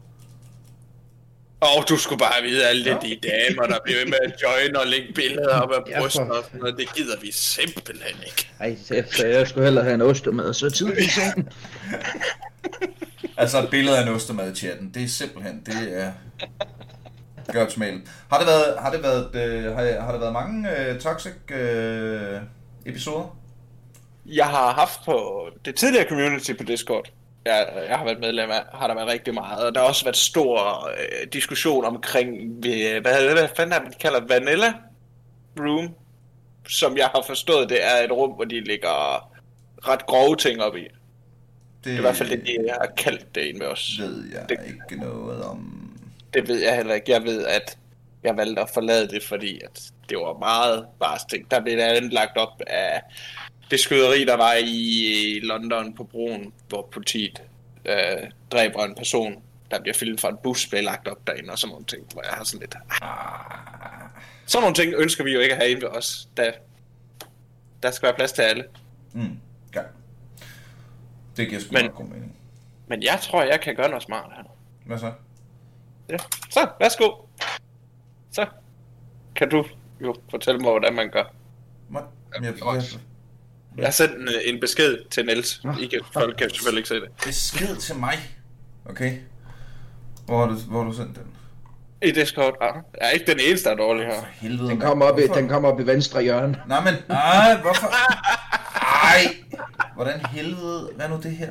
Og 1.61 1.89
du 1.89 1.97
skulle 1.97 2.19
bare 2.19 2.41
vide 2.43 2.67
alle 2.67 2.83
Ja. 2.85 2.91
ja. 2.91 2.99
de 3.01 3.19
damer, 3.23 3.67
der 3.67 3.77
bliver 3.83 3.99
ved 3.99 4.05
med 4.05 4.17
at 4.23 4.33
join 4.43 4.75
og 4.75 4.87
lægge 4.87 5.13
billeder 5.13 5.59
op 5.59 5.71
af 5.71 5.77
Ja, 5.89 5.99
brysten 6.01 6.31
og 6.31 6.43
sådan 6.43 6.59
noget. 6.59 6.77
Det 6.77 6.95
gider 6.95 7.19
vi 7.21 7.31
simpelthen 7.31 8.15
ikke. 8.25 8.49
Ej, 8.59 8.77
så 9.11 9.25
jeg 9.27 9.47
skulle 9.47 9.63
hellere 9.63 9.83
have 9.83 9.93
en 9.95 10.01
ostemad 10.01 10.53
så 10.53 10.69
tidligt 10.69 10.99
i 10.99 11.09
sengen. 11.09 11.49
Altså, 13.37 13.63
et 13.63 13.69
billede 13.69 13.97
af 13.97 14.01
en 14.01 14.07
ostemad 14.07 14.51
i 14.51 14.55
chatten, 14.55 14.91
det 14.93 15.03
er 15.03 15.07
simpelthen, 15.07 15.61
det 15.65 16.01
er... 16.03 16.11
Gør 17.53 17.69
smæl. 17.69 18.01
Har 18.29 18.37
det 18.37 18.47
været, 18.47 18.75
har 18.79 18.91
det 18.91 19.03
været, 19.03 19.35
øh, 19.35 19.63
har, 19.75 20.01
har 20.01 20.11
der 20.11 20.19
været 20.19 20.33
mange 20.33 20.79
øh, 20.79 20.99
toxic 20.99 21.33
øh, 21.51 22.39
episoder? 22.85 23.37
Jeg 24.25 24.45
har 24.45 24.73
haft 24.73 24.99
på 25.05 25.47
det 25.65 25.75
tidligere 25.75 26.09
community 26.09 26.53
på 26.53 26.63
Discord, 26.63 27.09
jeg, 27.45 27.67
jeg 27.89 27.97
har 27.97 28.05
været 28.05 28.19
medlem 28.19 28.49
af, 28.51 28.61
har 28.73 28.87
der 28.87 28.95
været 28.95 29.07
rigtig 29.07 29.33
meget. 29.33 29.65
Og 29.65 29.75
der 29.75 29.81
har 29.81 29.87
også 29.87 30.05
været 30.05 30.17
stor 30.17 30.87
øh, 30.89 31.27
diskussion 31.33 31.85
omkring, 31.85 32.53
hvad, 32.59 33.01
hvad 33.33 33.47
fanden 33.55 33.73
er 33.73 33.79
det, 33.79 33.93
de 33.93 33.97
kalder 33.99 34.19
Vanilla 34.27 34.73
Room, 35.59 35.95
som 36.67 36.97
jeg 36.97 37.05
har 37.07 37.23
forstået, 37.27 37.69
det 37.69 37.85
er 37.85 38.03
et 38.03 38.11
rum, 38.11 38.31
hvor 38.31 38.45
de 38.45 38.59
lægger 38.63 39.29
ret 39.87 40.05
grove 40.05 40.35
ting 40.35 40.61
op 40.61 40.75
i. 40.75 40.81
Det 40.83 40.89
Det 41.83 41.93
er 41.93 41.97
i 41.97 42.01
hvert 42.01 42.15
fald 42.15 42.29
det, 42.29 42.41
de 42.47 42.57
har 42.81 42.87
kaldt 42.97 43.35
det 43.35 43.41
inde 43.41 43.59
med 43.59 43.67
os. 43.67 43.95
ved 43.99 44.23
jeg 44.33 44.49
Det- 44.49 44.57
ikke 44.65 45.03
noget 45.03 45.43
om. 45.43 45.79
Det 46.33 46.47
ved 46.47 46.63
jeg 46.63 46.75
heller 46.75 46.93
ikke. 46.93 47.11
Jeg 47.11 47.23
ved, 47.23 47.45
at 47.45 47.77
jeg 48.23 48.37
valgte 48.37 48.61
at 48.61 48.69
forlade 48.73 49.07
det, 49.07 49.23
fordi 49.23 49.59
at 49.63 49.81
det 50.09 50.17
var 50.17 50.37
meget 50.39 50.85
bare 50.99 51.17
ting. 51.29 51.51
Der 51.51 51.59
blev 51.59 51.77
det 51.77 51.83
andet 51.83 52.13
lagt 52.13 52.37
op 52.37 52.61
af 52.67 53.01
det 53.73 53.81
skyderi, 53.81 54.25
der 54.25 54.35
var 54.37 54.53
i 54.53 55.39
London 55.43 55.95
på 55.95 56.03
broen, 56.03 56.53
hvor 56.69 56.89
politiet 56.93 57.41
øh, 57.85 58.29
dræber 58.51 58.83
en 58.85 58.95
person, 58.95 59.43
der 59.71 59.81
bliver 59.81 59.93
filmet 59.93 60.21
fra 60.21 60.29
en 60.29 60.37
bus, 60.43 60.67
blev 60.67 60.83
lagt 60.83 61.07
op 61.07 61.27
derinde 61.27 61.51
og 61.51 61.59
sådan 61.59 61.71
nogle 61.71 61.85
ting, 61.85 62.01
hvor 62.13 62.21
jeg 62.23 62.31
har 62.33 62.43
sådan 62.43 62.59
lidt... 62.59 62.75
Ah, 63.01 64.09
Sådan 64.45 64.61
nogle 64.61 64.75
ting 64.75 64.93
ønsker 64.97 65.23
vi 65.23 65.33
jo 65.33 65.39
ikke 65.39 65.53
at 65.55 65.57
have 65.61 65.69
inde 65.71 65.81
ved 65.81 65.89
os. 65.89 66.29
Der, 66.37 66.51
der 67.83 67.91
skal 67.91 68.05
være 68.07 68.15
plads 68.15 68.31
til 68.31 68.41
alle. 68.41 68.63
mm, 69.13 69.39
ja. 69.75 69.81
Det 71.37 71.49
giver 71.49 71.61
sgu 71.61 71.73
Men- 71.73 71.89
god 71.91 72.05
mening. 72.05 72.35
Men 72.87 73.03
jeg 73.03 73.19
tror, 73.21 73.43
jeg 73.43 73.61
kan 73.61 73.75
gøre 73.75 73.87
noget 73.89 74.03
smart 74.03 74.31
her. 74.35 74.43
Hvad 74.85 74.97
så? 74.97 75.11
Ja. 76.09 76.17
Så, 76.49 76.69
værsgo. 76.79 77.11
Så 78.31 78.45
kan 79.35 79.49
du 79.49 79.65
jo 80.01 80.15
fortælle 80.31 80.59
mig, 80.59 80.71
hvordan 80.71 80.93
man 80.93 81.09
gør. 81.09 81.23
Jamen, 82.35 82.45
jeg, 82.45 82.53
jeg, 82.75 82.83
Jeg 83.77 83.85
har 83.85 83.91
sendt 83.91 84.15
en, 84.15 84.29
en 84.55 84.59
besked 84.59 84.97
til 85.09 85.25
Niels. 85.25 85.61
I 85.79 85.85
kan, 85.85 85.99
folk 86.13 86.37
kan 86.37 86.49
selvfølgelig 86.49 86.79
ikke 86.79 86.89
se 86.89 86.95
det. 86.95 87.09
besked 87.25 87.75
til 87.75 87.95
mig. 87.95 88.13
Okay. 88.85 89.17
Hvor 90.25 90.39
har 90.39 90.47
du, 90.47 90.55
hvor 90.55 90.83
har 90.83 90.89
du 90.91 90.95
sendt 90.95 91.15
den? 91.15 91.23
I 92.01 92.11
Discord. 92.11 92.53
Ah, 92.61 92.75
jeg 92.75 93.07
er 93.07 93.09
ikke 93.09 93.25
den 93.31 93.39
eneste, 93.39 93.69
der 93.69 93.75
er 93.75 93.77
dårlig 93.77 94.05
her. 94.05 94.19
For 94.19 94.27
helvede, 94.33 94.69
Den 94.69 94.79
kommer 94.79 95.05
op, 95.05 95.19
i, 95.19 95.27
den 95.27 95.49
kommer 95.49 95.69
op 95.69 95.79
i 95.79 95.83
venstre 95.83 96.21
hjørne. 96.23 96.61
Nej, 96.67 96.83
men... 96.83 96.93
Ej, 97.09 97.61
hvorfor? 97.61 97.87
Ej! 99.05 99.35
Hvordan 99.95 100.25
helvede... 100.25 100.89
Hvad 100.95 101.05
er 101.05 101.09
nu 101.09 101.19
det 101.23 101.31
her? 101.31 101.49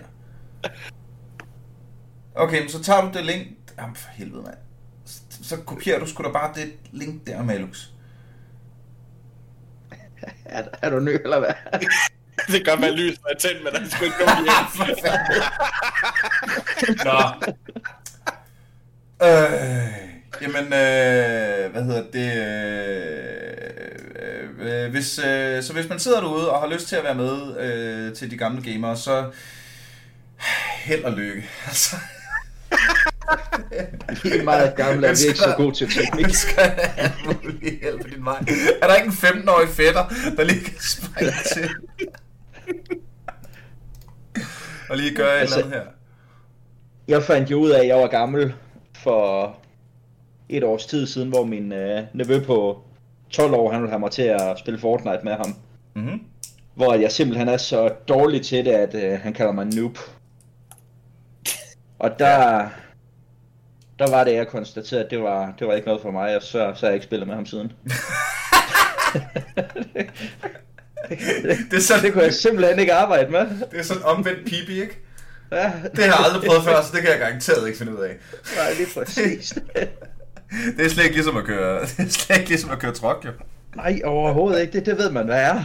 Okay, 2.35 2.61
men 2.61 2.69
så 2.69 2.83
tager 2.83 3.01
du 3.01 3.11
det 3.19 3.27
link... 3.27 3.47
Jamen 3.79 3.97
for 3.97 4.09
helvede, 4.13 4.43
mand. 4.43 4.57
Så, 5.05 5.21
så 5.43 5.57
kopierer 5.57 5.99
du 6.01 6.07
sgu 6.07 6.23
da 6.23 6.29
bare 6.29 6.55
det 6.55 6.73
link 6.93 7.27
der, 7.27 7.43
Malux. 7.43 7.87
Er, 10.45 10.63
er 10.83 10.91
du 10.91 11.01
ny, 11.01 11.09
eller 11.25 11.39
hvad? 11.39 11.53
det 12.53 12.65
gør 12.65 12.77
man 12.77 12.93
lys 12.93 13.17
med 13.29 13.41
tændt, 13.41 13.65
men 13.65 13.73
der 13.73 13.81
er 13.81 13.85
sgu 13.89 14.05
ikke 14.05 14.17
nogen. 14.27 14.45
Nå. 17.09 17.21
Øh, 19.27 19.93
jamen, 20.43 20.65
øh, 20.65 21.73
hvad 21.73 21.83
hedder 21.85 22.03
det? 22.13 22.33
Øh, 24.63 24.85
øh, 24.85 24.91
hvis, 24.91 25.19
øh, 25.19 25.63
så 25.63 25.73
hvis 25.73 25.89
man 25.89 25.99
sidder 25.99 26.21
derude 26.21 26.51
og 26.51 26.61
har 26.61 26.69
lyst 26.69 26.89
til 26.89 26.97
at 26.97 27.05
være 27.05 27.15
med 27.15 27.57
øh, 27.61 28.15
til 28.15 28.31
de 28.31 28.37
gamle 28.37 28.63
gamere, 28.73 28.97
så 28.97 29.31
held 30.85 31.05
og 31.05 31.13
lykke. 31.13 31.51
Altså, 31.67 31.97
Vi 34.23 34.31
er 34.31 34.43
meget 34.45 34.75
gamle, 34.77 35.09
og 35.09 35.17
vi 35.19 35.25
er 35.25 35.29
ikke 35.29 35.39
så 35.39 35.55
gode 35.57 35.75
til 35.75 35.91
teknik. 35.91 36.27
vi 36.27 36.33
skal 36.33 36.71
have 36.97 37.13
hjælp 37.63 38.03
på 38.03 38.09
din 38.09 38.25
vej. 38.25 38.39
Er 38.83 38.87
der 38.87 38.95
ikke 38.95 39.07
en 39.07 39.13
15-årig 39.13 39.69
fætter, 39.69 40.05
der 40.37 40.45
lige 40.45 40.65
kan 40.65 40.75
springe 40.81 41.33
til? 41.55 41.71
Og 44.93 44.99
lige 44.99 45.15
gøre 45.15 45.39
Altså- 45.41 45.59
et 45.59 45.65
eller 45.65 45.77
andet 45.77 45.87
her. 45.87 45.93
Jeg 47.09 47.23
fandt 47.23 47.51
jo 47.51 47.57
ud 47.57 47.71
af, 47.71 47.81
at 47.81 47.87
jeg 47.87 47.97
var 47.97 48.07
gammel 48.07 48.55
for 48.95 49.57
et 50.49 50.65
års 50.65 50.87
tid 50.87 51.07
siden, 51.07 51.29
hvor 51.29 51.45
min 51.45 51.73
øh, 51.73 52.03
nevø 52.13 52.45
på 52.45 52.83
12 53.31 53.55
år, 53.55 53.71
han 53.73 53.81
ville 53.81 53.91
have 53.91 54.01
mig 54.01 54.11
til 54.11 54.23
at 54.23 54.59
spille 54.59 54.81
Fortnite 54.81 55.21
med 55.25 55.33
ham. 55.33 55.57
Mm-hmm. 55.95 56.23
Hvor 56.75 56.95
jeg 56.95 57.13
simpelthen 57.13 57.49
er 57.49 57.57
så 57.57 57.89
dårlig 58.09 58.43
til 58.43 58.65
det, 58.65 58.71
at 58.71 58.95
øh, 58.95 59.21
han 59.21 59.33
kalder 59.33 59.53
mig 59.53 59.67
noob. 59.67 59.99
Og 61.99 62.19
der, 62.19 62.69
der 63.99 64.11
var 64.11 64.25
det, 64.25 64.35
jeg 64.35 64.49
konstaterede, 64.49 65.05
at 65.05 65.11
det 65.11 65.23
var, 65.23 65.55
det 65.59 65.67
var 65.67 65.75
ikke 65.75 65.87
noget 65.87 66.03
for 66.03 66.11
mig, 66.11 66.37
og 66.37 66.43
så, 66.43 66.73
så 66.75 66.81
har 66.81 66.87
jeg 66.87 66.95
ikke 66.95 67.07
spillet 67.07 67.29
med 67.29 67.35
ham 67.35 67.47
siden. 67.47 67.73
Det 71.71 71.77
er 71.77 71.81
sådan, 71.81 72.05
Det 72.05 72.13
kunne 72.13 72.25
jeg 72.25 72.35
simpelthen 72.35 72.79
ikke 72.79 72.95
arbejde 72.95 73.31
med. 73.31 73.41
Det 73.71 73.79
er 73.79 73.83
sådan 73.83 74.03
omvendt 74.03 74.45
pipi, 74.47 74.83
ikke? 74.83 74.99
Ja, 75.53 75.73
Det 75.97 76.05
har 76.05 76.17
jeg 76.17 76.17
aldrig 76.25 76.49
prøvet 76.49 76.65
før, 76.65 76.83
så 76.83 76.89
det 76.93 77.01
kan 77.01 77.11
jeg 77.11 77.19
garanteret 77.19 77.67
ikke 77.67 77.79
finde 77.79 77.99
ud 77.99 78.03
af. 78.03 78.17
Nej, 78.57 78.73
lige 78.79 78.89
præcis. 78.95 79.53
Det 80.77 80.85
er 80.85 80.89
slet 80.89 81.05
ikke 81.05 81.17
ligesom 81.17 81.37
at 81.37 81.45
køre, 81.45 81.81
det 81.97 81.99
er 81.99 82.09
slet 82.09 82.37
ikke 82.39 82.49
ligesom 82.49 82.71
at 82.71 82.79
køre 82.79 82.93
truck, 82.93 83.25
jo. 83.25 83.31
Nej, 83.77 84.01
overhovedet 84.05 84.61
ikke. 84.61 84.73
Det, 84.73 84.87
det 84.87 84.99
ved 84.99 85.11
man, 85.11 85.27
hvad 85.27 85.41
er. 85.43 85.63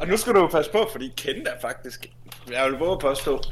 Og 0.00 0.08
nu 0.08 0.16
skal 0.16 0.32
du 0.32 0.38
jo 0.40 0.46
passe 0.46 0.70
på, 0.72 0.88
fordi 0.92 1.12
Kent 1.16 1.48
er 1.48 1.60
faktisk, 1.60 2.06
jeg 2.52 2.64
vil 2.70 2.78
våge 2.78 2.92
at 2.92 2.98
påstå, 2.98 3.42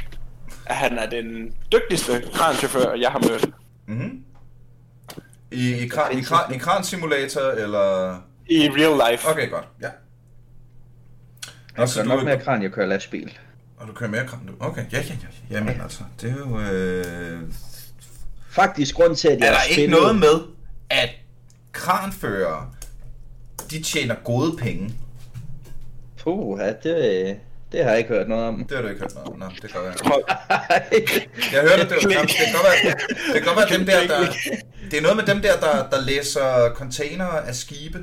at 0.67 0.75
han 0.77 0.99
er 0.99 1.07
den 1.11 1.55
dygtigste 1.73 2.25
kranchauffør, 2.35 2.95
jeg 2.95 3.11
har 3.11 3.19
mødt. 3.29 3.49
Mm-hmm. 3.87 4.23
I, 5.53 5.73
i, 5.75 5.89
kran, 5.89 6.19
i, 6.19 6.21
kran, 6.21 6.55
i 6.55 6.59
kran-simulator, 6.59 7.51
eller... 7.51 8.17
I 8.47 8.69
real 8.69 9.11
life. 9.13 9.29
Okay, 9.29 9.51
godt. 9.51 9.69
Ja. 9.83 9.89
Jeg 11.81 11.89
så 11.89 12.03
kører 12.03 12.09
du, 12.11 12.17
nok 12.17 12.25
mere 12.25 12.41
kran, 12.41 12.63
jeg 12.63 12.73
kører 12.73 12.87
lastbil. 12.87 13.39
og 13.77 13.89
du 13.89 13.93
kører 13.93 14.11
mere 14.11 14.27
kran, 14.27 14.41
du? 14.47 14.53
Okay, 14.61 14.85
ja, 14.93 14.99
ja, 14.99 15.05
ja. 15.51 15.57
Jamen 15.57 15.81
altså, 15.81 16.01
det 16.21 16.31
er 16.31 16.37
jo... 16.37 16.61
Øh... 16.61 17.43
Faktisk 18.51 18.95
grund 18.95 19.17
til, 19.17 19.29
at 19.29 19.39
jeg 19.39 19.47
Er 19.47 19.51
der 19.51 19.57
har 19.59 19.65
ikke 19.65 19.75
spillet... 19.75 20.01
noget 20.01 20.17
med, 20.19 20.41
at 20.91 21.11
kranførere, 21.73 22.71
de 23.71 23.83
tjener 23.83 24.15
gode 24.25 24.57
penge? 24.57 24.95
Puh, 26.23 26.61
ja, 26.61 26.67
det, 26.69 27.37
det 27.73 27.85
har 27.85 27.91
jeg 27.91 27.99
ikke 27.99 28.09
hørt 28.11 28.29
noget 28.29 28.45
om. 28.45 28.65
Det 28.69 28.77
har 28.77 28.83
du 28.83 28.89
ikke 28.89 29.01
hørt 29.01 29.15
noget 29.15 29.29
om. 29.29 29.39
Nå, 29.39 29.47
det 29.63 29.73
kan 29.73 29.81
være. 29.83 29.93
Jeg 31.53 31.61
hørte, 31.61 31.83
det, 31.83 31.91
det, 31.91 32.03
det, 32.03 32.29
kan 32.29 32.53
godt 32.55 32.67
være, 32.85 32.95
det 33.35 33.43
kan 33.43 33.55
godt 33.55 33.71
være 33.71 33.79
dem 33.79 33.87
der, 33.87 34.07
der... 34.07 34.33
Det 34.91 34.99
er 34.99 35.03
noget 35.03 35.17
med 35.17 35.25
dem 35.35 35.43
der, 35.43 35.61
der, 35.61 35.89
der 35.91 36.01
læser 36.01 36.75
container 36.75 37.25
af 37.25 37.55
skibe. 37.55 37.99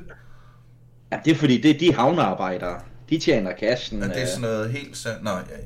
ja, 1.12 1.20
det 1.26 1.32
er 1.32 1.36
fordi, 1.36 1.62
det 1.62 1.72
er 1.72 1.80
de 1.80 1.94
havnearbejdere. 1.94 2.80
De 3.10 3.20
tjener 3.20 3.52
kassen. 3.54 4.04
Er 4.04 4.08
det 4.08 4.22
øh, 4.22 4.28
sådan 4.28 4.41
noget 4.41 4.72
helt... 4.72 4.98
Så... 4.98 5.10
Nå, 5.22 5.30
ja, 5.30 5.36
ja, 5.36 5.41
ja. 5.41 5.58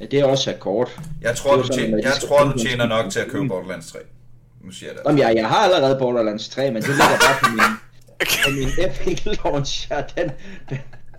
ja, 0.00 0.04
det 0.06 0.20
er 0.20 0.24
også 0.24 0.50
akkord. 0.50 1.00
Jeg 1.22 1.36
tror, 1.36 1.56
du 1.56 1.62
sådan, 1.62 1.78
tjener, 1.78 1.98
jeg 2.02 2.12
tror, 2.28 2.44
du 2.44 2.58
tjener 2.58 2.86
nok 2.86 3.10
til 3.10 3.20
at 3.20 3.28
købe. 3.28 3.48
Borderlands 3.48 3.92
3. 3.92 3.98
Nu 4.64 4.70
siger 4.72 4.90
jeg 4.90 4.96
det. 4.98 5.02
Jamen, 5.06 5.18
jeg, 5.18 5.36
jeg 5.36 5.48
har 5.48 5.56
allerede 5.64 5.98
Borderlands 5.98 6.48
3, 6.48 6.70
men 6.70 6.82
det 6.82 6.88
ligger 6.90 7.04
bare 7.06 7.36
på 7.42 7.46
min, 7.50 7.60
på 8.44 8.50
min 8.50 8.68
Epic 8.86 9.24
Launcher. 9.44 10.00
Den, 10.16 10.30
den, 10.68 10.78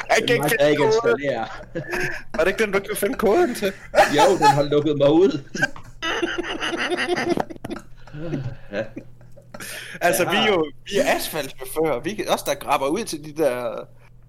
Jeg 0.09 0.27
den 0.27 0.41
kan 0.41 0.51
ikke 0.51 0.69
ikke 0.71 0.83
installere. 0.85 1.47
Var 2.35 2.43
det 2.43 2.47
ikke 2.47 2.63
den, 2.63 2.71
du 2.71 2.79
kunne 2.79 2.95
finde 2.97 3.15
koden 3.17 3.55
til? 3.55 3.73
Jo, 4.15 4.37
den 4.37 4.47
har 4.47 4.63
lukket 4.63 4.97
mig 4.97 5.11
ud. 5.11 5.41
ja. 8.71 8.83
Altså, 10.01 10.23
Jeg 10.23 10.31
vi 10.31 10.37
er 10.37 10.47
jo 10.47 10.71
vi 10.85 10.97
er 10.97 11.15
asfaltchauffører. 11.15 11.99
Vi 11.99 12.23
er 12.27 12.31
også 12.31 12.45
der 12.47 12.53
grabber 12.55 12.87
ud 12.87 13.03
til 13.03 13.25
de 13.25 13.43
der 13.43 13.87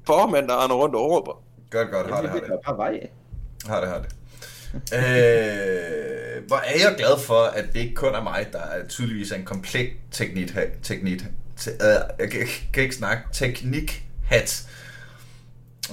formænd, 0.09 0.49
der 0.49 0.65
render 0.65 0.77
rundt 0.77 0.95
og 0.95 1.11
råber. 1.11 1.35
Godt, 1.71 1.91
godt. 1.91 2.07
Har 2.11 2.21
det, 2.23 2.31
har 2.31 2.39
Det 2.39 2.49
er. 3.03 3.69
Har 3.69 3.81
det, 3.81 3.89
har 3.89 3.99
det. 3.99 4.11
Øh, 4.75 6.47
hvor 6.47 6.57
er 6.57 6.79
jeg 6.81 6.95
glad 6.99 7.19
for, 7.19 7.43
at 7.43 7.65
det 7.73 7.81
ikke 7.81 7.95
kun 7.95 8.15
er 8.15 8.23
mig, 8.23 8.47
der 8.53 8.59
er 8.59 8.89
tydeligvis 8.89 9.33
er 9.33 9.37
en 9.37 9.45
komplet 9.45 9.91
teknik, 10.11 10.55
teknik, 10.83 11.21
te, 11.57 11.71
øh, 11.71 12.01
jeg 12.19 12.31
kan, 12.31 12.47
kan 12.73 12.83
ikke 12.83 12.95
snakke, 12.95 13.23
teknik-hat. 13.33 14.69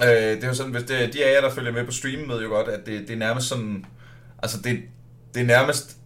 Øh, 0.03 0.07
det 0.07 0.43
er 0.43 0.47
jo 0.47 0.53
sådan, 0.53 0.71
hvis 0.71 0.83
det, 0.83 1.13
de 1.13 1.25
af 1.25 1.33
jer, 1.33 1.41
der 1.41 1.55
følger 1.55 1.71
med 1.71 1.85
på 1.85 1.91
streamen, 1.91 2.29
ved 2.29 2.41
jo 2.41 2.49
godt, 2.49 2.67
at 2.67 2.85
det, 2.85 3.07
det 3.07 3.13
er 3.13 3.17
nærmest 3.17 3.47
sådan, 3.47 3.85
altså 4.43 4.57
det, 4.61 4.79
det 5.33 5.41
er 5.41 5.45
nærmest 5.45 5.97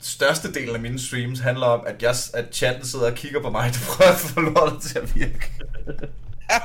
største 0.00 0.52
delen 0.52 0.74
af 0.74 0.80
mine 0.80 0.98
streams 0.98 1.40
handler 1.40 1.66
om, 1.66 1.80
at, 1.86 2.02
jeg, 2.02 2.14
at 2.34 2.44
chatten 2.52 2.84
sidder 2.84 3.10
og 3.10 3.14
kigger 3.14 3.42
på 3.42 3.50
mig, 3.50 3.70
der 3.74 3.78
prøver 3.88 4.10
at 4.10 4.18
få 4.18 4.40
lortet 4.40 4.82
til 4.82 4.98
at 4.98 5.14
virke. 5.14 5.52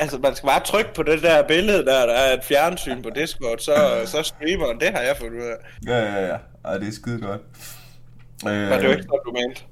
Altså, 0.00 0.18
man 0.18 0.34
skal 0.34 0.46
bare 0.46 0.60
trykke 0.64 0.94
på 0.94 1.02
det 1.02 1.22
der 1.22 1.42
billede 1.48 1.84
der, 1.84 2.06
der 2.06 2.14
er 2.14 2.32
et 2.32 2.44
fjernsyn 2.44 3.02
på 3.02 3.10
Discord, 3.10 3.58
så, 3.58 3.74
så 4.12 4.22
streamer. 4.22 4.72
Det 4.80 4.88
har 4.88 5.00
jeg 5.00 5.16
fundet 5.16 5.40
ud 5.40 5.46
af. 5.46 5.56
Ja, 5.86 5.98
ja, 5.98 6.26
ja. 6.26 6.36
Ej, 6.64 6.78
det 6.78 6.88
er 6.88 6.92
skide 6.92 7.20
godt. 7.20 7.40
Øh, 8.46 8.52
Men 8.52 8.72
det 8.72 8.72
er 8.72 8.82
jo 8.82 8.90
ikke 8.90 9.02
sådan, 9.02 9.20
du 9.26 9.32
mente. 9.32 9.62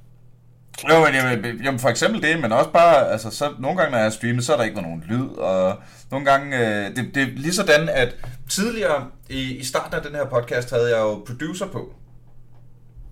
Jo, 0.90 1.04
men 1.04 1.14
jamen, 1.14 1.64
jamen, 1.64 1.80
for 1.80 1.88
eksempel 1.88 2.22
det, 2.22 2.40
men 2.40 2.52
også 2.52 2.70
bare, 2.70 3.10
altså, 3.10 3.30
så 3.30 3.54
nogle 3.58 3.78
gange, 3.78 3.90
når 3.90 3.98
jeg 3.98 4.04
har 4.04 4.10
streamet, 4.10 4.44
så 4.44 4.52
er 4.52 4.56
der 4.56 4.64
ikke 4.64 4.82
nogen 4.82 5.04
lyd, 5.08 5.28
og 5.28 5.76
nogle 6.10 6.26
gange, 6.26 6.58
øh, 6.58 6.96
det, 6.96 7.14
det 7.14 7.22
er 7.22 7.26
lige 7.26 7.54
sådan, 7.54 7.88
at 7.88 8.16
tidligere 8.50 9.06
i, 9.28 9.56
i 9.56 9.64
starten 9.64 9.94
af 9.94 10.02
den 10.02 10.14
her 10.14 10.24
podcast, 10.24 10.70
havde 10.70 10.90
jeg 10.90 10.98
jo 10.98 11.24
producer 11.26 11.66
på. 11.66 11.94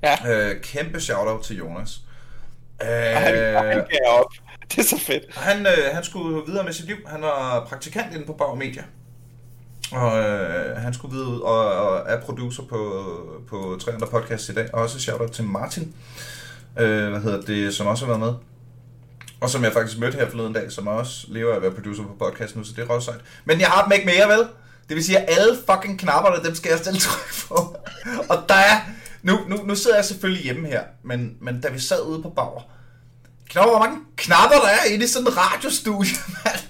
Ja, 0.03 0.17
Øh, 0.27 0.61
kæmpe 0.61 1.01
shout-out 1.01 1.43
til 1.43 1.57
Jonas. 1.57 1.99
Øh, 2.83 2.89
han, 2.89 3.35
han 3.55 3.77
gav 3.91 4.11
op. 4.19 4.33
Det 4.71 4.79
er 4.79 4.83
så 4.83 4.99
fedt. 4.99 5.37
han, 5.37 5.67
øh, 5.67 5.95
han 5.95 6.05
skulle 6.05 6.43
videre 6.47 6.65
med 6.65 6.73
sit 6.73 6.87
liv. 6.87 6.97
Han 7.07 7.23
var 7.23 7.67
praktikant 7.69 8.15
inde 8.15 8.27
på 8.27 8.33
Bauer 8.33 8.55
Media. 8.55 8.83
Og 9.93 10.19
øh, 10.19 10.77
han 10.77 10.95
skulle 10.95 11.15
videre 11.15 11.29
ud 11.29 11.41
og, 11.41 11.73
og 11.73 12.05
er 12.07 12.21
producer 12.21 12.63
på, 12.63 13.05
på 13.49 13.79
300 13.81 14.11
podcasts 14.11 14.49
i 14.49 14.55
dag. 14.55 14.75
Og 14.75 14.83
også 14.83 15.01
shout-out 15.01 15.31
til 15.31 15.45
Martin, 15.45 15.95
øh, 16.79 17.11
hvad 17.11 17.21
hedder 17.21 17.41
det, 17.41 17.75
som 17.75 17.87
også 17.87 18.07
har 18.07 18.13
været 18.13 18.21
med. 18.21 18.35
Og 19.41 19.51
som 19.51 19.65
jeg 19.65 19.73
faktisk 19.73 19.99
mødte 19.99 20.19
her 20.19 20.31
forleden 20.31 20.53
dag, 20.53 20.73
som 20.73 20.87
også 20.87 21.27
lever 21.29 21.53
af 21.53 21.57
at 21.57 21.63
være 21.63 21.71
producer 21.71 22.03
på 22.03 22.17
podcast 22.19 22.57
nu, 22.57 22.65
så 22.65 22.73
det 22.77 22.91
er 22.91 23.01
sejt. 23.01 23.21
Men 23.45 23.61
jeg 23.61 23.69
har 23.69 23.83
dem 23.83 23.93
ikke 23.93 24.07
mere, 24.07 24.29
vel? 24.29 24.47
Det 24.89 24.97
vil 24.97 25.05
sige, 25.05 25.19
at 25.19 25.39
alle 25.39 25.59
fucking 25.71 25.99
knapperne, 25.99 26.45
dem 26.45 26.55
skal 26.55 26.71
jeg 26.71 26.79
stille 26.79 27.01
tryk 27.01 27.49
på. 27.49 27.55
og 28.29 28.45
der 28.49 28.55
er... 28.55 28.81
Nu, 29.23 29.39
nu, 29.49 29.57
nu 29.65 29.75
sidder 29.75 29.97
jeg 29.97 30.05
selvfølgelig 30.05 30.45
hjemme 30.45 30.69
her, 30.69 30.83
men, 31.03 31.37
men 31.41 31.61
da 31.61 31.69
vi 31.69 31.79
sad 31.79 32.03
ude 32.03 32.23
på 32.23 32.31
Bauer, 32.31 32.63
Klar, 33.55 33.67
hvor 33.67 33.79
mange 33.79 34.01
knapper 34.17 34.57
der 34.57 34.69
er 34.69 34.85
inde 34.85 35.05
i 35.05 35.09
sådan 35.09 35.27
en 35.29 35.37
radiostudie, 35.37 36.17
mand. 36.45 36.61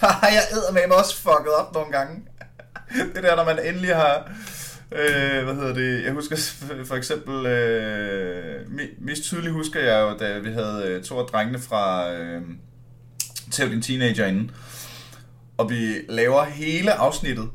Der 0.00 0.06
har 0.06 0.28
jeg 0.28 0.42
eddermame 0.52 0.94
også 0.94 1.16
fucket 1.16 1.54
op 1.54 1.74
nogle 1.74 1.92
gange. 1.92 2.22
Det 3.14 3.22
der, 3.22 3.36
når 3.36 3.44
man 3.44 3.66
endelig 3.66 3.96
har... 3.96 4.32
Øh, 4.92 5.44
hvad 5.44 5.54
hedder 5.54 5.74
det? 5.74 6.04
Jeg 6.04 6.12
husker 6.12 6.36
for 6.84 6.94
eksempel... 6.94 7.46
Øh, 7.46 8.66
mest 8.98 9.22
tydeligt 9.22 9.52
husker 9.52 9.80
jeg 9.80 10.00
jo, 10.00 10.18
da 10.18 10.38
vi 10.38 10.52
havde 10.52 10.82
øh, 10.86 11.04
to 11.04 11.18
af 11.18 11.26
drengene 11.26 11.58
fra... 11.58 12.10
Øh, 12.12 12.42
Tæv 13.50 13.68
din 13.68 13.82
teenager 13.82 14.26
inden. 14.26 14.50
Og 15.58 15.70
vi 15.70 15.94
laver 16.08 16.44
hele 16.44 16.92
afsnittet. 16.92 17.50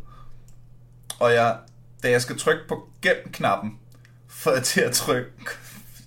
Og 1.20 1.34
jeg, 1.34 1.58
da 2.04 2.10
jeg 2.10 2.22
skal 2.22 2.40
trykke 2.40 2.62
på 2.68 2.88
gem-knappen, 3.02 3.72
får 4.28 4.52
jeg 4.52 4.64
til 4.64 4.82
at 4.82 4.92
trykke 4.92 5.32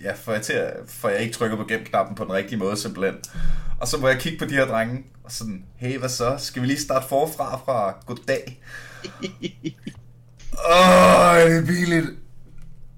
ja, 0.07 0.13
får 0.13 0.33
jeg, 0.33 0.43
til 0.43 0.53
at, 0.53 0.73
får 0.89 1.09
jeg 1.09 1.21
ikke 1.21 1.35
trykker 1.35 1.57
på 1.57 1.65
gem-knappen 1.65 2.15
på 2.17 2.25
den 2.25 2.33
rigtige 2.33 2.59
måde, 2.59 2.77
simpelthen. 2.77 3.21
Og 3.81 3.89
så 3.89 3.99
må 3.99 4.09
jeg 4.09 4.19
kigge 4.19 4.39
på 4.39 4.45
de 4.45 4.55
her 4.55 4.67
drenge, 4.67 5.05
og 5.25 5.33
sådan, 5.33 5.65
hey, 5.77 5.99
hvad 5.99 6.09
så? 6.09 6.37
Skal 6.39 6.63
vi 6.63 6.67
lige 6.67 6.81
starte 6.81 7.09
forfra 7.09 7.57
fra 7.57 7.97
goddag? 8.07 8.63
Åh, 10.71 11.37
det 11.37 11.57
er 11.57 11.67
pinligt. 11.67 12.07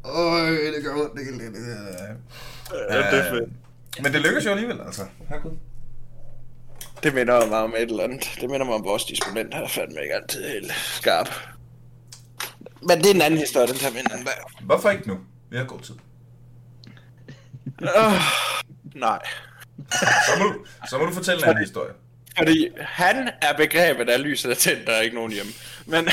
Åh, 0.05 0.49
det 0.51 0.85
gør 0.85 0.95
ondt, 0.95 1.15
det 1.15 1.29
er 1.29 1.39
lidt. 1.39 1.57
Ja, 2.91 2.97
det 2.97 3.27
er 3.27 3.31
fedt. 3.31 3.51
Men 4.03 4.13
det 4.13 4.21
lykkes 4.21 4.45
jo 4.45 4.51
alligevel, 4.51 4.81
altså. 4.87 5.03
Herregud. 5.29 5.57
Det 7.03 7.15
minder 7.15 7.47
mig 7.47 7.59
om 7.59 7.75
et 7.77 7.83
eller 7.83 8.05
andet. 8.05 8.31
Det 8.41 8.51
minder 8.51 8.67
mig 8.67 8.75
om 8.75 8.85
vores 8.85 9.05
disponent, 9.05 9.55
han 9.55 9.65
er 9.65 9.69
fandme 9.69 10.03
ikke 10.03 10.15
altid 10.15 10.49
helt 10.49 10.73
skarp. 10.73 11.29
Men 12.83 12.99
det 12.99 13.07
er 13.07 13.15
en 13.15 13.23
anden 13.23 13.41
historie, 13.41 13.67
den 13.67 13.77
tager 13.77 13.93
vi 13.93 13.99
en 13.99 14.07
anden 14.11 14.27
dag. 14.27 14.35
Hvorfor 14.61 14.91
ikke 14.91 15.09
nu? 15.09 15.19
Vi 15.51 15.57
har 15.57 15.65
god 15.65 15.81
tid. 15.81 15.95
Uh, 17.83 18.15
nej. 18.95 19.19
Så 20.27 20.33
må, 20.39 20.45
du, 20.45 20.65
så 20.91 20.99
må 20.99 21.05
du 21.05 21.13
fortælle 21.15 21.43
en 21.43 21.49
anden 21.49 21.65
historie. 21.65 21.93
Fordi 22.39 22.69
han 22.81 23.31
er 23.43 23.53
begrebet 23.57 24.09
af 24.11 24.23
lyset 24.23 24.51
er 24.51 24.55
tændt, 24.55 24.87
der 24.87 24.93
er 24.93 25.01
ikke 25.01 25.17
nogen 25.17 25.33
hjemme. 25.33 25.53
Men, 25.87 26.09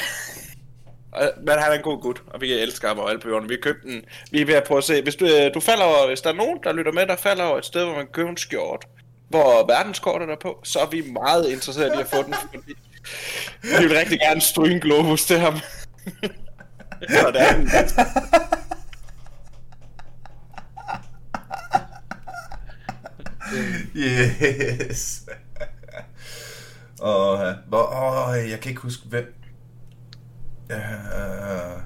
og- 1.11 1.31
men 1.37 1.49
han 1.59 1.71
er 1.71 1.75
en 1.75 1.81
god 1.81 2.01
gut, 2.01 2.21
og 2.27 2.41
vi 2.41 2.53
elsker 2.53 2.87
ham 2.87 2.99
og 2.99 3.09
alle 3.09 3.21
på 3.21 3.29
jorden. 3.29 3.49
Vi 3.49 3.57
købte 3.61 3.87
den. 3.87 4.01
Vi 4.31 4.41
er 4.41 4.45
ved 4.45 4.53
at 4.53 4.63
prøve 4.63 4.77
at 4.77 4.83
se. 4.83 5.01
Hvis 5.01 5.15
du, 5.15 5.25
øh, 5.25 5.53
du 5.53 5.59
falder 5.59 5.83
over, 5.83 6.07
hvis 6.07 6.21
der 6.21 6.29
er 6.29 6.33
nogen, 6.35 6.59
der 6.63 6.73
lytter 6.73 6.91
med, 6.91 7.05
der 7.07 7.15
falder 7.15 7.43
over 7.43 7.57
et 7.57 7.65
sted, 7.65 7.83
hvor 7.83 7.93
man 7.95 8.05
kan 8.05 8.13
købe 8.13 8.29
en 8.29 8.37
skjort, 8.37 8.85
hvor 9.29 9.67
verdenskortet 9.67 10.29
er 10.29 10.35
på, 10.41 10.59
så 10.63 10.79
er 10.79 10.85
vi 10.89 11.01
meget 11.01 11.49
interesserede 11.49 11.97
i 11.97 12.01
at 12.01 12.07
få 12.07 12.23
den. 12.23 12.33
Fordi 12.33 12.73
vi 13.61 13.87
vil 13.87 13.97
rigtig 13.97 14.19
gerne 14.19 14.41
stryge 14.41 14.73
en 14.73 14.79
globus 14.81 15.25
til 15.25 15.39
ham. 15.39 15.53
og 17.27 17.33
det 17.33 17.41
er 17.41 17.53
den. 17.55 17.69
Yes. 23.95 25.26
Og 26.99 27.53
hvor, 27.67 27.84
åh, 27.84 28.49
jeg 28.49 28.59
kan 28.59 28.69
ikke 28.69 28.82
huske, 28.82 29.07
hvem... 29.07 29.34
Uh, 30.69 31.82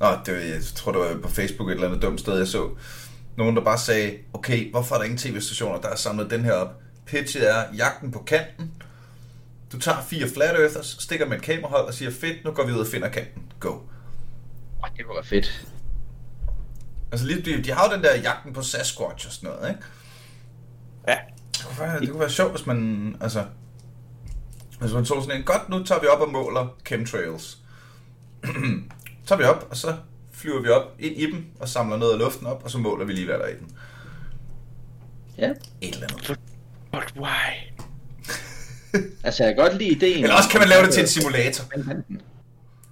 nå, 0.00 0.06
det 0.26 0.34
var, 0.34 0.40
jeg 0.40 0.62
tror, 0.74 0.92
det 0.92 1.00
var 1.00 1.20
på 1.22 1.28
Facebook 1.28 1.68
et 1.68 1.74
eller 1.74 1.86
andet 1.86 2.02
dumt 2.02 2.20
sted, 2.20 2.38
jeg 2.38 2.46
så. 2.46 2.70
Nogen, 3.36 3.56
der 3.56 3.64
bare 3.64 3.78
sagde, 3.78 4.18
okay, 4.32 4.70
hvorfor 4.70 4.94
er 4.94 4.98
der 4.98 5.04
ingen 5.04 5.18
tv-stationer, 5.18 5.80
der 5.80 5.88
har 5.88 5.96
samlet 5.96 6.30
den 6.30 6.44
her 6.44 6.52
op? 6.52 6.80
Pitchet 7.06 7.50
er 7.50 7.64
jagten 7.76 8.10
på 8.10 8.18
kanten. 8.18 8.72
Du 9.72 9.78
tager 9.78 10.02
fire 10.02 10.28
flat 10.28 10.60
earthers, 10.60 10.96
stikker 11.00 11.26
med 11.28 11.36
et 11.36 11.42
kamerahold 11.42 11.86
og 11.86 11.94
siger, 11.94 12.10
fedt, 12.10 12.44
nu 12.44 12.50
går 12.50 12.66
vi 12.66 12.72
ud 12.72 12.78
og 12.78 12.86
finder 12.86 13.08
kanten. 13.08 13.42
Go. 13.60 13.72
Åh, 13.72 14.88
det 14.96 15.06
være 15.08 15.24
fedt. 15.24 15.66
Altså, 17.12 17.26
lige, 17.26 17.42
de, 17.42 17.64
de 17.64 17.72
har 17.72 17.88
jo 17.88 17.94
den 17.94 18.04
der 18.04 18.16
jagten 18.16 18.52
på 18.52 18.62
Sasquatch 18.62 19.26
og 19.26 19.32
sådan 19.32 19.50
noget, 19.50 19.68
ikke? 19.68 19.82
Ja. 21.08 21.16
Det 21.52 21.64
kunne 21.66 21.78
være, 21.78 22.00
det 22.00 22.08
kunne 22.08 22.20
være 22.20 22.30
sjovt, 22.30 22.50
hvis 22.50 22.66
man, 22.66 23.16
altså... 23.20 23.44
Hvis 24.80 24.92
man 24.92 25.04
tog 25.04 25.22
sådan 25.22 25.38
en, 25.40 25.44
godt, 25.44 25.68
nu 25.68 25.84
tager 25.84 26.00
vi 26.00 26.06
op 26.06 26.20
og 26.20 26.32
måler 26.32 26.76
chemtrails. 26.86 27.58
tager 29.26 29.38
vi 29.38 29.44
op, 29.44 29.66
og 29.70 29.76
så 29.76 29.96
flyver 30.32 30.62
vi 30.62 30.68
op 30.68 30.94
ind 30.98 31.16
i 31.16 31.26
dem, 31.26 31.46
og 31.60 31.68
samler 31.68 31.96
noget 31.96 32.12
af 32.12 32.18
luften 32.18 32.46
op, 32.46 32.64
og 32.64 32.70
så 32.70 32.78
måler 32.78 33.04
vi 33.04 33.12
lige, 33.12 33.26
hvad 33.26 33.38
der 33.38 33.44
er 33.44 33.48
i 33.48 33.56
den. 33.58 33.76
Ja. 35.38 35.50
Et 35.80 35.94
eller 35.94 36.06
andet. 36.10 36.38
But 36.92 37.12
why? 37.16 37.72
Altså, 39.24 39.44
jeg 39.44 39.54
kan 39.54 39.64
godt 39.64 39.78
lide 39.78 39.90
ideen. 39.90 40.24
Eller 40.24 40.36
også 40.36 40.48
kan 40.48 40.60
man 40.60 40.68
lave 40.68 40.86
det 40.86 40.94
til 40.94 41.02
en 41.02 41.08
simulator. 41.08 41.64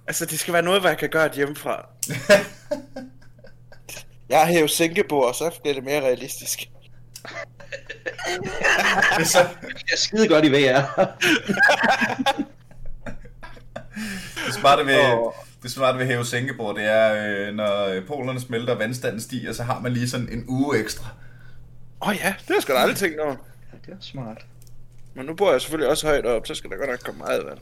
Altså, 0.07 0.25
det 0.25 0.39
skal 0.39 0.53
være 0.53 0.61
noget, 0.61 0.81
hvor 0.81 0.89
jeg 0.89 0.97
kan 0.97 1.09
gøre 1.09 1.27
det 1.27 1.35
hjemmefra. 1.35 1.85
Jeg 4.29 4.39
har 4.39 4.45
hævet 4.45 4.71
sænkebord, 4.71 5.33
så 5.33 5.51
bliver 5.61 5.73
det 5.73 5.83
mere 5.83 6.01
realistisk. 6.01 6.69
Det 9.17 9.21
er 9.21 9.23
så, 9.23 9.47
Det 9.61 9.91
er 9.93 9.97
skide 9.97 10.27
godt 10.27 10.45
i 10.45 10.49
VR. 10.51 10.81
det 14.45 14.53
smarte 14.53 14.85
ved, 14.85 15.31
det 15.63 15.71
smarte 15.71 15.99
ved 15.99 16.05
hæve 16.05 16.25
sænkebord, 16.25 16.75
det 16.75 16.83
er, 16.85 17.47
øh, 17.47 17.55
når 17.55 17.85
øh, 17.85 18.05
polerne 18.05 18.39
smelter 18.39 18.73
og 18.73 18.79
vandstanden 18.79 19.21
stiger, 19.21 19.53
så 19.53 19.63
har 19.63 19.79
man 19.79 19.91
lige 19.91 20.09
sådan 20.09 20.29
en 20.31 20.45
uge 20.47 20.79
ekstra. 20.79 21.05
Åh 22.01 22.07
oh, 22.09 22.15
ja, 22.15 22.27
det 22.39 22.47
har 22.47 22.55
jeg 22.55 22.61
sgu 22.61 22.73
da 22.73 22.77
aldrig 22.77 22.97
tænkt 22.97 23.19
over. 23.19 23.35
Ja, 23.73 23.77
det 23.85 23.91
er 23.91 23.97
smart. 24.01 24.45
Men 25.13 25.25
nu 25.25 25.33
bor 25.33 25.51
jeg 25.51 25.61
selvfølgelig 25.61 25.89
også 25.89 26.07
højt 26.07 26.25
op, 26.25 26.47
så 26.47 26.55
skal 26.55 26.69
der 26.69 26.77
godt 26.77 26.89
nok 26.89 26.99
komme 26.99 27.17
meget 27.17 27.45
vand. 27.45 27.57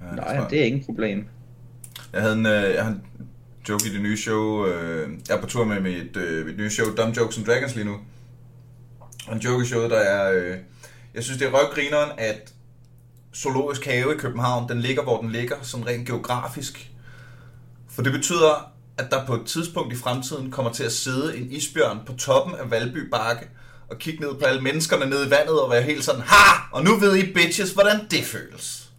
Ja, 0.00 0.06
det 0.06 0.12
er 0.12 0.34
Nej, 0.40 0.48
det 0.48 0.60
er 0.60 0.64
ingen 0.64 0.84
problem. 0.84 1.26
Jeg 2.12 2.20
havde 2.20 2.34
en, 2.34 2.46
øh, 2.46 2.74
jeg 2.74 2.84
havde 2.84 3.00
en 3.18 3.28
joke 3.68 3.88
i 3.88 3.92
det 3.92 4.00
nye 4.02 4.16
show. 4.16 4.66
Øh, 4.66 5.08
jeg 5.28 5.36
er 5.36 5.40
på 5.40 5.46
tur 5.46 5.64
med 5.64 5.80
mit, 5.80 6.16
øh, 6.16 6.46
mit 6.46 6.56
nye 6.56 6.70
show, 6.70 6.94
Dumb 6.96 7.16
Jokes 7.16 7.38
and 7.38 7.46
Dragons 7.46 7.74
lige 7.74 7.84
nu. 7.84 7.96
Og 9.26 9.34
en 9.34 9.38
joke 9.38 9.62
i 9.64 9.66
showet, 9.66 9.90
der 9.90 9.98
er... 9.98 10.32
Øh, 10.32 10.56
jeg 11.14 11.24
synes, 11.24 11.38
det 11.38 11.48
er 11.48 11.52
røvgrineren, 11.52 12.10
at 12.18 12.52
Zoologisk 13.36 13.84
Have 13.84 14.14
i 14.14 14.16
København, 14.16 14.68
den 14.68 14.80
ligger, 14.80 15.02
hvor 15.02 15.20
den 15.20 15.30
ligger, 15.30 15.56
sådan 15.62 15.86
rent 15.86 16.06
geografisk. 16.06 16.90
For 17.90 18.02
det 18.02 18.12
betyder, 18.12 18.72
at 18.98 19.10
der 19.10 19.26
på 19.26 19.34
et 19.34 19.46
tidspunkt 19.46 19.92
i 19.92 19.96
fremtiden 19.96 20.50
kommer 20.50 20.72
til 20.72 20.84
at 20.84 20.92
sidde 20.92 21.36
en 21.36 21.52
isbjørn 21.52 22.00
på 22.06 22.12
toppen 22.12 22.54
af 22.54 22.70
Valby 22.70 23.08
Bakke, 23.10 23.48
og 23.88 23.98
kigge 23.98 24.20
ned 24.20 24.34
på 24.34 24.44
alle 24.44 24.60
menneskerne 24.60 25.10
nede 25.10 25.26
i 25.26 25.30
vandet, 25.30 25.60
og 25.60 25.70
være 25.70 25.82
helt 25.82 26.04
sådan, 26.04 26.20
ha! 26.20 26.68
Og 26.72 26.84
nu 26.84 26.96
ved 26.96 27.16
I 27.16 27.32
bitches, 27.32 27.72
hvordan 27.72 28.00
det 28.10 28.24
føles. 28.24 28.90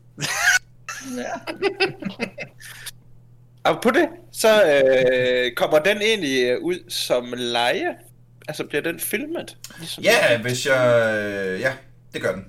Og 3.63 3.81
på 3.81 3.91
det, 3.91 4.07
så 4.31 4.63
øh, 4.63 5.55
kommer 5.55 5.79
den 5.79 6.01
egentlig 6.01 6.61
ud 6.61 6.89
som 6.89 7.33
leje. 7.37 7.95
Altså 8.47 8.63
bliver 8.63 8.81
den 8.81 8.99
filmet? 8.99 9.57
Ligesom 9.79 10.03
Ja, 10.03 10.41
hvis 10.41 10.65
jeg... 10.65 11.13
øh, 11.47 11.59
Ja, 11.61 11.73
det 12.13 12.21
gør 12.21 12.31
den. 12.31 12.45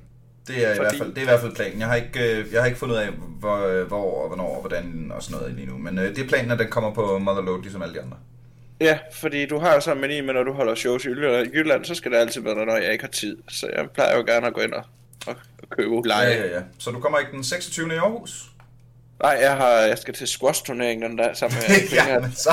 Det 0.46 0.66
er, 0.66 0.72
i 0.72 0.76
Fordi- 0.76 0.80
hvert 0.80 0.94
fald, 0.98 1.08
det 1.10 1.18
er 1.18 1.22
i 1.22 1.24
hvert 1.24 1.40
fald 1.40 1.54
planen. 1.54 1.78
Jeg 1.80 1.86
har 1.88 1.94
ikke, 1.94 2.36
øh, 2.38 2.52
jeg 2.52 2.60
har 2.60 2.66
ikke 2.66 2.78
fundet 2.78 2.94
ud 2.94 3.00
af, 3.00 3.08
hvor, 3.40 3.66
øh, 3.66 3.86
hvor 3.86 4.22
og 4.22 4.26
hvornår 4.28 4.54
og 4.54 4.60
hvordan 4.60 5.12
og 5.14 5.22
sådan 5.22 5.38
noget 5.40 5.54
lige 5.54 5.66
nu. 5.66 5.78
Men 5.78 5.98
øh, 5.98 6.04
det 6.16 6.18
er 6.24 6.28
planen, 6.28 6.50
at 6.50 6.58
den 6.58 6.68
kommer 6.70 6.94
på 6.94 7.18
Motherload, 7.18 7.62
ligesom 7.62 7.82
alle 7.82 7.94
de 7.94 8.00
andre. 8.00 8.16
Ja, 8.80 8.98
fordi 9.12 9.46
du 9.46 9.58
har 9.58 9.80
sådan 9.80 9.96
en 9.96 10.00
mani 10.00 10.20
med, 10.20 10.34
når 10.34 10.42
du 10.42 10.52
holder 10.52 10.74
shows 10.74 11.04
i 11.04 11.08
Jylland, 11.08 11.84
så 11.84 11.94
skal 11.94 12.10
det 12.12 12.18
altid 12.18 12.40
være 12.40 12.54
når 12.66 12.76
jeg 12.76 12.92
ikke 12.92 13.04
har 13.04 13.10
tid. 13.10 13.36
Så 13.48 13.66
jeg 13.76 13.90
plejer 13.94 14.16
jo 14.16 14.22
gerne 14.26 14.46
at 14.46 14.54
gå 14.54 14.60
ind 14.60 14.72
og, 14.72 14.84
og, 15.26 15.34
og 15.62 15.68
købe 15.70 15.94
Ja, 15.94 16.00
leje. 16.08 16.28
ja, 16.30 16.46
ja. 16.46 16.60
Så 16.78 16.90
du 16.90 17.00
kommer 17.00 17.18
ikke 17.18 17.32
den 17.32 17.44
26. 17.44 17.94
i 17.94 17.96
Aarhus? 17.96 18.44
Nej, 19.22 19.38
jeg, 19.40 19.56
har, 19.56 19.70
jeg 19.72 19.98
skal 19.98 20.14
til 20.14 20.26
squash-turneringen 20.28 21.10
den 21.10 21.18
der 21.18 21.34
sammen 21.34 21.58
med 21.68 21.76
ja, 22.08 22.18
men 22.20 22.32
så... 22.32 22.50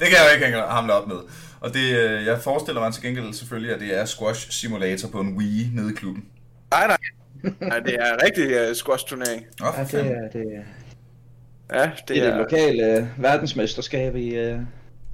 det 0.00 0.08
kan 0.08 0.16
jeg 0.16 0.26
jo 0.28 0.34
ikke 0.34 0.46
hænge 0.46 0.60
hamle 0.68 0.92
op 0.92 1.08
med. 1.08 1.16
Og 1.60 1.74
det, 1.74 1.96
øh, 1.96 2.26
jeg 2.26 2.38
forestiller 2.38 2.80
mig 2.80 2.92
til 2.94 3.02
gengæld 3.02 3.32
selvfølgelig, 3.34 3.74
at 3.74 3.80
det 3.80 3.98
er 4.00 4.04
Squash 4.04 4.50
Simulator 4.52 5.08
på 5.08 5.20
en 5.20 5.36
Wii 5.36 5.70
nede 5.74 5.90
i 5.92 5.94
klubben. 5.94 6.24
Nej, 6.70 6.86
nej. 6.86 6.96
Nej, 7.60 7.78
det 7.80 7.94
er 7.94 8.14
en 8.14 8.20
rigtig 8.24 8.46
uh, 8.46 8.74
squash-turnering. 8.76 9.46
Åh, 9.62 9.68
oh, 9.68 9.74
Ja, 9.92 9.98
det 9.98 10.06
er, 10.12 10.28
det 10.32 10.42
er, 10.56 10.62
Ja, 11.80 11.82
det 11.82 12.08
det 12.08 12.18
er 12.18 12.26
det 12.30 12.36
lokale 12.36 12.96
øh, 12.96 13.06
verdensmesterskab 13.18 14.16
i, 14.16 14.28
øh, 14.34 14.58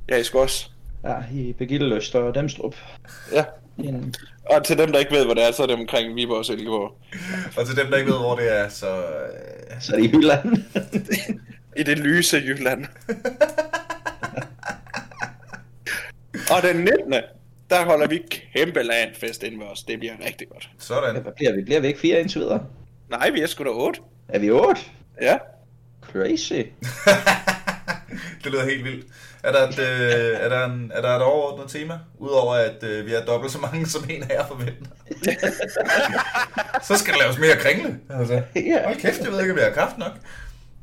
Ja, 0.08 0.16
i 0.16 0.22
squash. 0.24 0.70
ja, 1.04 1.14
i 1.32 1.52
Begilleløst 1.52 2.14
og 2.14 2.34
Demstrup. 2.34 2.74
Ja. 3.32 3.44
En, 3.78 4.14
Og 4.50 4.64
til 4.64 4.78
dem, 4.78 4.92
der 4.92 4.98
ikke 4.98 5.12
ved, 5.14 5.24
hvor 5.24 5.34
det 5.34 5.48
er, 5.48 5.52
så 5.52 5.62
er 5.62 5.66
det 5.66 5.76
omkring 5.76 6.16
Viborg 6.16 6.38
og 6.38 6.44
Silkeborg. 6.44 6.92
Og 7.56 7.66
til 7.66 7.76
dem, 7.76 7.86
der 7.90 7.96
ikke 7.96 8.10
ved, 8.10 8.18
hvor 8.18 8.36
det 8.36 8.58
er, 8.58 8.68
så... 8.68 8.86
Øh, 8.96 9.80
så 9.80 9.92
er 9.92 9.96
det 10.00 10.04
i 10.04 10.16
Jylland. 10.16 10.56
I 11.80 11.82
det 11.82 11.98
lyse 11.98 12.36
Jylland. 12.36 12.84
og 16.50 16.62
den 16.62 16.76
19. 16.76 17.14
Der 17.70 17.84
holder 17.84 18.06
vi 18.06 18.22
kæmpe 18.54 18.82
landfest 18.82 19.42
inde 19.42 19.58
ved 19.58 19.66
os. 19.66 19.82
Det 19.82 19.98
bliver 19.98 20.12
rigtig 20.26 20.48
godt. 20.48 20.70
sådan. 20.78 21.22
Hvad 21.22 21.32
bliver 21.36 21.54
vi? 21.54 21.62
Bliver 21.62 21.80
vi 21.80 21.86
ikke 21.86 22.00
fire 22.00 22.20
indtil 22.20 22.40
videre? 22.40 22.66
Nej, 23.10 23.30
vi 23.30 23.40
er 23.40 23.46
sgu 23.46 23.64
da 23.64 23.68
8. 23.70 24.00
Er 24.28 24.38
vi 24.38 24.50
otte? 24.50 24.80
Ja. 25.20 25.38
Crazy. 26.02 26.52
det 28.44 28.52
lyder 28.52 28.64
helt 28.64 28.84
vildt. 28.84 29.06
Er 29.42 29.52
der 29.52 29.68
et, 29.68 29.78
øh, 29.78 30.40
er 30.40 30.48
der 30.48 30.64
en, 30.64 30.92
er 30.94 31.00
der 31.00 31.08
et 31.08 31.22
overordnet 31.22 31.70
tema? 31.70 31.98
Udover 32.18 32.54
at 32.54 32.82
øh, 32.82 33.06
vi 33.06 33.14
er 33.14 33.24
dobbelt 33.24 33.52
så 33.52 33.58
mange, 33.58 33.86
som 33.86 34.04
en 34.10 34.22
af 34.22 34.34
jer 34.34 34.46
forventer. 34.46 34.86
så 36.88 36.96
skal 36.96 37.14
der 37.14 37.20
laves 37.20 37.38
mere 37.38 37.56
kringle. 37.56 37.98
Altså. 38.10 38.42
Hold 38.84 39.00
kæft, 39.00 39.20
jeg 39.20 39.32
ved 39.32 39.40
ikke, 39.40 39.52
om 39.52 39.58
jeg 39.58 39.66
har 39.66 39.72
kraft 39.72 39.98
nok. 39.98 40.12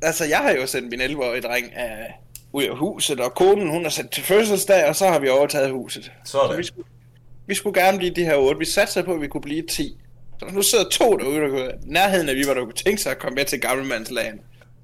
Altså, 0.02 0.26
jeg 0.26 0.38
har 0.38 0.52
jo 0.52 0.68
sendt 0.68 0.90
min 0.90 1.02
11-årige 1.02 1.42
dreng 1.42 1.76
af, 1.76 2.20
ud 2.54 2.64
af 2.64 2.78
huset, 2.78 3.20
og 3.20 3.34
konen, 3.34 3.70
hun 3.70 3.84
har 3.84 3.90
sendt 3.90 4.12
til 4.12 4.24
fødselsdag, 4.24 4.86
og 4.86 4.96
så 4.96 5.08
har 5.08 5.20
vi 5.20 5.30
overtaget 5.30 5.72
huset. 5.72 6.12
Sådan. 6.26 6.50
Så 6.50 6.58
vi 6.58 6.64
skulle, 6.64 6.88
vi 7.48 7.56
skulle 7.56 7.82
gerne 7.82 7.98
blive 7.98 8.14
de 8.14 8.24
her 8.24 8.36
8. 8.36 8.60
Vi 8.60 8.66
satte 8.66 9.04
på, 9.04 9.14
at 9.14 9.22
vi 9.22 9.28
kunne 9.28 9.42
blive 9.42 9.62
10. 9.62 9.98
Så 10.40 10.46
nu 10.52 10.62
sidder 10.62 10.90
to 10.90 11.18
derude, 11.18 11.42
der 11.42 11.50
kunne, 11.50 11.72
nærheden 11.86 12.30
af 12.30 12.36
vi, 12.36 12.44
hvor 12.44 12.54
der 12.54 12.64
kunne 12.64 12.74
tænke 12.74 13.02
sig 13.02 13.12
at 13.12 13.20
komme 13.20 13.36
med 13.36 13.46
til 13.46 13.62
gammelmandslagen. 13.62 14.40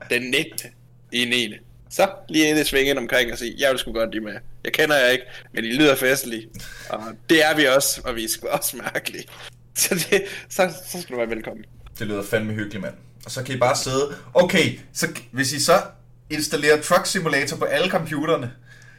Den 0.09 0.22
19. 0.22 0.70
i 1.11 1.26
9. 1.26 1.53
Så 1.89 2.09
lige 2.30 2.49
ind 2.49 2.59
i 2.59 2.63
svingen 2.63 2.97
omkring 2.97 3.32
og 3.32 3.38
sige, 3.38 3.55
jeg 3.57 3.72
vil 3.72 3.80
sgu 3.80 3.91
godt 3.91 4.11
lige 4.11 4.24
med. 4.24 4.34
Jeg 4.63 4.74
kender 4.74 4.97
jer 4.97 5.07
ikke, 5.07 5.24
men 5.53 5.65
I 5.65 5.67
lyder 5.67 5.95
festlige. 5.95 6.47
Og 6.89 7.03
det 7.30 7.45
er 7.45 7.55
vi 7.55 7.65
også, 7.65 8.01
og 8.05 8.15
vi 8.15 8.24
er 8.24 8.28
sgu 8.30 8.47
også 8.47 8.78
mærkelige. 8.78 9.24
Så, 9.76 10.05
det, 10.09 10.24
så, 10.49 10.74
så 10.88 11.01
skal 11.01 11.13
du 11.13 11.20
være 11.20 11.30
velkommen. 11.30 11.65
Det 11.99 12.07
lyder 12.07 12.24
fandme 12.24 12.53
hyggeligt, 12.53 12.82
mand. 12.82 12.93
Og 13.26 13.32
så 13.32 13.43
kan 13.43 13.55
I 13.55 13.57
bare 13.57 13.76
sidde... 13.76 14.15
Okay, 14.34 14.80
så 14.93 15.07
hvis 15.32 15.53
I 15.53 15.63
så 15.63 15.82
installerer 16.30 16.82
Truck 16.82 17.05
Simulator 17.05 17.57
på 17.57 17.65
alle 17.65 17.89
computerne, 17.89 18.51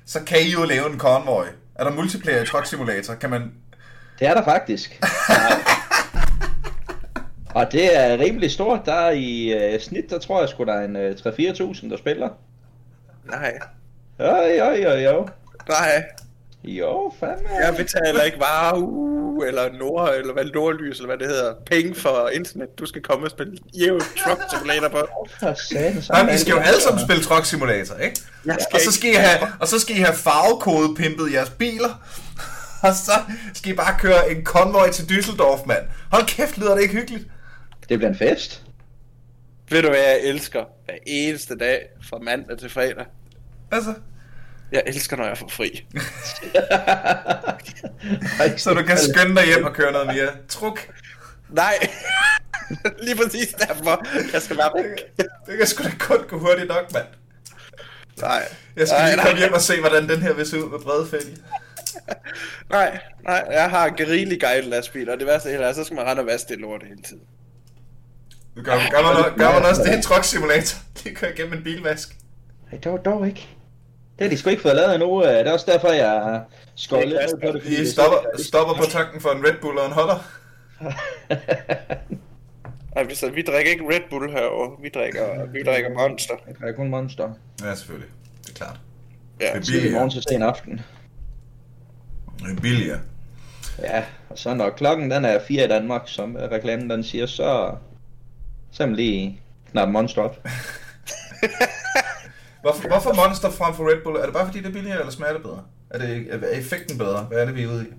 så 0.07 0.20
kan 0.24 0.39
I 0.41 0.51
jo 0.51 0.64
lave 0.64 0.93
en 0.93 0.99
convoy. 0.99 1.45
Er 1.74 1.85
der 1.85 1.91
multiplayer 1.91 2.43
i 2.43 2.47
Truck 2.47 2.66
Simulator? 2.66 3.14
Kan 3.14 3.31
man... 3.31 3.53
Det 4.18 4.28
er 4.28 4.35
der 4.35 4.45
faktisk. 4.45 5.01
og 7.55 7.72
det 7.72 7.97
er 7.99 8.18
rimelig 8.18 8.51
stort. 8.51 8.81
Der 8.87 8.93
er 8.95 9.11
i 9.11 9.53
øh, 9.53 9.81
snit, 9.81 10.11
der 10.11 10.18
tror 10.18 10.41
jeg 10.41 10.49
sgu, 10.49 10.64
der 10.64 10.74
er 10.74 10.85
en 10.85 10.97
øh, 10.97 11.16
3-4.000, 11.26 11.91
der 11.91 11.97
spiller. 11.97 12.28
Nej, 13.24 13.59
Jo, 14.20 14.37
jo, 14.59 14.70
jo, 14.70 14.91
jo. 14.91 15.28
nej. 15.68 16.05
Jo, 16.64 17.12
fandme. 17.20 17.49
Jeg 17.62 17.74
betaler 17.76 18.22
ikke 18.22 18.39
Eller 19.43 19.72
Nord, 19.78 20.14
eller 20.14 20.32
hvad 20.32 20.45
Nordlys, 20.45 20.97
eller 20.97 21.07
hvad 21.07 21.18
det 21.18 21.26
hedder, 21.26 21.55
penge 21.66 21.95
for 21.95 22.28
internet. 22.28 22.68
Du 22.78 22.86
skal 22.86 23.03
komme 23.03 23.26
og 23.26 23.30
spille 23.30 23.59
Euro 23.80 23.99
Truck 23.99 24.41
Simulator 24.51 24.88
på. 24.88 25.28
For 25.41 25.55
satan, 25.68 26.03
så 26.03 26.12
Nej, 26.12 26.20
er 26.20 26.24
men 26.24 26.30
I 26.30 26.32
det 26.32 26.41
skal 26.41 26.53
jo 26.53 26.59
alle 26.59 26.80
sammen 26.80 27.05
spille 27.07 27.22
Truck 27.24 27.45
Simulator, 27.47 27.95
ikke? 27.97 28.16
Skal 28.16 28.55
Og 28.55 28.61
så 28.61 28.76
ikke- 28.80 28.93
skal 28.93 29.11
I 29.11 29.14
have, 29.14 29.49
og 29.61 29.68
så 29.68 29.78
skal 29.78 29.97
I 29.97 29.99
have 29.99 30.14
farvekode 30.16 30.95
pimpet 30.97 31.32
jeres 31.32 31.51
biler. 31.51 31.88
Og 32.82 32.95
så 32.95 33.12
skal 33.55 33.72
I 33.72 33.74
bare 33.76 33.97
køre 33.99 34.30
en 34.30 34.45
konvoj 34.45 34.91
til 34.91 35.03
Düsseldorf, 35.03 35.66
mand. 35.66 35.82
Hold 36.12 36.26
kæft, 36.26 36.59
lyder 36.59 36.74
det 36.74 36.82
ikke 36.82 36.95
hyggeligt? 36.95 37.24
Det 37.88 37.99
bliver 37.99 38.11
en 38.11 38.18
fest. 38.18 38.62
Ved 39.70 39.82
du 39.82 39.88
hvad 39.88 39.99
jeg 39.99 40.20
elsker 40.22 40.64
hver 40.84 40.95
eneste 41.07 41.57
dag 41.59 41.86
fra 42.11 42.18
mandag 42.18 42.59
til 42.59 42.70
fredag? 42.70 43.05
Altså, 43.72 43.95
Jeg 44.73 44.83
elsker, 44.87 45.16
når 45.16 45.25
jeg 45.27 45.39
får 45.39 45.49
fri. 45.49 45.87
så 48.62 48.75
du 48.75 48.83
kan 48.83 48.99
skynde 48.99 49.37
dig 49.37 49.47
hjem 49.47 49.64
og 49.64 49.73
køre 49.73 49.93
noget 49.93 50.07
mere 50.07 50.31
truk. 50.49 50.89
Nej, 51.49 51.75
lige 53.05 53.16
præcis 53.16 53.49
derfor. 53.49 54.07
Jeg 54.33 54.43
skal 54.43 54.57
være 54.57 54.71
væk. 54.77 55.27
Det 55.47 55.59
kan 55.59 55.66
sgu 55.66 55.85
da 55.85 55.91
kun 55.99 56.18
gå 56.29 56.39
hurtigt 56.39 56.68
nok, 56.68 56.93
mand. 56.93 57.07
Nej. 58.21 58.49
Jeg 58.77 58.89
skal 58.89 58.99
nej, 58.99 59.07
lige 59.07 59.16
nej, 59.16 59.27
komme 59.27 59.39
hjem 59.39 59.53
og 59.53 59.61
se, 59.61 59.81
hvordan 59.81 60.09
den 60.09 60.23
her 60.23 60.33
vil 60.33 60.47
se 60.47 60.64
ud 60.64 60.71
med 60.71 60.79
brede 60.79 61.07
fælge. 61.11 61.37
Nej, 62.71 63.01
nej, 63.25 63.45
jeg 63.51 63.71
har 63.71 63.89
guerilla 63.89 64.47
guide 64.47 64.71
lastbil, 64.71 65.11
og 65.11 65.18
det 65.18 65.27
værste 65.27 65.51
hele 65.51 65.64
er, 65.64 65.73
så 65.73 65.85
skal 65.85 65.95
man 65.95 66.05
rende 66.07 66.21
og 66.21 66.27
vaske 66.27 66.49
det 66.49 66.59
lort 66.59 66.83
hele 66.83 67.03
tiden. 67.03 67.23
Gør, 68.55 68.91
gør, 68.91 69.03
man, 69.03 69.39
gør 69.39 69.53
man 69.53 69.71
også 69.71 69.83
det 69.83 69.99
i 69.99 70.03
Truck 70.03 70.25
Simulator? 70.25 70.79
Lige 71.05 71.14
køre 71.16 71.33
igennem 71.33 71.53
en 71.53 71.64
bilvask. 71.64 72.16
Nej, 72.73 72.81
dog, 72.85 73.05
dog 73.05 73.27
ikke. 73.27 73.49
Det 74.21 74.27
har 74.29 74.35
de 74.35 74.37
sgu 74.39 74.51
ikke 74.51 74.62
fået 74.62 74.77
lavet 74.77 74.95
endnu. 74.95 75.25
øh, 75.25 75.29
Det 75.33 75.47
er 75.47 75.53
også 75.53 75.66
derfor, 75.73 75.89
jeg 75.89 76.43
skåret 76.75 77.09
lidt 77.09 77.21
ned 77.21 77.53
på 77.53 77.59
det. 77.59 77.62
det- 77.66 77.89
stopper, 77.89 78.18
stopper 78.43 78.75
på 78.75 78.83
tanken 78.91 79.21
for 79.21 79.29
en 79.31 79.45
Red 79.47 79.55
Bull 79.61 79.79
og 79.79 79.87
en 79.87 79.93
hotter. 79.93 80.18
Nej, 82.95 83.05
vi, 83.09 83.14
så, 83.14 83.31
vi 83.31 83.43
drikker 83.43 83.73
ikke 83.73 83.85
Red 83.85 84.01
Bull 84.11 84.31
herovre. 84.31 84.77
Vi 84.83 84.89
drikker, 84.95 85.47
vi 85.53 85.62
drikker 85.66 85.91
Monster. 85.91 86.35
Jeg 86.47 86.55
drikker 86.61 86.77
kun 86.77 86.89
Monster. 86.91 87.31
Ja, 87.62 87.75
selvfølgelig. 87.75 88.11
Det 88.43 88.51
er 88.51 88.55
klart. 88.55 88.77
Ja. 89.41 89.47
Det 89.47 89.55
er 89.57 89.61
billigere. 89.73 89.93
morgen 89.93 90.11
til 90.11 90.23
sen 90.31 90.43
aften. 90.43 90.81
Det 92.39 92.57
er 92.57 92.61
billigere. 92.61 92.99
Ja, 93.83 94.05
og 94.31 94.39
så 94.39 94.55
når 94.55 94.71
klokken 94.71 95.11
den 95.11 95.25
er 95.25 95.39
4 95.49 95.64
i 95.64 95.68
Danmark, 95.68 96.03
som 96.07 96.37
reklamen 96.53 96.91
den 96.91 97.05
siger, 97.05 97.27
så... 97.27 97.75
Så 98.73 98.83
er 98.83 98.87
man 98.87 98.97
lige 98.97 99.41
knappe 99.71 99.93
Monster 99.93 100.23
op. 100.23 100.37
Hvorfor, 102.63 102.89
hvorfor 102.89 103.15
Monster 103.27 103.51
frem 103.51 103.75
for 103.75 103.89
Red 103.91 104.03
Bull? 104.05 104.17
Er 104.17 104.25
det 104.25 104.33
bare 104.35 104.47
fordi, 104.47 104.59
det 104.59 104.67
er 104.67 104.73
billigere, 104.73 104.99
eller 104.99 105.13
smager 105.13 105.33
det 105.33 105.43
bedre? 105.43 105.63
Er, 105.91 105.99
det, 105.99 106.27
er 106.31 106.49
effekten 106.59 106.99
bedre? 106.99 107.23
Hvad 107.23 107.39
er 107.39 107.45
det, 107.45 107.55
vi 107.57 107.63
er 107.63 107.69
ude 107.69 107.87
i? 107.87 107.93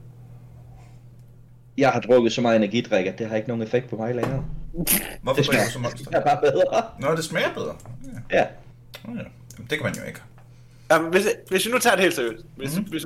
Jeg 1.77 1.89
har 1.89 1.99
drukket 1.99 2.33
så 2.33 2.41
meget 2.41 2.55
energidrik, 2.55 3.05
at 3.05 3.19
det 3.19 3.27
har 3.27 3.35
ikke 3.35 3.47
nogen 3.47 3.63
effekt 3.63 3.89
på 3.89 3.95
mig 3.95 4.15
længere. 4.15 4.45
Hvorfor 5.21 5.35
Det 5.35 5.45
smager, 5.45 5.63
du 5.65 5.69
så 5.71 5.77
det 5.79 5.81
Monster? 5.81 6.11
er 6.19 6.23
bare 6.23 6.37
bedre. 6.41 6.83
Nå, 6.99 7.15
det 7.15 7.23
smager 7.23 7.53
bedre. 7.53 7.75
Ja. 8.31 8.37
Ja. 8.37 8.45
Ja. 9.07 9.23
Jamen, 9.57 9.67
det 9.69 9.77
kan 9.77 9.83
man 9.83 9.93
jo 9.95 10.03
ikke. 10.07 10.19
Jamen, 10.91 11.11
hvis, 11.11 11.23
hvis 11.49 11.65
vi 11.65 11.71
nu 11.71 11.79
tager 11.79 11.95
det 11.95 12.03
helt 12.03 12.15
seriøst, 12.15 12.45
hvis, 12.57 12.69
Mhm. 12.69 12.77
mm-hmm. 12.79 12.91
hvis, 12.91 13.05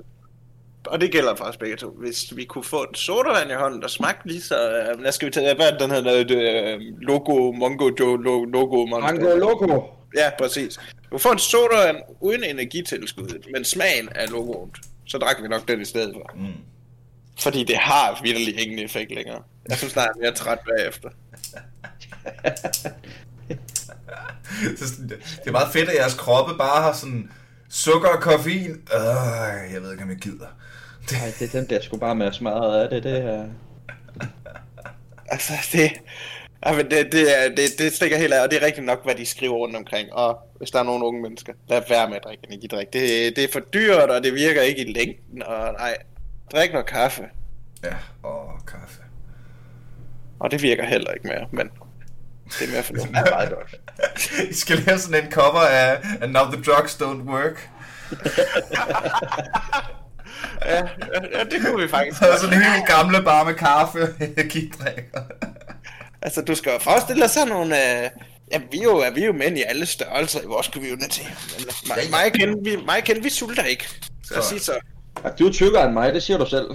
og 0.85 1.01
det 1.01 1.11
gælder 1.11 1.33
os 1.41 1.57
begge 1.57 1.75
to, 1.75 1.89
hvis 1.89 2.33
vi 2.35 2.43
kunne 2.45 2.63
få 2.63 2.77
en 2.83 2.95
sodavand 2.95 3.49
i 3.51 3.53
hånden, 3.53 3.81
der 3.81 3.87
smagte 3.87 4.27
lige 4.27 4.41
så, 4.41 4.55
øh, 4.71 4.99
hvad 4.99 5.11
skal 5.11 5.25
vi 5.25 5.31
tage, 5.31 5.55
hvad 5.55 5.67
er 5.67 5.71
det, 5.71 5.79
den 5.79 5.91
hedder, 5.91 6.23
det, 6.23 6.75
øh, 6.75 6.81
logo, 7.01 7.51
mongo, 7.51 7.89
jo, 7.99 8.15
lo, 8.15 8.43
logo, 8.43 8.85
monster. 8.85 8.99
Mango 9.13 9.35
Loco. 9.35 9.83
Ja, 10.15 10.29
præcis. 10.37 10.77
Du 11.03 11.09
kan 11.09 11.19
få 11.19 11.31
en 11.31 11.39
sodavand 11.39 11.97
uden 12.19 12.43
energitilskud, 12.43 13.51
men 13.53 13.65
smagen 13.65 14.09
er 14.15 14.27
logoen, 14.27 14.71
så 15.05 15.17
drak 15.17 15.35
vi 15.43 15.47
nok 15.47 15.67
den 15.67 15.81
i 15.81 15.85
stedet 15.85 16.13
for. 16.13 16.31
Mm. 16.35 16.53
Fordi 17.39 17.63
det 17.63 17.77
har 17.77 18.19
virkelig 18.23 18.59
ingen 18.59 18.79
effekt 18.79 19.11
længere. 19.11 19.41
Jeg 19.69 19.77
synes, 19.77 19.93
der 19.93 20.01
er 20.01 20.19
mere 20.21 20.31
træt 20.31 20.59
bagefter. 20.59 21.09
det, 25.09 25.17
er 25.41 25.47
er 25.47 25.51
meget 25.51 25.73
fedt, 25.73 25.89
at 25.89 25.95
jeres 25.95 26.13
kroppe 26.13 26.57
bare 26.57 26.81
har 26.81 26.93
sådan 26.93 27.31
sukker 27.69 28.09
og 28.09 28.21
koffein. 28.21 28.71
Øh, 28.71 29.73
jeg 29.73 29.81
ved 29.81 29.91
ikke, 29.91 30.03
om 30.03 30.09
jeg 30.09 30.17
gider. 30.17 30.47
Det, 31.09 31.17
Nej, 31.17 31.33
det 31.39 31.53
er 31.53 31.59
dem 31.59 31.67
der 31.67 31.81
sgu 31.81 31.97
bare 31.97 32.15
med 32.15 32.25
at 32.25 32.35
smadre 32.35 32.83
af 32.83 32.89
det, 32.89 33.03
det 33.03 33.17
er... 33.17 33.45
Altså, 35.27 35.53
det... 35.71 35.91
Ja, 36.65 36.75
men 36.75 36.91
det, 36.91 37.11
det, 37.11 37.43
er, 37.43 37.49
det, 37.49 37.79
det 37.79 37.93
stikker 37.93 38.17
helt 38.17 38.33
af, 38.33 38.43
og 38.43 38.51
det 38.51 38.61
er 38.61 38.65
rigtigt 38.65 38.85
nok, 38.85 39.03
hvad 39.03 39.15
de 39.15 39.25
skriver 39.25 39.55
rundt 39.55 39.75
omkring. 39.75 40.13
Og 40.13 40.39
hvis 40.57 40.71
der 40.71 40.79
er 40.79 40.83
nogle 40.83 41.05
unge 41.05 41.21
mennesker, 41.21 41.53
lad 41.67 41.81
være 41.89 42.09
med 42.09 42.17
at 42.17 42.23
drikke 42.23 42.43
energidrik. 42.47 42.93
Det, 42.93 43.35
det 43.35 43.43
er 43.43 43.47
for 43.53 43.59
dyrt, 43.59 44.09
og 44.09 44.23
det 44.23 44.33
virker 44.33 44.61
ikke 44.61 44.81
i 44.87 44.93
længden, 44.93 45.43
og 45.43 45.73
nej, 45.73 45.97
drik 46.51 46.71
noget 46.71 46.87
kaffe. 46.87 47.23
ja, 47.83 47.93
åh, 48.23 48.49
kaffe. 48.67 49.01
Og 50.39 50.51
det 50.51 50.61
virker 50.61 50.85
heller 50.85 51.11
ikke 51.11 51.27
mere, 51.27 51.47
men 51.51 51.69
det 52.59 52.67
er 52.67 52.71
mere 52.71 52.83
for 52.83 52.93
Det 52.93 53.03
er 53.03 53.11
meget 53.11 53.49
godt. 53.49 53.75
I 54.51 54.53
skal 54.53 54.77
lave 54.77 54.99
sådan 54.99 55.25
en 55.25 55.31
cover 55.31 55.59
af, 55.59 55.99
af 56.21 56.29
Now 56.29 56.43
the 56.51 56.63
Drugs 56.63 56.95
Don't 57.01 57.29
Work. 57.29 57.69
ja, 60.65 60.87
ja, 61.37 61.43
det 61.43 61.61
kunne 61.65 61.83
vi 61.83 61.87
faktisk. 61.87 62.19
Så 62.19 62.25
er 62.31 62.37
sådan 62.37 62.57
en 62.57 62.63
helt 62.63 62.87
gamle 62.87 63.23
bare 63.23 63.45
med 63.45 63.53
kaffe 63.53 64.01
og 64.01 64.09
energidrikker. 64.19 65.21
Altså, 66.25 66.41
du 66.41 66.55
skal 66.55 66.71
jo 66.71 66.79
forestille 66.79 67.21
dig 67.21 67.29
sådan 67.29 67.47
nogle... 67.47 67.75
Øh, 67.75 68.09
ja, 68.51 68.61
vi 68.71 68.77
er, 68.79 68.83
jo, 68.83 69.03
vi 69.15 69.21
er 69.21 69.25
jo 69.25 69.33
mænd 69.33 69.57
i 69.57 69.63
alle 69.67 69.85
størrelser 69.85 70.41
i 70.41 70.45
vores 70.45 70.65
community. 70.65 71.21
Men 71.21 71.65
mig, 71.87 71.97
Ja, 71.97 72.03
ja. 72.03 72.09
mig, 72.09 72.33
kende, 72.33 72.63
vi, 72.63 72.75
mig 72.85 73.03
kende, 73.03 73.23
vi 73.23 73.29
sulter 73.29 73.63
ikke. 73.63 73.87
Så. 74.23 74.41
sige 74.49 74.59
så. 74.59 74.73
Ja, 75.23 75.29
Du 75.29 75.47
er 75.47 75.51
tykkere 75.51 75.85
end 75.85 75.93
mig, 75.93 76.13
det 76.13 76.23
siger 76.23 76.37
du 76.37 76.45
selv. 76.45 76.67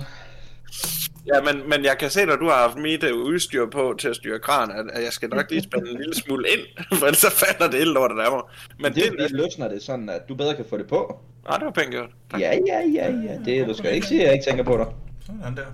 Ja, 1.34 1.40
men, 1.40 1.68
men 1.68 1.84
jeg 1.84 1.98
kan 1.98 2.10
se, 2.10 2.24
når 2.26 2.36
du 2.36 2.44
har 2.46 2.54
haft 2.54 2.76
mit 2.76 3.04
øh, 3.04 3.14
udstyr 3.16 3.66
på 3.72 3.94
til 3.98 4.08
at 4.08 4.16
styre 4.16 4.38
kran, 4.38 4.70
at, 4.70 5.02
jeg 5.04 5.12
skal 5.12 5.28
nok 5.28 5.50
lige 5.50 5.62
spænde 5.62 5.90
en 5.90 5.98
lille 5.98 6.14
smule 6.14 6.48
ind, 6.48 6.60
for 6.98 7.06
ellers 7.06 7.18
så 7.18 7.30
falder 7.30 7.70
det 7.70 7.78
hele 7.78 7.92
lortet 7.92 8.20
af 8.20 8.30
mig. 8.30 8.42
Men 8.80 8.94
Det 8.94 9.02
det, 9.18 9.24
er 9.24 9.28
løsner 9.28 9.68
det 9.68 9.82
sådan, 9.82 10.08
at 10.08 10.20
du 10.28 10.34
bedre 10.34 10.54
kan 10.56 10.64
få 10.70 10.78
det 10.78 10.86
på. 10.86 11.18
Nej, 11.48 11.56
det 11.56 11.64
var 11.66 11.72
pænt 11.72 11.90
gjort. 11.90 12.10
Tak. 12.30 12.40
Ja, 12.40 12.58
ja, 12.66 12.80
ja, 12.94 13.06
ja. 13.06 13.38
Det, 13.44 13.66
du 13.68 13.74
skal 13.74 13.94
ikke 13.94 14.06
sige, 14.06 14.20
at 14.20 14.26
jeg 14.26 14.34
ikke 14.34 14.44
tænker 14.44 14.64
på 14.64 14.76
dig. 14.76 14.86
Sådan 15.26 15.56
der. 15.56 15.66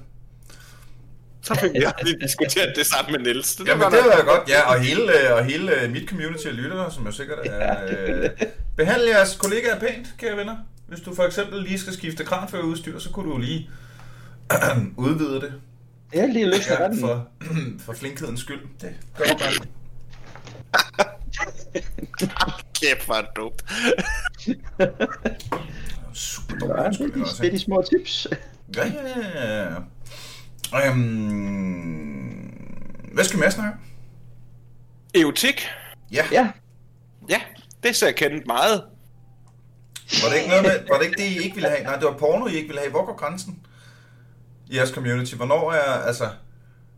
Så 1.46 1.54
fik 1.54 1.70
vi 1.72 1.84
lige 2.02 2.20
diskuteret 2.20 2.72
det 2.76 2.86
sammen 2.86 3.12
med 3.12 3.20
Niels. 3.20 3.54
Det, 3.56 3.68
Jamen, 3.68 3.80
var 3.82 3.90
det 3.90 3.98
var 4.04 4.24
godt, 4.24 4.48
ja, 4.48 4.60
og 4.74 4.80
hele, 4.80 5.34
og 5.34 5.44
hele 5.44 5.72
mit 5.88 6.08
community 6.08 6.46
af 6.46 6.56
lyttere, 6.56 6.92
som 6.92 7.06
jo 7.06 7.12
sikkert 7.12 7.38
er... 7.44 7.76
Øh, 7.88 8.30
behandle 8.76 9.08
jeres 9.08 9.34
kollegaer 9.36 9.78
pænt, 9.80 10.06
kære 10.18 10.36
venner. 10.36 10.56
Hvis 10.88 11.00
du 11.00 11.14
for 11.14 11.22
eksempel 11.22 11.62
lige 11.62 11.78
skal 11.78 11.92
skifte 11.92 12.24
kranførerudstyr, 12.24 12.98
så 12.98 13.10
kunne 13.10 13.30
du 13.32 13.38
lige 13.38 13.70
udvide 14.96 15.40
det. 15.40 15.52
Jeg 16.14 16.20
har 16.20 16.28
lige 16.28 16.46
løsnet 16.46 16.76
Ja, 16.78 16.82
ja, 16.82 16.88
for, 17.00 17.28
for 17.84 17.92
flinkhedens 17.92 18.40
skyld. 18.40 18.60
Det 18.80 18.94
gør 19.18 19.24
du 19.24 19.38
bare. 19.38 19.52
Kæft, 22.82 23.06
hvor 23.06 23.14
er 23.14 23.20
det 23.20 23.30
dumt. 23.36 23.62
Super 26.14 26.82
Ja, 26.82 26.82
dårligt. 26.82 27.14
det, 27.40 27.46
er 27.46 27.50
de, 27.50 27.58
små 27.58 27.84
tips. 27.90 28.26
Ja, 28.76 28.86
ja, 28.86 28.92
ja, 29.34 29.62
ja. 29.62 29.74
Øhm, 30.74 32.52
hvad 33.12 33.24
skal 33.24 33.36
vi 33.36 33.40
mere 33.40 33.50
snakke 33.50 33.72
om? 33.72 33.78
Eotik. 35.14 35.68
Ja, 36.12 36.26
Ja, 36.32 36.50
Ja, 37.28 37.40
det 37.82 37.96
ser 37.96 38.10
kendt 38.10 38.46
meget. 38.46 38.84
var 40.22 40.28
det 40.28 40.36
ikke 40.36 40.48
noget 40.48 40.62
med, 40.62 40.72
var 40.88 40.98
det 40.98 41.06
ikke 41.06 41.22
det, 41.22 41.28
I 41.28 41.38
ikke 41.38 41.54
ville 41.54 41.68
have? 41.68 41.82
Nej, 41.82 41.96
det 41.96 42.04
var 42.04 42.16
porno, 42.16 42.46
I 42.46 42.54
ikke 42.54 42.66
ville 42.68 42.80
have. 42.80 42.90
Hvor 42.90 43.04
går 43.06 43.16
grænsen? 43.16 43.66
I 44.70 44.76
jeres 44.76 44.90
community. 44.90 45.34
Hvornår 45.34 45.72
er, 45.72 45.80
altså... 46.06 46.28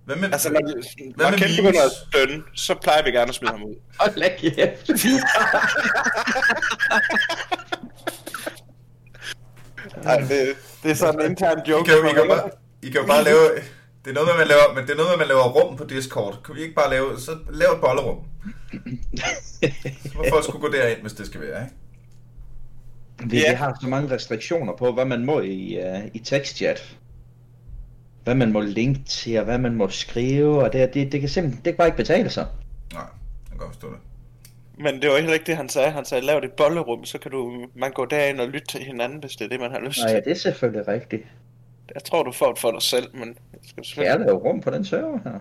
Hvad 0.04 0.16
med, 0.16 0.32
Altså, 0.32 0.50
når, 0.50 0.60
Hvad 1.16 1.24
når 1.24 1.30
med 1.30 1.38
Ken 1.38 1.46
memes? 1.48 1.56
begynder 1.56 1.84
at 1.84 1.90
stønne, 2.12 2.42
så 2.54 2.74
plejer 2.82 3.02
vi 3.04 3.10
gerne 3.10 3.28
at 3.28 3.34
smide 3.34 3.52
ham 3.52 3.62
ud. 3.64 3.74
hold 4.00 4.14
da 4.14 4.36
kæft. 4.38 4.88
Nej, 10.04 10.16
det, 10.20 10.56
det 10.82 10.90
er 10.90 10.94
sådan 10.94 11.20
en 11.20 11.30
intern 11.30 11.58
I 11.66 11.70
joke. 11.70 11.84
kan, 11.90 11.98
jo, 11.98 12.06
I, 12.08 12.12
kan 12.14 12.28
bare, 12.28 12.50
I 12.82 12.90
kan 12.90 13.00
jo 13.00 13.06
bare 13.06 13.24
lave... 13.24 13.38
Det 14.04 14.10
er 14.10 14.14
noget 14.14 14.28
med, 14.28 14.36
man 14.38 14.48
laver, 14.48 14.74
men 14.74 14.84
det 14.84 14.90
er 14.92 14.96
noget 14.96 15.10
med, 15.10 15.18
man 15.18 15.28
laver 15.28 15.48
rum 15.48 15.76
på 15.76 15.84
Discord. 15.84 16.40
Kan 16.44 16.54
vi 16.54 16.60
ikke 16.60 16.74
bare 16.74 16.90
lave... 16.90 17.20
Så 17.20 17.38
lave 17.50 17.74
et 17.74 17.80
bollerum. 17.80 18.18
Hvorfor 20.14 20.42
skulle 20.42 20.60
gå 20.68 20.72
derind, 20.72 21.00
hvis 21.00 21.12
det 21.12 21.26
skal 21.26 21.40
være, 21.40 21.62
ikke? 21.64 23.30
Vi, 23.30 23.38
Ja. 23.38 23.54
har 23.54 23.78
så 23.82 23.88
mange 23.88 24.10
restriktioner 24.14 24.76
på, 24.76 24.92
hvad 24.92 25.04
man 25.04 25.24
må 25.24 25.40
i, 25.40 25.78
uh, 25.78 26.06
i 26.14 26.18
tekstchat. 26.18 26.96
Hvad 28.24 28.34
man 28.34 28.52
må 28.52 28.60
linke 28.60 29.00
til, 29.04 29.38
og 29.38 29.44
hvad 29.44 29.58
man 29.58 29.74
må 29.74 29.88
skrive, 29.88 30.62
og 30.64 30.72
det, 30.72 30.94
det, 30.94 31.12
det 31.12 31.20
kan 31.20 31.28
simpelthen 31.28 31.64
det 31.64 31.72
kan 31.72 31.76
bare 31.76 31.88
ikke 31.88 31.96
betale 31.96 32.30
sig. 32.30 32.46
Nej, 32.92 33.02
jeg 33.02 33.48
kan 33.50 33.58
godt 33.58 33.70
forstå 33.72 33.88
det. 33.90 33.98
Men 34.84 35.02
det 35.02 35.10
var 35.10 35.16
heller 35.16 35.32
ikke 35.34 35.46
det, 35.46 35.56
han 35.56 35.68
sagde. 35.68 35.90
Han 35.90 36.04
sagde, 36.04 36.26
lav 36.26 36.40
det 36.40 36.52
bollerum, 36.52 37.04
så 37.04 37.18
kan 37.18 37.30
du, 37.30 37.66
man 37.74 37.92
gå 37.92 38.04
derind 38.04 38.40
og 38.40 38.48
lytte 38.48 38.66
til 38.66 38.80
hinanden, 38.80 39.18
hvis 39.18 39.32
det 39.32 39.44
er 39.44 39.48
det, 39.48 39.60
man 39.60 39.70
har 39.70 39.80
lyst 39.80 39.98
Nej, 39.98 40.08
til. 40.08 40.14
ja, 40.14 40.20
det 40.20 40.30
er 40.30 40.34
selvfølgelig 40.40 40.88
rigtigt. 40.88 41.22
Jeg 41.94 42.04
tror, 42.04 42.22
du 42.22 42.32
får 42.32 42.52
det 42.52 42.60
for 42.60 42.70
dig 42.70 42.82
selv, 42.82 43.08
men... 43.14 43.28
Jeg 43.28 43.36
skal 43.62 43.74
jeg 43.76 43.86
selvfølgelig... 43.86 44.26
lave 44.26 44.38
rum 44.38 44.60
på 44.60 44.70
den 44.70 44.84
server 44.84 45.18
her? 45.24 45.38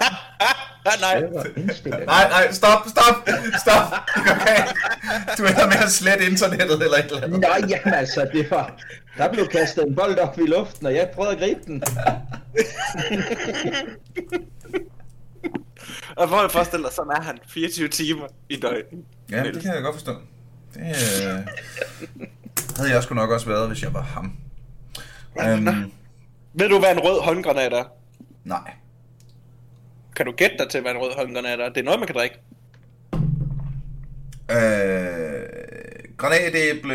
Ah, 0.00 1.00
nej. 1.06 1.20
Nej, 2.04 2.28
nej, 2.28 2.52
stop, 2.52 2.80
stop, 2.88 3.28
stop. 3.60 3.92
Okay. 4.16 4.58
Du 5.38 5.42
ender 5.46 5.66
med 5.66 5.76
at 5.84 5.90
slette 5.90 6.26
internettet 6.26 6.82
eller 6.82 6.96
et 6.96 7.04
eller 7.04 7.22
andet. 7.22 7.40
Nå, 7.40 7.48
jamen 7.68 7.94
altså, 7.94 8.28
det 8.32 8.50
var... 8.50 8.80
Der 9.16 9.32
blev 9.32 9.46
kastet 9.48 9.86
en 9.86 9.94
bold 9.94 10.18
op 10.18 10.38
i 10.38 10.46
luften, 10.46 10.86
og 10.86 10.94
jeg 10.94 11.10
prøvede 11.14 11.32
at 11.32 11.38
gribe 11.38 11.60
den. 11.66 11.82
og 16.16 16.28
hvor 16.28 16.40
jeg 16.40 16.50
forestiller 16.50 16.86
dig, 16.88 16.94
sådan 16.96 17.10
er 17.10 17.22
han 17.22 17.38
24 17.48 17.88
timer 17.88 18.26
i 18.48 18.56
døgnet. 18.56 19.04
Ja, 19.30 19.42
det 19.42 19.62
kan 19.62 19.74
jeg 19.74 19.82
godt 19.82 19.94
forstå. 19.94 20.12
Det 20.74 20.80
øh, 20.80 21.38
havde 22.76 22.90
jeg 22.90 23.02
sgu 23.02 23.14
nok 23.14 23.30
også 23.30 23.46
været, 23.46 23.68
hvis 23.68 23.82
jeg 23.82 23.94
var 23.94 24.02
ham. 24.02 24.36
Um, 25.36 25.92
Ved 26.54 26.68
du, 26.68 26.78
hvad 26.78 26.92
en 26.92 27.00
rød 27.00 27.20
håndgranat 27.22 27.72
er? 27.72 27.84
nej. 28.44 28.72
Kan 30.16 30.26
du 30.26 30.32
gætte 30.32 30.56
dig 30.58 30.68
til, 30.70 30.80
hvad 30.80 30.90
en 30.90 30.98
rød 30.98 31.12
håndgranat 31.18 31.60
er? 31.60 31.68
Det 31.68 31.76
er 31.80 31.84
noget, 31.84 32.00
man 32.00 32.06
kan 32.06 32.16
drikke. 32.16 32.36
Øh, 34.50 35.48
granatæble 36.16 36.94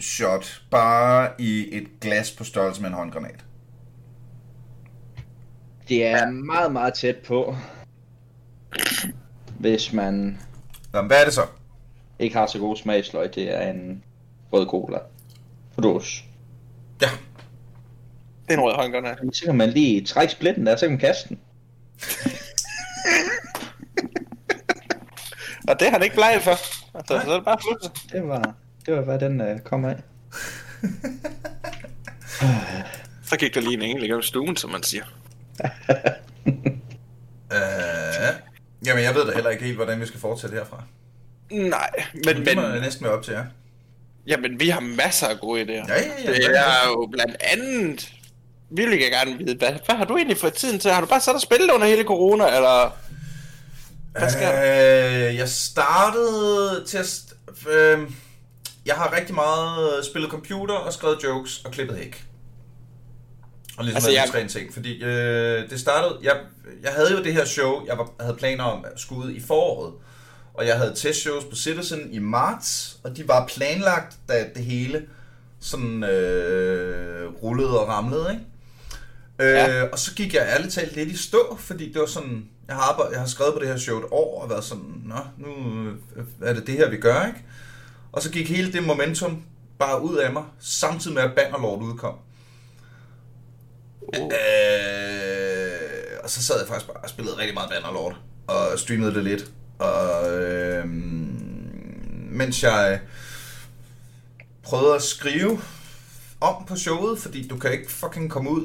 shot 0.00 0.62
bare 0.70 1.30
i 1.38 1.76
et 1.76 1.86
glas 2.00 2.30
på 2.32 2.44
størrelse 2.44 2.80
med 2.82 2.88
en 2.90 2.94
håndgranat. 2.94 3.44
Det 5.88 6.06
er 6.06 6.30
meget, 6.30 6.72
meget 6.72 6.94
tæt 6.94 7.16
på. 7.16 7.56
Hvis 9.58 9.92
man 9.92 10.38
Nå, 10.92 11.00
men 11.02 11.06
hvad 11.06 11.20
er 11.20 11.24
det 11.24 11.32
så? 11.34 11.42
ikke 12.18 12.36
har 12.36 12.46
så 12.46 12.58
god 12.58 12.76
smagsløg, 12.76 13.34
det 13.34 13.54
er 13.56 13.70
en 13.70 14.04
rød 14.52 14.66
cola. 14.66 14.98
På 15.74 15.80
dås. 15.80 16.24
Ja, 17.02 17.08
Det 18.46 18.54
er 18.54 18.54
en 18.54 18.60
rød 18.60 18.74
håndgranat. 18.74 19.18
Så 19.32 19.44
kan 19.44 19.56
man 19.56 19.70
lige 19.70 20.04
trække 20.04 20.32
splitten 20.32 20.66
der, 20.66 20.76
så 20.76 20.86
kan 20.86 20.90
man 20.90 21.00
kaste 21.00 21.28
den. 21.28 21.38
Og 25.68 25.80
det 25.80 25.88
er 25.88 25.90
han 25.90 26.02
ikke 26.02 26.14
bleg 26.14 26.40
for. 26.42 26.50
Altså, 26.98 27.20
så 27.24 27.30
er 27.30 27.34
det 27.34 27.44
bare 27.44 27.58
flytte. 27.62 27.90
Det 28.12 28.28
var, 28.28 28.54
det 28.86 28.94
var 28.94 29.00
hvad 29.00 29.18
den 29.18 29.40
uh, 29.40 29.58
kom 29.58 29.84
af. 29.84 29.96
Så 33.24 33.36
gik 33.36 33.54
der 33.54 33.60
lige 33.60 33.74
en 33.74 33.82
engel 33.82 34.02
igennem 34.04 34.22
stuen, 34.22 34.56
som 34.56 34.70
man 34.70 34.82
siger. 34.82 35.04
øh, 37.56 38.34
jamen 38.86 39.04
jeg 39.04 39.14
ved 39.14 39.26
da 39.26 39.32
heller 39.34 39.50
ikke 39.50 39.64
helt, 39.64 39.76
hvordan 39.76 40.00
vi 40.00 40.06
skal 40.06 40.20
fortsætte 40.20 40.56
herfra. 40.56 40.82
Nej, 41.50 41.90
men, 42.14 42.22
Men, 42.26 42.46
det 42.46 42.56
må 42.56 42.62
men, 42.62 42.70
jeg 42.70 42.80
næsten 42.80 43.04
være 43.04 43.14
op 43.14 43.22
til 43.22 43.32
jer. 43.32 43.44
Jamen, 44.26 44.60
vi 44.60 44.68
har 44.68 44.80
masser 44.80 45.26
af 45.26 45.40
gode 45.40 45.62
idéer. 45.62 45.88
Ja, 45.88 45.94
ja, 45.94 46.24
ja. 46.24 46.32
Det 46.32 46.58
er 46.58 46.88
jo 46.88 47.08
blandt 47.12 47.36
andet... 47.40 48.12
Vi 48.70 48.86
vil 48.86 48.98
gerne 48.98 49.38
vide, 49.38 49.56
hvad, 49.58 49.72
hvad 49.86 49.96
har 49.96 50.04
du 50.04 50.16
egentlig 50.16 50.38
fået 50.38 50.54
tiden 50.54 50.78
til? 50.78 50.90
Har 50.90 51.00
du 51.00 51.06
bare 51.06 51.20
sat 51.20 51.34
og 51.34 51.40
spillet 51.40 51.70
under 51.70 51.86
hele 51.86 52.04
corona, 52.04 52.46
eller... 52.56 52.96
Hvad 54.18 54.30
sker 54.30 54.52
der? 54.52 55.28
Øh, 55.28 55.36
jeg 55.36 55.48
startede 55.48 56.84
til 56.86 56.98
at... 56.98 57.04
st- 57.04 57.32
Øh, 57.70 57.98
jeg 58.86 58.94
har 58.94 59.16
rigtig 59.16 59.34
meget 59.34 60.04
spillet 60.04 60.30
computer 60.30 60.74
og 60.74 60.92
skrevet 60.92 61.18
jokes 61.24 61.60
og 61.64 61.70
klippet 61.72 61.96
hæk. 61.98 62.24
Og 63.78 63.84
ligesom 63.84 63.96
Altså, 63.96 64.10
jeg- 64.10 64.22
jeg... 64.24 64.28
tre 64.32 64.48
ting, 64.48 64.74
fordi 64.74 65.02
øh, 65.02 65.70
det 65.70 65.80
startede... 65.80 66.18
Jeg, 66.22 66.36
jeg 66.82 66.92
havde 66.92 67.12
jo 67.12 67.22
det 67.24 67.32
her 67.34 67.44
show, 67.44 67.86
jeg 67.86 67.98
var, 67.98 68.10
havde 68.20 68.36
planer 68.36 68.64
om 68.64 68.84
at 68.84 69.00
skulle 69.00 69.24
ud 69.26 69.30
i 69.32 69.40
foråret. 69.40 69.92
Og 70.58 70.66
jeg 70.66 70.76
havde 70.76 70.94
testshows 70.96 71.44
på 71.44 71.56
Citizen 71.56 72.12
i 72.12 72.18
marts, 72.18 72.98
og 73.04 73.16
de 73.16 73.28
var 73.28 73.46
planlagt, 73.46 74.16
da 74.28 74.46
det 74.54 74.64
hele 74.64 75.06
sådan 75.60 76.04
øh, 76.04 77.32
rullede 77.42 77.80
og 77.80 77.88
ramlede, 77.88 78.30
ikke? 78.30 78.44
Ja. 79.38 79.82
Øh, 79.82 79.88
og 79.92 79.98
så 79.98 80.14
gik 80.14 80.34
jeg 80.34 80.46
ærligt 80.48 80.72
talt 80.72 80.96
lidt 80.96 81.08
i 81.08 81.16
stå, 81.16 81.56
fordi 81.60 81.92
det 81.92 82.00
var 82.00 82.06
sådan, 82.06 82.48
jeg 82.68 82.76
har, 82.76 82.82
arbejdet, 82.82 83.12
jeg 83.12 83.20
har 83.20 83.26
skrevet 83.26 83.54
på 83.54 83.60
det 83.60 83.68
her 83.68 83.76
show 83.76 83.98
et 83.98 84.04
år, 84.10 84.42
og 84.42 84.50
været 84.50 84.64
sådan, 84.64 85.02
nå, 85.04 85.18
nu 85.38 85.48
er 86.42 86.52
det 86.52 86.66
det 86.66 86.74
her, 86.74 86.90
vi 86.90 86.96
gør, 86.96 87.26
ikke? 87.26 87.44
Og 88.12 88.22
så 88.22 88.30
gik 88.30 88.48
hele 88.48 88.72
det 88.72 88.82
momentum 88.82 89.42
bare 89.78 90.02
ud 90.02 90.16
af 90.16 90.32
mig, 90.32 90.44
samtidig 90.60 91.14
med 91.14 91.22
at 91.22 91.34
Bannerlord 91.36 91.82
udkom. 91.82 92.14
Uh. 94.00 94.24
Øh, 94.24 94.30
og 96.22 96.30
så 96.30 96.42
sad 96.42 96.58
jeg 96.58 96.68
faktisk 96.68 96.86
bare 96.86 96.96
og 96.96 97.08
spillede 97.08 97.38
rigtig 97.38 97.54
meget 97.54 97.70
Bannerlord, 97.70 98.16
og 98.46 98.78
streamede 98.78 99.14
det 99.14 99.24
lidt. 99.24 99.50
Og 99.78 100.42
øh, 100.42 100.84
mens 102.30 102.62
jeg 102.62 103.00
prøvede 104.62 104.94
at 104.94 105.02
skrive 105.02 105.60
om 106.40 106.64
på 106.64 106.76
showet, 106.76 107.18
fordi 107.18 107.48
du 107.48 107.58
kan 107.58 107.72
ikke 107.72 107.92
fucking 107.92 108.30
komme 108.30 108.50
ud 108.50 108.64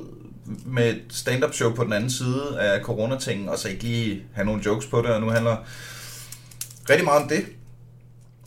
med 0.66 0.90
et 0.90 1.04
stand-up 1.10 1.54
show 1.54 1.74
på 1.74 1.84
den 1.84 1.94
anden 1.94 2.10
side 2.10 2.60
af 2.60 2.84
coronatingen, 2.84 3.50
og 3.50 3.58
så 3.58 3.70
ikke 3.70 3.84
lige 3.84 4.26
have 4.34 4.46
nogle 4.46 4.62
jokes 4.66 4.86
på 4.86 4.98
det, 5.02 5.10
og 5.10 5.22
nu 5.22 5.30
handler 5.30 5.58
rigtig 6.90 7.06
meget 7.06 7.24
om 7.24 7.30
det. 7.30 7.46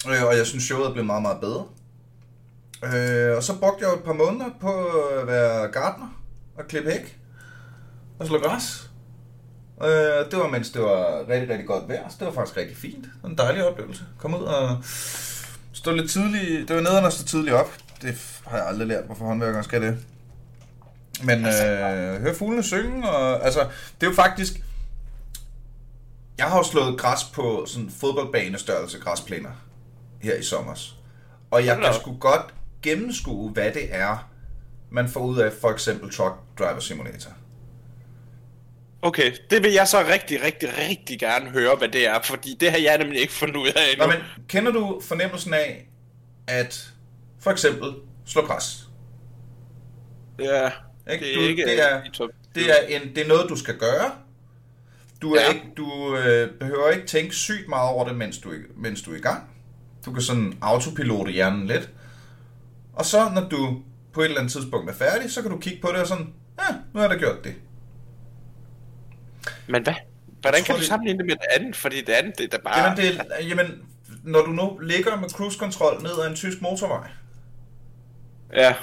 Øh, 0.09 0.25
og 0.25 0.37
jeg 0.37 0.47
synes, 0.47 0.65
showet 0.65 0.87
er 0.87 0.93
blevet 0.93 1.07
meget, 1.07 1.23
meget 1.23 1.41
bedre. 1.41 1.65
Øh, 2.85 3.37
og 3.37 3.43
så 3.43 3.59
brugte 3.61 3.85
jeg 3.85 3.93
jo 3.93 3.99
et 3.99 4.05
par 4.05 4.13
måneder 4.13 4.51
på 4.61 4.87
at 4.87 5.27
være 5.27 5.69
gartner 5.69 6.23
og 6.59 6.65
klippe 6.69 6.91
hæk 6.91 7.19
og 8.19 8.27
slå 8.27 8.39
græs. 8.39 8.91
Øh, 9.83 10.31
det 10.31 10.39
var 10.39 10.49
mens 10.49 10.71
det 10.71 10.83
var 10.83 11.29
rigtig, 11.29 11.49
rigtig 11.49 11.67
godt 11.67 11.89
vejr, 11.89 12.09
så 12.09 12.17
det 12.19 12.27
var 12.27 12.33
faktisk 12.33 12.57
rigtig 12.57 12.77
fint. 12.77 13.05
Det 13.05 13.13
var 13.23 13.29
en 13.29 13.39
dejlig 13.39 13.69
oplevelse. 13.69 14.05
Kom 14.19 14.35
ud 14.35 14.43
og 14.43 14.79
stå 15.73 15.93
lidt 15.93 16.11
tidligt. 16.11 16.69
Det 16.69 16.77
var 16.77 16.83
nederen 16.83 17.05
at 17.05 17.13
stå 17.13 17.25
tidligt 17.25 17.55
op. 17.55 17.73
Det 18.03 18.41
har 18.47 18.57
jeg 18.57 18.67
aldrig 18.67 18.89
lært, 18.89 19.05
hvorfor 19.05 19.25
håndværkere 19.25 19.65
skal 19.65 19.83
det. 19.83 19.99
Men 21.23 21.47
altså, 21.47 21.67
øh, 21.67 22.21
hør 22.23 22.35
fuglene 22.35 22.63
synge, 22.63 23.09
og 23.09 23.45
altså, 23.45 23.61
det 24.01 24.07
er 24.07 24.11
jo 24.11 24.17
faktisk... 24.17 24.53
Jeg 26.39 26.47
har 26.47 26.57
jo 26.57 26.65
slået 26.65 26.99
græs 26.99 27.25
på 27.25 27.65
sådan 27.67 27.91
fodboldbanestørrelse 27.91 28.99
græsplæner 28.99 29.51
her 30.21 30.35
i 30.35 30.43
sommer. 30.43 30.75
Og 31.51 31.67
jeg 31.67 31.77
kan 31.77 31.95
sgu 31.95 32.17
godt 32.17 32.55
gennemskue, 32.83 33.51
hvad 33.51 33.73
det 33.73 33.95
er, 33.95 34.29
man 34.91 35.09
får 35.09 35.21
ud 35.21 35.39
af 35.39 35.53
for 35.61 35.71
eksempel 35.71 36.11
Truck 36.11 36.35
Driver 36.59 36.81
Simulator. 36.81 37.31
Okay, 39.05 39.33
det 39.51 39.63
vil 39.63 39.73
jeg 39.73 39.89
så 39.89 40.05
rigtig, 40.09 40.43
rigtig, 40.43 40.69
rigtig 40.91 41.19
gerne 41.19 41.51
høre, 41.51 41.77
hvad 41.77 41.89
det 41.89 42.07
er, 42.07 42.23
fordi 42.23 42.57
det 42.61 42.71
har 42.71 42.79
jeg 42.79 42.99
nemlig 42.99 43.21
ikke 43.21 43.33
fundet 43.33 43.57
ud 43.57 43.67
af 43.67 43.81
endnu. 43.93 44.07
Nå, 44.07 44.13
men 44.13 44.21
kender 44.49 44.73
du 44.73 45.01
fornemmelsen 45.05 45.55
af, 45.55 45.89
at 46.47 46.91
for 47.41 47.51
eksempel 47.51 47.95
slå 48.27 48.47
græs? 48.47 48.85
Ja, 50.41 50.71
Ikke? 51.13 51.25
det 51.25 51.33
er 51.33 51.37
Du- 51.41 51.41
ikke 51.43 51.65
det 51.65 51.83
er-. 51.93 52.29
Det 52.55 52.71
er, 52.71 52.97
en, 53.01 53.15
det 53.15 53.25
er 53.25 53.29
noget, 53.29 53.49
du 53.49 53.57
skal 53.57 53.77
gøre. 53.77 54.11
Du, 55.23 55.33
er 55.35 55.41
Ja. 55.41 55.49
ikke, 55.53 55.65
du 55.77 56.17
øh, 56.17 56.51
behøver 56.61 56.91
ikke 56.91 57.07
tænke 57.07 57.35
sygt 57.35 57.69
meget 57.69 57.91
over 57.91 58.09
det, 58.09 58.17
mens 58.17 58.39
du, 58.39 58.53
mens 58.77 59.03
du 59.03 59.13
er 59.13 59.17
i 59.17 59.21
gang. 59.21 59.43
Du 60.07 60.13
kan 60.13 60.23
sådan 60.23 60.59
autopilote 60.63 61.33
hjernen 61.33 61.67
lidt. 61.67 61.91
Og 62.93 63.05
så, 63.05 63.31
når 63.35 63.49
du 63.49 63.79
på 64.13 64.21
et 64.21 64.25
eller 64.25 64.39
andet 64.41 64.53
tidspunkt 64.53 64.91
er 64.91 64.95
færdig, 64.95 65.31
så 65.33 65.43
kan 65.43 65.51
du 65.51 65.59
kigge 65.59 65.81
på 65.83 65.89
det 65.89 65.97
og 65.97 66.07
sådan, 66.07 66.33
ja, 66.61 66.75
nu 66.95 67.01
har 67.01 67.09
jeg 67.09 67.11
da 67.11 67.17
gjort 67.19 67.45
det. 67.45 67.55
Men 69.67 69.83
hvad? 69.83 69.95
Hvordan 70.41 70.59
Jeg 70.59 70.65
kan 70.65 70.73
tror, 70.73 70.75
du 70.75 70.81
det- 70.81 70.89
sammenligne 70.89 71.19
det 71.19 71.27
med 71.27 71.35
det 71.35 71.61
andet? 71.61 71.77
Fordi 71.77 72.01
det 72.01 72.13
andet, 72.13 72.39
det 72.39 72.55
er 72.55 72.59
bare... 72.59 72.79
Jamen, 72.83 72.97
det, 72.99 73.21
er- 73.31 73.43
jamen, 73.43 73.83
når 74.25 74.41
du 74.41 74.51
nu 74.51 74.79
ligger 74.79 75.17
med 75.17 75.29
cruise 75.29 75.59
control 75.59 76.03
ned 76.03 76.11
ad 76.25 76.31
en 76.31 76.37
tysk 76.37 76.61
motorvej, 76.63 77.09
Ja. 78.53 78.75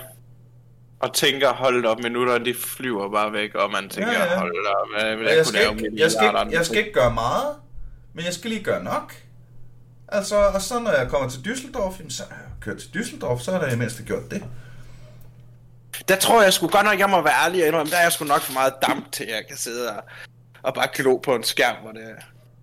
Og 0.99 1.13
tænker, 1.13 1.53
hold 1.53 1.85
op, 1.85 1.99
minutterne 1.99 2.45
de 2.45 2.53
flyver 2.53 3.11
bare 3.11 3.33
væk, 3.33 3.55
og 3.55 3.71
man 3.71 3.89
tænker, 3.89 4.11
Ja, 4.11 4.23
ja, 4.23 4.37
hold 4.37 4.65
op, 4.67 4.87
hvad 5.01 5.15
vil 5.15 5.25
Og 5.25 5.31
jeg, 5.31 5.37
jeg 5.37 5.45
kunne 5.45 5.45
skal, 5.45 5.61
lave 5.61 5.71
ikke, 5.73 5.89
med 5.89 5.99
jeg, 5.99 6.11
skal 6.11 6.25
ikke, 6.25 6.57
jeg 6.57 6.65
skal 6.65 6.77
ikke 6.77 6.93
gøre 6.93 7.13
meget, 7.13 7.55
men 8.13 8.25
jeg 8.25 8.33
skal 8.33 8.49
lige 8.51 8.63
gøre 8.63 8.83
nok. 8.83 9.13
Altså, 10.07 10.35
og 10.35 10.61
så 10.61 10.79
når 10.79 10.91
jeg 10.91 11.07
kommer 11.09 11.29
til 11.29 11.37
Düsseldorf, 11.39 11.97
jamen, 11.97 12.11
så 12.11 12.23
har 12.29 12.35
jeg 12.37 12.51
kørt 12.61 12.77
til 12.77 12.87
Düsseldorf, 12.99 13.39
så 13.43 13.51
har 13.51 13.63
jeg 13.63 13.73
i 13.73 13.77
mindste 13.77 14.03
gjort 14.03 14.31
det. 14.31 14.43
Der 16.07 16.15
tror 16.15 16.41
jeg 16.43 16.53
sgu 16.53 16.67
godt 16.67 16.85
nok, 16.85 16.99
jeg 16.99 17.09
må 17.09 17.21
være 17.21 17.33
ærlig 17.45 17.61
og 17.61 17.67
indrømme, 17.67 17.91
der 17.91 17.97
er 17.97 18.01
jeg 18.01 18.11
sgu 18.11 18.25
nok 18.25 18.41
for 18.41 18.53
meget 18.53 18.73
damp 18.87 19.11
til, 19.11 19.23
at 19.23 19.29
jeg 19.29 19.43
kan 19.47 19.57
sidde 19.57 19.89
og, 19.97 20.03
og 20.61 20.73
bare 20.73 20.87
glo 20.93 21.17
på 21.17 21.35
en 21.35 21.43
skærm, 21.43 21.75
hvor 21.81 21.91
det 21.91 22.01
er 22.01 22.15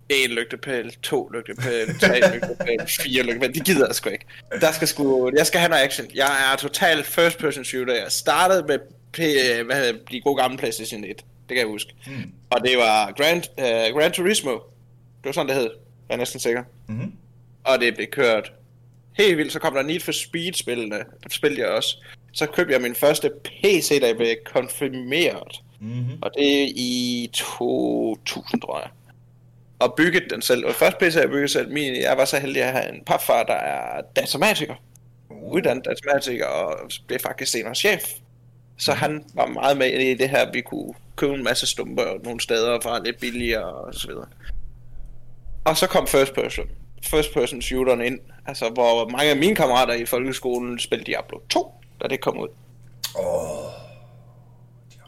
en 0.09 0.29
lygtepæl, 0.29 0.95
to 1.01 1.29
lygtepæl, 1.29 1.99
tre 1.99 2.19
lygtepæl, 2.33 2.79
fire 3.03 3.23
lygtepæl. 3.23 3.53
Det 3.53 3.65
gider 3.65 3.85
jeg 3.85 3.95
sgu 3.95 4.09
ikke. 4.09 4.25
Der 4.61 4.71
skal 4.71 4.87
sgu, 4.87 5.31
jeg 5.37 5.47
skal 5.47 5.59
have 5.59 5.69
noget 5.69 5.83
action. 5.83 6.07
Jeg 6.15 6.51
er 6.51 6.57
total 6.57 7.03
first 7.03 7.37
person 7.37 7.65
shooter. 7.65 7.93
Jeg 7.93 8.11
startede 8.11 8.65
med 8.67 8.79
P, 9.13 9.17
hvad 9.65 9.75
hedder, 9.75 9.99
de 10.11 10.21
gode 10.21 10.41
gamle 10.41 10.57
PlayStation 10.57 11.03
1. 11.03 11.09
Det 11.09 11.25
kan 11.47 11.57
jeg 11.57 11.67
huske. 11.67 11.93
Mm. 12.07 12.31
Og 12.49 12.61
det 12.61 12.77
var 12.77 13.11
Grand, 13.11 13.43
uh, 13.57 13.99
Gran 13.99 14.11
Turismo. 14.11 14.51
Det 14.51 15.25
var 15.25 15.31
sådan, 15.31 15.47
det 15.47 15.55
hed. 15.55 15.69
Jeg 16.09 16.15
er 16.15 16.17
næsten 16.17 16.39
sikker. 16.39 16.63
Mm-hmm. 16.87 17.13
Og 17.63 17.79
det 17.79 17.95
blev 17.95 18.07
kørt 18.07 18.51
helt 19.17 19.37
vildt. 19.37 19.53
Så 19.53 19.59
kom 19.59 19.73
der 19.73 19.81
Need 19.81 19.99
for 19.99 20.11
Speed-spillene. 20.11 21.03
Det 21.23 21.33
spillede 21.33 21.61
jeg 21.61 21.69
også. 21.69 21.97
Så 22.33 22.45
købte 22.45 22.73
jeg 22.73 22.81
min 22.81 22.95
første 22.95 23.31
PC, 23.45 24.01
der 24.01 24.13
blev 24.13 24.35
konfirmeret. 24.45 25.61
Mm-hmm. 25.81 26.17
Og 26.21 26.31
det 26.37 26.63
er 26.63 26.67
i 26.75 27.29
2000, 27.33 28.61
tror 28.61 28.79
jeg. 28.79 28.89
Og 29.79 29.93
bygget 29.97 30.23
den 30.29 30.41
selv. 30.41 30.65
Og 30.65 30.75
første 30.75 31.05
PC, 31.05 31.15
jeg 31.15 31.29
byggede 31.29 31.47
selv, 31.47 31.71
min, 31.71 31.95
jeg 31.95 32.17
var 32.17 32.25
så 32.25 32.39
heldig 32.39 32.63
at 32.63 32.71
have 32.71 32.95
en 32.95 33.03
papfar, 33.05 33.43
der 33.43 33.53
er 33.53 34.01
datamatiker. 34.15 34.75
Uddannet 35.51 35.85
datamatiker, 35.85 36.45
og 36.45 36.91
blev 37.07 37.19
faktisk 37.19 37.51
senere 37.51 37.75
chef. 37.75 38.03
Så 38.77 38.93
han 38.93 39.23
var 39.33 39.45
meget 39.45 39.77
med 39.77 39.87
i 39.87 40.13
det 40.13 40.29
her, 40.29 40.51
vi 40.51 40.61
kunne 40.61 40.93
købe 41.15 41.33
en 41.33 41.43
masse 41.43 41.67
stumper 41.67 42.23
nogle 42.23 42.41
steder 42.41 42.79
fra 42.81 43.03
lidt 43.03 43.19
billigere 43.19 43.63
og 43.63 43.93
så 43.93 44.07
videre. 44.07 44.27
Og 45.65 45.77
så 45.77 45.87
kom 45.87 46.07
first 46.07 46.33
person. 46.33 46.69
First 47.03 47.33
person 47.33 47.61
shooteren 47.61 48.01
ind. 48.01 48.19
Altså, 48.47 48.69
hvor 48.69 49.09
mange 49.09 49.29
af 49.29 49.37
mine 49.37 49.55
kammerater 49.55 49.93
i 49.93 50.05
folkeskolen 50.05 50.79
spillede 50.79 51.11
Diablo 51.11 51.39
2, 51.49 51.73
da 52.01 52.07
det 52.07 52.21
kom 52.21 52.39
ud. 52.39 52.47
Åh, 53.19 53.23
hvor 53.23 53.88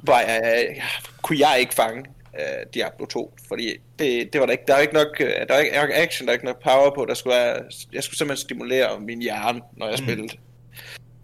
jeg, 0.08 0.40
jeg, 0.44 0.84
kunne 1.22 1.40
jeg 1.40 1.58
ikke 1.60 1.74
fange 1.74 2.06
uh, 2.34 2.72
Diablo 2.74 3.06
2, 3.06 3.34
fordi 3.48 3.78
det, 4.00 4.34
det 4.34 4.40
var 4.42 4.46
der 4.46 4.52
ikke, 4.52 4.64
der 4.68 4.74
var 4.74 4.82
ikke 4.82 4.94
nok, 4.94 5.08
uh, 5.20 5.26
der 5.28 5.46
var 5.50 5.58
ikke 5.60 5.76
var 5.78 5.84
ikke 5.84 5.96
action, 5.96 6.28
der 6.28 6.32
var 6.32 6.34
ikke 6.34 6.46
nok 6.46 6.64
power 6.64 6.96
på, 6.96 7.06
der 7.06 7.14
skulle 7.14 7.36
være, 7.36 7.64
jeg 7.94 8.04
skulle 8.04 8.18
simpelthen 8.18 8.46
stimulere 8.46 9.00
min 9.00 9.22
hjerne, 9.22 9.62
når 9.78 9.88
jeg 9.88 9.98
Mm. 10.00 10.06
spillede. 10.06 10.38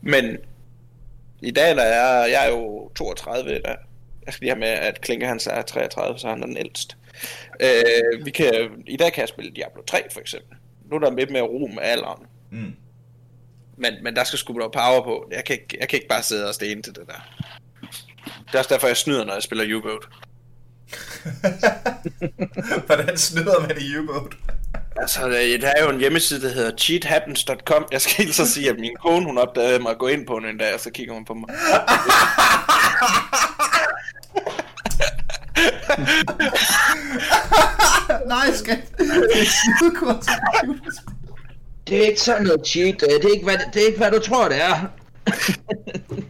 Men 0.01 0.37
i 1.41 1.51
dag, 1.51 1.75
der 1.75 1.83
er 1.83 2.25
jeg 2.25 2.45
er 2.45 2.49
jo 2.49 2.91
32, 2.95 3.49
der, 3.49 3.75
jeg 4.25 4.33
skal 4.33 4.45
lige 4.45 4.51
have 4.51 4.59
med, 4.59 4.67
at 4.67 5.01
Klinke 5.01 5.25
hans 5.27 5.47
er 5.47 5.61
33, 5.61 6.19
så 6.19 6.27
han 6.29 6.41
er 6.43 6.45
den 6.45 6.57
ældste. 6.57 6.95
Uh, 7.63 8.25
vi 8.25 8.31
kan, 8.31 8.83
I 8.87 8.97
dag 8.97 9.13
kan 9.13 9.21
jeg 9.21 9.29
spille 9.29 9.51
Diablo 9.51 9.81
3 9.83 10.03
for 10.11 10.19
eksempel. 10.19 10.57
Nu 10.89 10.95
er 10.95 10.99
der 10.99 11.15
lidt 11.15 11.31
mere 11.31 11.41
ro 11.43 11.67
med 11.67 11.83
alderen. 11.83 12.25
mm. 12.51 12.75
Men, 13.79 13.93
men 14.03 14.15
der 14.15 14.23
skal 14.23 14.39
sgu 14.39 14.53
noget 14.53 14.71
power 14.71 15.03
på. 15.03 15.29
Jeg 15.31 15.45
kan, 15.45 15.53
ikke, 15.53 15.77
jeg 15.79 15.89
kan 15.89 15.97
ikke 15.97 16.07
bare 16.09 16.23
sidde 16.23 16.47
og 16.47 16.53
stene 16.53 16.81
til 16.81 16.95
det 16.95 17.03
der. 17.07 17.29
Det 18.47 18.55
er 18.55 18.59
også 18.59 18.73
derfor, 18.73 18.87
jeg 18.87 18.97
snyder, 18.97 19.25
når 19.25 19.33
jeg 19.33 19.43
spiller 19.43 19.77
U-Boat. 19.77 20.07
Hvordan 22.85 23.17
snyder 23.17 23.59
man 23.61 23.77
i 23.81 23.97
U-Boat? 23.97 24.35
Altså, 24.95 25.29
der 25.61 25.67
er 25.77 25.83
jo 25.83 25.89
en 25.89 25.99
hjemmeside, 25.99 26.41
der 26.41 26.49
hedder 26.53 26.77
cheathappens.com. 26.77 27.85
Jeg 27.91 28.01
skal 28.01 28.15
helt 28.25 28.35
så 28.35 28.47
sige, 28.47 28.69
at 28.69 28.79
min 28.79 28.95
kone, 29.01 29.25
hun 29.25 29.37
opdagede 29.37 29.79
mig 29.79 29.91
at 29.91 29.97
gå 29.97 30.07
ind 30.07 30.27
på 30.27 30.39
den 30.39 30.49
en 30.49 30.57
dag, 30.57 30.73
og 30.73 30.79
så 30.79 30.89
kigger 30.91 31.13
hun 31.13 31.25
på 31.25 31.33
mig. 31.33 31.49
Nej, 38.27 38.53
skat. 38.53 38.79
Det 38.97 39.07
er. 39.07 40.21
Det 41.87 41.97
er 41.97 42.07
ikke 42.07 42.21
sådan 42.21 42.43
noget 42.43 42.67
cheat. 42.67 42.95
Det 42.99 43.25
er 43.25 43.29
ikke, 43.33 43.43
hvad, 43.43 43.57
det 43.73 43.81
er 43.81 43.85
ikke, 43.85 43.97
hvad 43.97 44.11
du 44.11 44.19
tror, 44.19 44.47
det 44.47 44.61
er. 44.61 44.91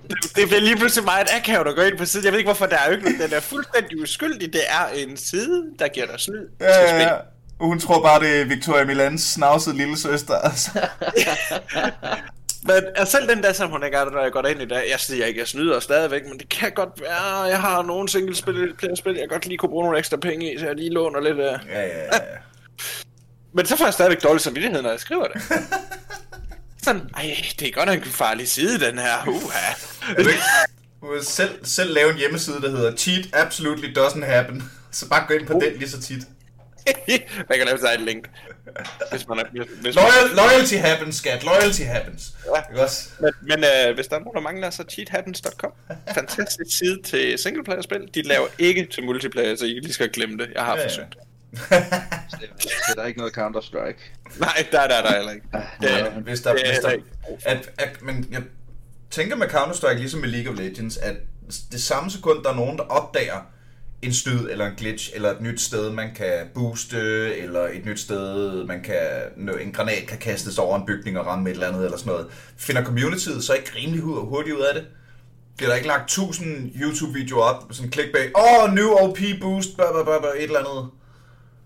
Det, 0.10 0.36
det 0.36 0.48
bliver 0.48 0.62
lige 0.62 0.78
pludselig 0.78 1.06
meget 1.06 1.28
akavet 1.36 1.68
at 1.68 1.76
gå 1.76 1.82
ind 1.82 1.98
på 1.98 2.06
siden. 2.06 2.26
Jeg 2.26 2.34
ved 2.34 2.40
ikke, 2.40 2.48
hvorfor 2.48 2.66
der 2.66 2.78
er 2.78 2.90
jo 2.90 2.96
ikke. 2.96 3.24
Den 3.24 3.34
er 3.34 3.40
fuldstændig 3.40 4.02
uskyldig. 4.02 4.54
Det 4.54 4.62
er 4.70 4.88
en 4.96 5.18
side, 5.18 5.64
der 5.80 5.88
giver 5.88 6.06
dig 6.06 6.20
snyd 6.20 6.48
Ja, 6.60 6.82
ja, 6.82 7.02
ja. 7.02 7.16
Hun 7.60 7.80
tror 7.80 8.02
bare, 8.02 8.20
det 8.20 8.42
er 8.42 8.46
Victoria 8.46 8.86
Milans 8.86 9.22
snavsede 9.22 9.78
lille 9.78 9.98
søster. 9.98 10.36
Altså. 10.36 10.72
Men 12.68 12.84
altså, 12.96 13.18
selv 13.18 13.30
den 13.30 13.44
der, 13.44 13.54
som 13.54 13.70
hun 13.70 13.84
ikke 13.84 13.98
er, 13.98 14.06
når 14.06 14.22
jeg 14.22 14.32
går 14.32 14.46
ind 14.46 14.62
i 14.62 14.66
dag, 14.66 14.84
jeg 14.92 15.00
siger 15.00 15.26
ikke, 15.26 15.40
jeg 15.40 15.48
snyder 15.48 15.80
stadigvæk, 15.80 16.22
men 16.30 16.40
det 16.40 16.50
kan 16.50 16.72
godt 16.72 17.02
være, 17.02 17.42
jeg 17.42 17.62
har 17.62 17.84
nogle 17.84 18.10
single 18.10 18.36
spil, 18.36 18.74
spil 18.96 19.16
jeg 19.16 19.30
godt 19.30 19.46
lige 19.46 19.58
kunne 19.58 19.70
bruge 19.70 19.84
nogle 19.84 20.00
ekstra 20.00 20.18
penge 20.18 20.54
i, 20.54 20.60
så 20.60 20.66
jeg 20.66 20.76
lige 20.76 20.90
låner 20.90 21.20
lidt 21.20 21.40
af. 21.40 21.60
Ja, 21.70 21.82
ja, 21.82 22.04
ja. 22.04 22.20
Men 23.56 23.66
så 23.66 23.78
får 23.78 23.86
jeg 23.86 23.94
stadigvæk 23.94 24.24
dårlig 24.24 24.42
samvittighed, 24.42 24.82
når 24.82 24.90
jeg 24.90 25.00
skriver 25.00 25.28
det. 25.28 25.42
Sådan, 26.88 27.10
ej, 27.16 27.36
det 27.60 27.68
er 27.68 27.72
godt 27.72 27.90
nok 27.90 27.98
en 27.98 28.12
farlig 28.12 28.48
side, 28.48 28.80
den 28.80 28.98
her. 29.00 29.28
Uha. 29.28 29.74
Du 31.02 31.14
vil 31.14 31.26
selv, 31.26 31.66
selv 31.66 31.94
lave 31.94 32.12
en 32.12 32.18
hjemmeside, 32.18 32.62
der 32.62 32.70
hedder 32.70 32.96
Cheat 32.96 33.30
Absolutely 33.34 33.98
Doesn't 34.00 34.26
Happen. 34.26 34.72
Så 34.92 35.10
bare 35.10 35.26
gå 35.28 35.34
ind 35.34 35.48
på 35.48 35.54
den 35.54 35.74
lige 35.78 35.90
så 35.90 36.02
tit. 36.02 36.20
man 37.50 37.58
kan 37.58 37.66
lave 37.66 37.80
sig 37.80 37.90
et 37.94 38.02
link. 38.02 38.30
Hvis 39.12 39.28
man 39.28 39.40
er, 39.40 39.44
hvis, 39.52 39.64
hvis 39.82 39.96
Loyal, 39.96 40.36
loyalty 40.36 40.74
happens, 40.76 41.16
skat. 41.16 41.44
Loyalty 41.44 41.82
happens. 41.82 42.32
Ja. 42.56 42.72
Ikke 42.72 42.84
også? 42.84 43.10
Men, 43.20 43.32
men 43.42 43.64
øh, 43.64 43.96
hvis 43.96 44.08
der 44.08 44.16
er 44.16 44.20
nogen, 44.20 44.36
der 44.36 44.42
mangler, 44.42 44.70
så 44.70 44.84
cheathappens.com. 44.90 45.72
Fantastisk 46.14 46.78
side 46.78 47.02
til 47.04 47.40
singleplayer-spil. 47.40 48.10
De 48.16 48.22
laver 48.22 48.48
ikke 48.60 48.86
til 48.86 49.04
multiplayer, 49.04 49.56
så 49.56 49.66
I 49.66 49.80
lige 49.84 49.94
skal 49.94 50.10
glemme 50.10 50.38
det. 50.38 50.50
Jeg 50.56 50.64
har 50.64 50.78
ja. 50.78 50.86
forsøgt. 50.86 51.16
Så 51.56 52.94
der 52.96 53.02
er 53.02 53.06
ikke 53.06 53.20
noget 53.20 53.38
Counter-Strike. 53.38 54.40
Nej, 54.40 54.66
der 54.72 54.80
er 54.80 54.88
der, 54.88 55.02
der 55.02 55.16
heller 55.16 55.32
ikke. 55.32 55.48
Ah, 55.54 56.24
hvis 56.24 56.42
der, 56.42 56.50
er 56.50 56.54
hvis 56.54 56.80
der, 56.80 56.90
at, 57.46 57.70
at, 57.78 58.02
men 58.02 58.28
jeg 58.32 58.42
tænker 59.12 59.36
med 59.36 59.48
Counter-Strike, 59.48 59.94
ligesom 59.98 60.20
med 60.20 60.30
League 60.30 60.54
of 60.54 60.60
Legends, 60.60 60.98
at 60.98 61.16
det 61.72 61.82
samme 61.84 62.12
sekund, 62.12 62.44
der 62.44 62.50
er 62.50 62.56
nogen, 62.56 62.78
der 62.78 62.84
opdager 62.84 63.40
en 64.02 64.14
snyd 64.14 64.50
eller 64.50 64.66
en 64.68 64.76
glitch, 64.78 65.12
eller 65.16 65.30
et 65.32 65.42
nyt 65.42 65.62
sted, 65.62 65.90
man 65.92 66.14
kan 66.16 66.34
booste, 66.54 66.98
eller 67.38 67.62
et 67.62 67.86
nyt 67.86 68.00
sted, 68.00 68.64
man 68.66 68.84
kan, 68.84 68.98
en 69.62 69.72
granat 69.72 70.04
kan 70.08 70.18
kastes 70.18 70.58
over 70.58 70.76
en 70.80 70.86
bygning 70.86 71.20
og 71.20 71.26
ramme 71.26 71.50
et 71.50 71.54
eller 71.54 71.68
andet, 71.68 71.84
eller 71.86 71.98
sådan 71.98 72.12
noget. 72.12 72.28
Finder 72.58 72.84
communityet 72.84 73.44
så 73.44 73.54
ikke 73.54 73.72
rimelig 73.76 74.02
hu- 74.02 74.26
hurtigt 74.26 74.56
ud 74.56 74.62
af 74.62 74.74
det? 74.74 74.86
Bliver 75.58 75.70
der 75.70 75.76
ikke 75.76 75.88
lagt 75.88 76.04
1000 76.04 76.72
YouTube-videoer 76.76 77.44
op, 77.44 77.64
sådan 77.72 77.92
clickbait, 77.92 78.32
åh, 78.36 78.64
oh, 78.64 78.74
new 78.74 78.90
OP 78.90 79.18
boost, 79.42 79.76
blah, 79.76 79.88
blah, 79.94 80.06
blah, 80.06 80.32
et 80.38 80.44
eller 80.44 80.60
andet. 80.60 80.90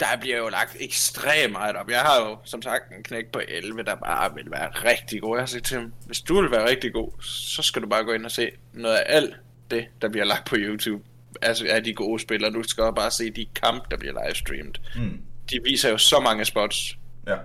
Der 0.01 0.17
bliver 0.19 0.37
jo 0.37 0.49
lagt 0.49 0.77
ekstremt 0.79 1.51
meget 1.51 1.75
op. 1.75 1.89
Jeg 1.89 1.99
har 1.99 2.21
jo, 2.21 2.37
som 2.43 2.61
sagt, 2.61 2.83
en 2.97 3.03
knæk 3.03 3.25
på 3.25 3.41
11, 3.47 3.83
der 3.83 3.95
bare 3.95 4.35
vil 4.35 4.51
være 4.51 4.69
rigtig 4.69 5.21
god. 5.21 5.37
Jeg 5.37 5.41
har 5.41 5.47
sagt 5.47 5.65
til 5.65 5.77
ham, 5.77 5.93
hvis 6.05 6.21
du 6.21 6.41
vil 6.41 6.51
være 6.51 6.69
rigtig 6.69 6.93
god, 6.93 7.11
så 7.21 7.61
skal 7.61 7.81
du 7.81 7.87
bare 7.87 8.03
gå 8.03 8.13
ind 8.13 8.25
og 8.25 8.31
se 8.31 8.49
noget 8.73 8.95
af 8.95 9.03
alt 9.05 9.35
det, 9.71 9.85
der 10.01 10.09
bliver 10.09 10.25
lagt 10.25 10.45
på 10.45 10.55
YouTube. 10.57 11.03
Altså 11.41 11.67
af 11.69 11.83
de 11.83 11.93
gode 11.93 12.19
spillere. 12.19 12.51
Du 12.51 12.63
skal 12.63 12.83
bare 12.95 13.11
se 13.11 13.29
de 13.29 13.45
kampe, 13.55 13.87
der 13.91 13.97
bliver 13.97 14.25
livestreamet. 14.25 14.81
Mm. 14.95 15.21
De 15.51 15.59
viser 15.63 15.89
jo 15.89 15.97
så 15.97 16.19
mange 16.19 16.45
spots. 16.45 16.97
Ja. 17.27 17.37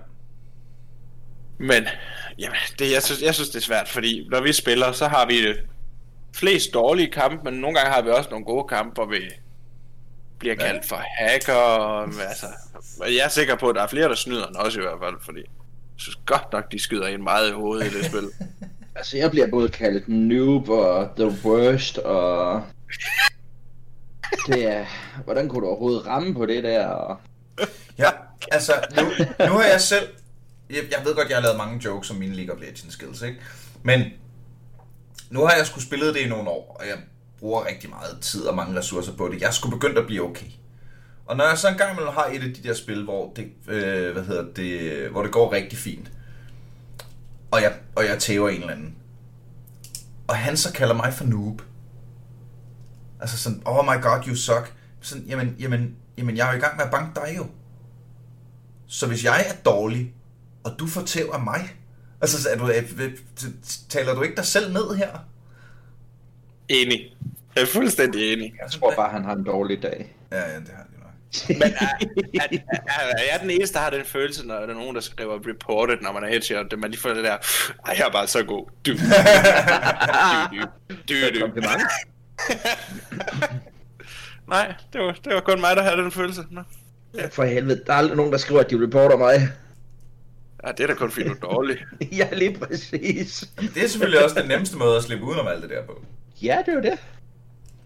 Men, 1.57 1.87
jamen, 2.39 2.57
det, 2.79 2.91
jeg, 2.91 3.03
synes, 3.03 3.21
jeg 3.21 3.35
synes, 3.35 3.49
det 3.49 3.55
er 3.55 3.65
svært, 3.65 3.87
fordi 3.87 4.27
når 4.31 4.41
vi 4.41 4.53
spiller, 4.53 4.91
så 4.91 5.07
har 5.07 5.25
vi 5.25 5.47
det 5.47 5.57
flest 6.35 6.73
dårlige 6.73 7.11
kampe, 7.11 7.51
men 7.51 7.61
nogle 7.61 7.77
gange 7.77 7.93
har 7.93 8.01
vi 8.01 8.09
også 8.09 8.29
nogle 8.29 8.45
gode 8.45 8.67
kampe, 8.67 8.93
hvor 8.93 9.05
vi 9.05 9.17
bliver 10.39 10.55
Ja. 10.59 10.65
kaldt 10.71 10.85
for 10.85 11.01
hacker. 11.17 11.53
Og, 11.53 12.03
altså, 12.29 12.45
og 13.01 13.07
jeg 13.15 13.25
er 13.25 13.29
sikker 13.29 13.55
på, 13.55 13.69
at 13.69 13.75
der 13.75 13.81
er 13.83 13.87
flere, 13.87 14.09
der 14.09 14.15
snyder 14.15 14.47
end 14.47 14.55
os 14.55 14.75
i 14.75 14.79
hvert 14.79 14.99
fald, 15.03 15.15
fordi 15.25 15.39
jeg 15.39 15.47
synes 15.97 16.17
godt 16.25 16.51
nok, 16.53 16.71
de 16.71 16.79
skyder 16.79 17.07
en 17.07 17.23
meget 17.23 17.49
i 17.49 17.51
hovedet 17.51 17.93
i 17.93 17.97
det 17.97 18.05
spil. 18.11 18.29
Altså, 18.95 19.17
jeg 19.17 19.31
bliver 19.31 19.47
både 19.49 19.69
kaldt 19.69 20.09
noob 20.09 20.69
og 20.69 21.09
the 21.17 21.37
worst, 21.45 21.97
og... 21.97 22.63
Det 24.47 24.65
er... 24.65 24.85
Hvordan 25.23 25.49
kunne 25.49 25.61
du 25.61 25.67
overhovedet 25.67 26.05
ramme 26.07 26.33
på 26.33 26.45
det 26.45 26.63
der? 26.63 26.87
Og... 26.87 27.17
Ja, 27.97 28.09
altså, 28.51 28.73
nu, 28.95 29.03
nu 29.45 29.51
har 29.53 29.63
jeg 29.65 29.81
selv... 29.81 30.07
Jeg, 30.69 30.77
jeg 30.91 30.99
ved 31.05 31.15
godt, 31.15 31.29
jeg 31.29 31.37
har 31.37 31.41
lavet 31.41 31.57
mange 31.57 31.81
jokes 31.85 32.09
om 32.09 32.15
mine 32.15 32.35
League 32.35 32.55
of 32.55 32.61
Legends 32.61 32.93
skills, 32.93 33.21
ikke? 33.21 33.37
Men 33.83 34.01
nu 35.29 35.39
har 35.45 35.55
jeg 35.55 35.65
sgu 35.65 35.79
spillet 35.79 36.13
det 36.13 36.21
i 36.21 36.27
nogle 36.27 36.49
år, 36.49 36.77
og 36.79 36.87
jeg 36.87 36.97
bruger 37.39 37.67
rigtig 37.67 37.89
meget 37.89 38.17
tid 38.21 38.43
og 38.43 38.55
mange 38.55 38.79
ressourcer 38.79 39.13
på 39.13 39.27
det. 39.27 39.41
Jeg 39.41 39.53
skulle 39.53 39.75
begyndt 39.75 39.97
at 39.97 40.05
blive 40.05 40.23
okay. 40.23 40.45
Og 41.25 41.37
når 41.37 41.47
jeg 41.47 41.57
så 41.57 41.67
en 41.67 41.77
gang 41.77 41.91
imellem 41.91 42.13
har 42.13 42.25
et 42.25 42.43
af 42.43 42.53
de 42.53 42.63
der 42.63 42.73
spil, 42.73 43.03
hvor 43.03 43.33
det, 43.35 43.51
øh, 43.67 44.13
hvad 44.13 44.23
hedder 44.23 44.45
det, 44.55 45.09
hvor 45.09 45.23
det 45.23 45.31
går 45.31 45.51
rigtig 45.51 45.79
fint, 45.79 46.11
og 47.51 47.61
jeg, 47.61 47.73
og 47.95 48.05
jeg 48.05 48.19
tæver 48.19 48.49
en 48.49 48.61
eller 48.61 48.73
anden, 48.73 48.95
og 50.27 50.35
han 50.35 50.57
så 50.57 50.73
kalder 50.73 50.93
mig 50.95 51.13
for 51.13 51.23
noob. 51.23 51.61
Altså 53.19 53.37
sådan, 53.37 53.61
oh 53.65 53.85
my 53.85 54.01
god, 54.01 54.23
you 54.27 54.35
suck. 54.35 54.73
Sådan, 55.01 55.25
jamen, 55.25 55.55
jamen, 55.59 55.95
jamen, 56.17 56.37
jeg 56.37 56.47
er 56.47 56.51
jo 56.51 56.57
i 56.57 56.61
gang 56.61 56.77
med 56.77 56.85
at 56.85 56.91
banke 56.91 57.19
dig 57.19 57.37
jo. 57.37 57.47
Så 58.87 59.07
hvis 59.07 59.23
jeg 59.23 59.45
er 59.49 59.53
dårlig, 59.65 60.13
og 60.63 60.71
du 60.79 60.87
får 60.87 61.01
tæv 61.01 61.29
af 61.33 61.43
mig, 61.43 61.75
altså 62.21 62.41
så 62.41 62.49
er 62.49 62.57
du, 62.57 62.69
øh, 62.69 62.75
øh, 62.99 63.03
er, 63.03 63.09
taler 63.89 64.15
du 64.15 64.21
ikke 64.21 64.35
dig 64.35 64.45
selv 64.45 64.73
ned 64.73 64.95
her? 64.95 65.17
enig. 66.69 67.16
Jeg 67.57 67.63
er 67.63 67.67
fuldstændig 67.73 68.33
enig. 68.33 68.53
Jeg 68.63 68.71
tror 68.71 68.93
bare, 68.95 69.09
han 69.11 69.23
har 69.23 69.33
en 69.35 69.43
dårlig 69.43 69.83
dag. 69.83 70.15
Ja, 70.31 70.37
ja, 70.37 70.55
det 70.59 70.69
har 70.75 70.83
de 70.83 70.89
nok. 70.99 71.11
Men 71.59 71.61
er, 71.61 71.87
er, 72.41 72.47
er, 72.87 73.15
er 73.17 73.23
jeg 73.31 73.39
den 73.41 73.49
eneste, 73.49 73.73
der 73.73 73.79
har 73.79 73.89
den 73.89 74.05
følelse, 74.05 74.47
når 74.47 74.55
der 74.55 74.67
er 74.67 74.73
nogen, 74.73 74.95
der 74.95 75.01
skriver 75.01 75.39
reported, 75.47 75.97
når 76.01 76.11
man 76.11 76.23
er 76.23 76.27
headshot, 76.27 76.71
det 76.71 76.79
man 76.79 76.91
lige 76.91 77.01
får 77.01 77.09
det 77.09 77.23
der, 77.23 77.37
ej, 77.85 77.95
jeg 77.97 78.07
er 78.07 78.11
bare 78.11 78.27
så 78.27 78.43
god. 78.43 78.69
Du. 78.85 78.91
Du, 81.09 81.09
du. 81.09 81.39
Du, 81.39 81.45
du. 81.61 81.67
Nej, 84.47 84.73
det 84.93 85.01
var, 85.01 85.11
det 85.23 85.33
var 85.33 85.39
kun 85.41 85.59
mig, 85.61 85.75
der 85.75 85.83
havde 85.83 85.97
den 85.97 86.11
følelse. 86.11 86.41
Nå. 86.51 86.61
For 87.31 87.43
helvede, 87.43 87.81
der 87.87 87.93
er 87.93 87.97
aldrig 87.97 88.17
nogen, 88.17 88.31
der 88.31 88.37
skriver, 88.37 88.61
at 88.61 88.69
de 88.69 88.83
reporter 88.85 89.17
mig. 89.17 89.49
Ja, 90.65 90.71
det 90.71 90.79
er 90.79 90.87
da 90.87 90.93
kun 90.93 91.11
fordi, 91.11 91.27
du 91.27 91.33
er 91.33 91.39
dårlig. 91.39 91.77
ja, 92.11 92.27
lige 92.33 92.57
præcis. 92.59 93.45
Det 93.75 93.83
er 93.83 93.87
selvfølgelig 93.87 94.23
også 94.23 94.39
den 94.39 94.47
nemmeste 94.47 94.77
måde 94.77 94.97
at 94.97 95.03
slippe 95.03 95.25
udenom 95.25 95.47
alt 95.47 95.61
det 95.61 95.69
der 95.69 95.83
på. 95.85 96.01
Ja, 96.41 96.57
det 96.65 96.71
er 96.71 96.75
jo 96.75 96.81
det. 96.81 96.99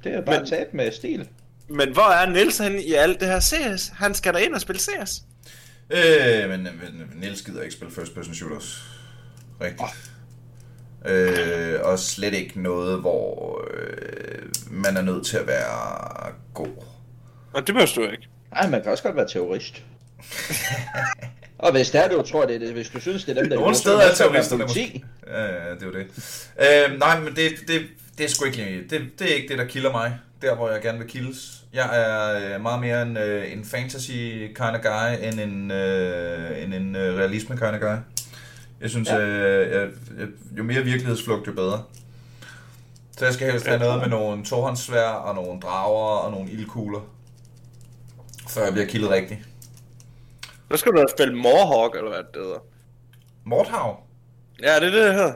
Det 0.04 0.14
er 0.14 0.22
bare 0.22 0.36
Men- 0.36 0.42
Men... 0.42 0.50
tab 0.50 0.74
med 0.74 0.92
stil. 0.92 1.28
Men 1.68 1.94
hvor 1.94 2.12
er 2.12 2.30
Niels 2.30 2.58
henne 2.58 2.84
i 2.84 2.94
alt 2.94 3.20
det 3.20 3.28
her 3.28 3.40
CS? 3.40 3.88
Han 3.96 4.14
skal 4.16 4.34
da 4.34 4.40
ind 4.40 4.54
og 4.54 4.62
spille 4.62 4.80
CS. 4.80 5.22
Øh, 5.90 6.50
men, 6.50 6.64
men 6.64 7.12
Niels 7.16 7.42
gider 7.42 7.62
ikke 7.62 7.74
spille 7.74 7.94
first 7.94 8.16
person 8.16 8.34
shooters. 8.36 8.84
Rigtigt. 9.62 10.12
Øh, 11.06 11.80
og 11.84 12.00
slet 12.00 12.34
ikke 12.34 12.62
noget, 12.62 13.00
hvor 13.00 13.62
øh, 13.74 14.50
man 14.72 14.98
er 14.98 15.02
nødt 15.02 15.26
til 15.26 15.38
at 15.38 15.48
være 15.48 16.32
god. 16.54 16.84
Og 17.54 17.68
det 17.68 17.76
behøver 17.76 17.92
du 17.96 18.02
ikke. 18.12 18.28
Nej, 18.54 18.70
man 18.70 18.82
kan 18.82 18.92
også 18.92 19.04
godt 19.04 19.16
være 19.16 19.28
terrorist. 19.28 19.84
og 21.58 21.72
hvis 21.72 21.90
det 21.92 22.04
er, 22.06 22.10
du 22.10 22.22
tror, 22.22 22.46
det 22.46 22.56
er 22.56 22.60
det, 22.60 22.74
hvis 22.74 22.90
du 22.90 23.00
synes, 23.00 23.26
det 23.26 23.38
er 23.38 23.42
dem, 23.42 23.50
der... 23.50 23.58
Nogle 23.60 23.76
steder 23.76 24.02
er 24.02 24.14
terroristerne 24.16 24.64
måske. 24.64 25.04
Ja, 25.28 25.46
ja, 25.46 25.74
det 25.76 25.84
er 25.84 25.86
jo 25.86 25.94
det. 25.94 26.08
Øh, 26.92 27.00
nej, 27.00 27.20
men 27.20 27.36
det, 27.36 27.52
det, 27.68 27.82
det 28.22 28.30
er 28.30 28.34
sgu 28.34 28.46
ikke 28.46 28.86
det, 28.90 29.20
det 29.20 29.32
er 29.32 29.36
ikke 29.36 29.48
det, 29.48 29.58
der 29.58 29.66
kilder 29.66 29.92
mig. 29.92 30.20
Der, 30.42 30.56
hvor 30.56 30.70
jeg 30.70 30.82
gerne 30.82 30.98
vil 30.98 31.08
kildes. 31.08 31.64
Jeg 31.74 31.90
er 31.94 32.56
øh, 32.56 32.62
meget 32.62 32.82
mere 32.82 33.02
en, 33.02 33.18
øh, 33.18 33.54
en 33.54 33.66
fantasy 33.66 34.12
kind 34.56 34.76
of 34.76 34.82
guy, 34.82 35.28
end 35.28 35.40
en, 35.40 35.72
øh, 35.72 36.64
end 36.64 36.74
en 36.74 36.96
øh, 36.96 37.18
realisme 37.18 37.58
kind 37.58 37.76
of 37.76 37.80
guy. 37.80 37.96
Jeg 38.82 38.90
synes. 38.90 39.10
Ja. 39.10 39.20
øh, 39.20 39.72
jeg, 39.72 39.90
jeg, 40.20 40.28
jo 40.58 40.64
mere 40.64 40.82
virkelighedsflugt, 40.82 41.48
jo 41.48 41.54
bedre. 41.54 41.84
Så 43.18 43.26
jeg 43.26 43.34
skal 43.34 43.52
helst 43.52 43.68
have 43.68 43.80
noget 43.80 44.00
med 44.00 44.08
nogle 44.08 44.46
tohåndssvær, 44.46 45.08
og 45.08 45.36
nogle 45.36 45.62
drager, 45.62 46.18
og 46.18 46.32
nogle 46.32 46.52
ildkugler. 46.52 47.00
Før 48.50 48.64
jeg 48.64 48.74
bliver 48.74 48.88
kildet 48.88 49.10
rigtigt. 49.10 49.40
Så 50.72 50.78
skal 50.78 50.92
du 50.92 50.98
da 50.98 51.06
spille 51.18 51.36
Morhawk, 51.36 51.96
eller 51.96 52.10
hvad 52.10 52.24
det 52.34 52.42
hedder. 52.44 52.60
Mordhav. 53.44 54.04
Ja, 54.64 54.76
det 54.76 54.76
er 54.76 54.80
det, 54.80 54.94
det 54.94 55.14
hedder. 55.14 55.34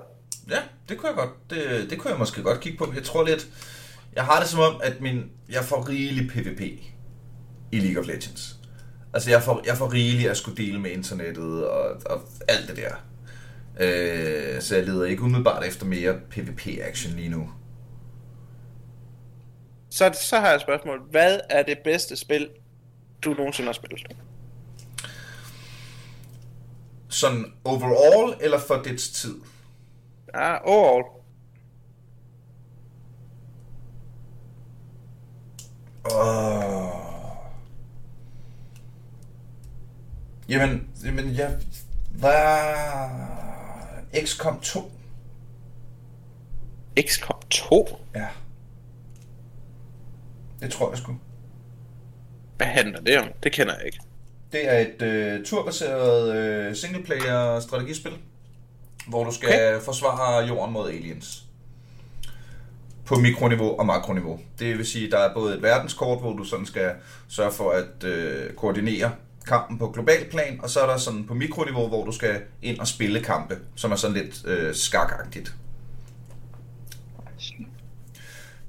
Ja, 0.50 0.60
det 0.90 0.98
kunne 0.98 1.08
jeg 1.08 1.16
godt. 1.16 1.50
Det, 1.50 1.90
det 1.90 2.00
kunne 2.00 2.12
jeg 2.12 2.20
måske 2.20 2.44
godt 2.44 2.60
kigge 2.60 2.78
på. 2.78 2.94
Jeg 2.96 3.04
tror 3.04 3.26
lidt... 3.26 3.48
Jeg 4.16 4.24
har 4.26 4.40
det 4.40 4.50
som 4.50 4.60
om, 4.60 4.82
at 4.84 5.02
min, 5.02 5.32
jeg 5.50 5.64
får 5.64 5.90
rigelig 5.90 6.30
PvP 6.30 6.62
i 7.72 7.80
League 7.80 8.02
of 8.02 8.08
Legends. 8.08 8.60
Altså, 9.14 9.30
jeg 9.30 9.44
får, 9.44 9.62
jeg 9.66 9.78
får 9.78 9.94
rigeligt 9.94 10.30
at 10.30 10.38
skulle 10.38 10.66
dele 10.66 10.80
med 10.80 10.92
internettet 10.92 11.68
og, 11.68 12.02
og 12.06 12.22
alt 12.48 12.68
det 12.68 12.78
der. 12.78 12.92
Øh, 13.80 14.62
så 14.62 14.76
jeg 14.76 14.86
leder 14.86 15.06
ikke 15.06 15.24
umiddelbart 15.24 15.66
efter 15.66 15.86
mere 15.86 16.20
PvP-action 16.30 17.16
lige 17.16 17.30
nu. 17.30 17.50
Så, 19.90 20.18
så 20.22 20.40
har 20.40 20.48
jeg 20.48 20.56
et 20.56 20.62
spørgsmål. 20.62 21.02
Hvad 21.12 21.40
er 21.50 21.64
det 21.64 21.78
bedste 21.84 22.16
spil, 22.16 22.50
du 23.22 23.34
nogensinde 23.34 23.68
har 23.68 23.74
spillet? 23.74 24.08
Sådan 27.10 27.54
overall, 27.64 28.38
eller 28.42 28.60
for 28.60 28.76
dets 28.76 29.10
tid? 29.10 29.36
Ja, 30.36 30.58
overall. 30.66 31.06
Åh. 36.06 36.90
Jamen, 40.50 40.90
jamen, 41.06 41.36
jeg 41.36 41.60
var... 42.12 43.26
XCOM 44.26 44.60
2. 44.60 44.92
XCOM 47.08 47.42
2? 47.50 47.88
Ja. 48.16 48.28
Det 50.60 50.72
tror 50.72 50.90
jeg 50.90 50.98
sgu. 50.98 51.16
Hvad 52.58 52.68
handler 52.68 53.02
det 53.02 53.20
om? 53.20 53.28
Det 53.44 53.52
kender 53.52 53.76
jeg 53.76 53.86
ikke. 53.86 54.00
Det 54.52 54.70
er 54.70 54.80
et 54.80 55.02
øh, 55.02 55.46
turbaseret 55.46 56.36
øh, 56.36 56.76
singleplayer 56.76 57.60
strategispil, 57.60 58.14
hvor 59.08 59.24
du 59.24 59.32
skal 59.32 59.50
Okay. 59.50 59.86
forsvare 59.86 60.46
jorden 60.46 60.74
mod 60.74 60.90
aliens. 60.90 61.42
På 63.06 63.16
mikroniveau 63.16 63.80
og 63.80 63.86
makroniveau. 63.86 64.40
Det 64.60 64.78
vil 64.78 64.86
sige, 64.86 65.12
der 65.12 65.18
er 65.18 65.34
både 65.34 65.56
et 65.56 65.62
verdenskort, 65.62 66.20
hvor 66.20 66.34
du 66.34 66.44
sådan 66.44 66.66
skal 66.66 66.92
sørge 67.28 67.52
for 67.52 67.72
at 67.72 68.04
øh, 68.04 68.54
koordinere 68.54 69.12
kampen 69.48 69.78
på 69.78 69.88
global 69.90 70.26
plan, 70.32 70.60
og 70.64 70.70
så 70.70 70.80
er 70.80 70.88
der 70.88 70.98
sådan 70.98 71.28
på 71.28 71.34
mikroniveau, 71.34 71.88
hvor 71.88 72.06
du 72.06 72.12
skal 72.12 72.42
ind 72.62 72.80
og 72.80 72.88
spille 72.88 73.20
kampe, 73.24 73.58
som 73.76 73.92
er 73.92 73.96
sådan 73.96 74.18
lidt 74.18 74.46
øh, 74.46 74.76
skakagtigt. 74.76 75.54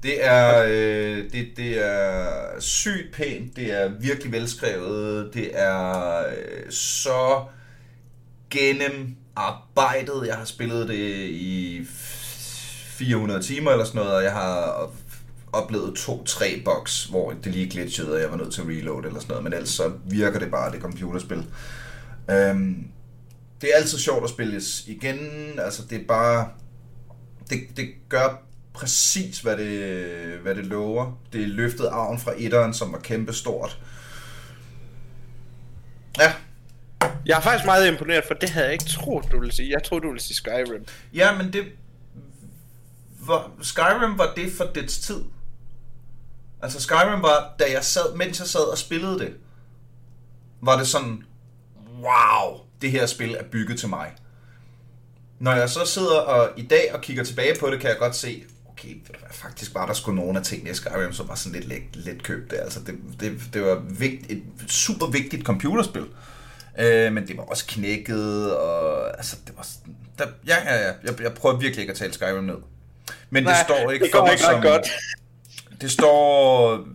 Det 0.03 0.25
er, 0.25 0.63
øh, 0.67 1.31
det, 1.31 1.47
det 1.57 1.85
er 1.85 2.59
sygt 2.59 3.13
pænt, 3.13 3.55
det 3.55 3.73
er 3.83 3.89
virkelig 3.99 4.31
velskrevet, 4.31 5.33
det 5.33 5.49
er 5.53 6.19
øh, 6.27 6.71
så 6.71 7.43
arbejdet. 9.37 10.27
Jeg 10.27 10.35
har 10.35 10.45
spillet 10.45 10.87
det 10.87 11.29
i 11.29 11.85
400 12.97 13.41
timer 13.43 13.71
eller 13.71 13.85
sådan 13.85 13.99
noget, 13.99 14.15
og 14.15 14.23
jeg 14.23 14.31
har 14.31 14.89
oplevet 15.53 15.95
to-tre 15.95 16.61
boks, 16.65 17.05
hvor 17.05 17.31
det 17.31 17.51
lige 17.51 17.69
glitchede, 17.69 18.13
og 18.13 18.21
jeg 18.21 18.31
var 18.31 18.37
nødt 18.37 18.53
til 18.53 18.61
at 18.61 18.67
reload 18.67 19.05
eller 19.05 19.19
sådan 19.19 19.29
noget, 19.29 19.43
men 19.43 19.53
ellers 19.53 19.69
så 19.69 19.91
virker 20.05 20.39
det 20.39 20.51
bare, 20.51 20.71
det 20.71 20.81
computerspil. 20.81 21.45
Øhm, 22.29 22.87
det 23.61 23.69
er 23.73 23.77
altid 23.77 23.97
sjovt 23.97 24.23
at 24.23 24.29
spille 24.29 24.61
igen, 24.87 25.19
altså 25.59 25.83
det 25.89 26.01
er 26.01 26.05
bare, 26.07 26.49
det, 27.49 27.59
det 27.77 27.89
gør 28.09 28.41
præcis, 28.73 29.39
hvad 29.39 29.57
det, 29.57 30.39
hvad 30.39 30.55
det 30.55 30.65
lover. 30.65 31.19
Det 31.33 31.39
løftede 31.39 31.55
løftet 31.55 31.85
arven 31.85 32.19
fra 32.19 32.31
etteren, 32.37 32.73
som 32.73 32.91
var 32.91 32.99
kæmpe 32.99 33.33
stort. 33.33 33.79
Ja. 36.17 36.33
Jeg 37.27 37.37
er 37.37 37.41
faktisk 37.41 37.65
meget 37.65 37.87
imponeret, 37.87 38.23
for 38.27 38.33
det 38.33 38.49
havde 38.49 38.65
jeg 38.65 38.73
ikke 38.73 38.85
troet, 38.85 39.31
du 39.31 39.39
ville 39.39 39.53
sige. 39.55 39.71
Jeg 39.71 39.83
troede, 39.83 40.03
du 40.03 40.07
ville 40.07 40.21
sige 40.21 40.35
Skyrim. 40.35 40.85
Ja, 41.13 41.37
men 41.37 41.53
det... 41.53 41.65
Var, 43.19 43.51
Skyrim 43.61 44.17
var 44.17 44.33
det 44.35 44.51
for 44.57 44.63
dets 44.63 44.99
tid. 44.99 45.21
Altså 46.61 46.81
Skyrim 46.81 47.21
var, 47.21 47.55
da 47.59 47.65
jeg 47.71 47.83
sad, 47.83 48.15
mens 48.15 48.39
jeg 48.39 48.47
sad 48.47 48.71
og 48.71 48.77
spillede 48.77 49.19
det, 49.19 49.33
var 50.61 50.77
det 50.77 50.87
sådan, 50.87 51.23
wow, 52.01 52.59
det 52.81 52.91
her 52.91 53.05
spil 53.05 53.35
er 53.35 53.43
bygget 53.43 53.79
til 53.79 53.89
mig. 53.89 54.13
Når 55.39 55.51
jeg 55.51 55.69
så 55.69 55.85
sidder 55.85 56.19
og 56.19 56.49
i 56.57 56.61
dag 56.61 56.93
og 56.93 57.01
kigger 57.01 57.23
tilbage 57.23 57.59
på 57.59 57.69
det, 57.69 57.79
kan 57.79 57.89
jeg 57.89 57.97
godt 57.97 58.15
se, 58.15 58.43
okay, 58.69 58.95
faktisk 59.31 59.73
var 59.73 59.85
der 59.85 59.93
sgu 59.93 60.11
nogle 60.11 60.39
af 60.39 60.45
tingene 60.45 60.69
i 60.71 60.73
Skyrim, 60.73 61.13
som 61.13 61.27
var 61.27 61.35
sådan 61.35 61.59
lidt 61.59 61.67
let, 61.67 62.05
let 62.05 62.23
købt. 62.23 62.53
Altså, 62.53 62.79
det, 62.79 62.95
det, 63.19 63.41
det 63.53 63.61
var 63.61 63.75
vigt, 63.75 64.31
et 64.31 64.43
super 64.67 65.07
vigtigt 65.07 65.45
computerspil. 65.45 66.05
Øh, 66.79 67.13
men 67.13 67.27
det 67.27 67.37
var 67.37 67.43
også 67.43 67.65
knækket, 67.67 68.55
og 68.57 69.07
altså, 69.17 69.37
det 69.47 69.57
var 69.57 69.63
sådan, 69.63 69.95
der, 70.17 70.25
ja, 70.47 70.55
ja, 70.65 70.87
ja, 70.87 70.93
jeg, 71.03 71.21
jeg 71.21 71.33
prøver 71.33 71.57
virkelig 71.57 71.81
ikke 71.81 71.91
at 71.91 71.97
tale 71.97 72.13
Skyrim 72.13 72.43
ned. 72.43 72.55
Men 73.29 73.43
Nej, 73.43 73.53
det 73.53 73.65
står 73.65 73.91
ikke 73.91 74.05
det 74.05 74.11
for 74.15 74.27
ikke 74.27 74.43
som, 74.43 74.61
godt. 74.61 74.87
Det 75.81 75.91
står, 75.91 76.87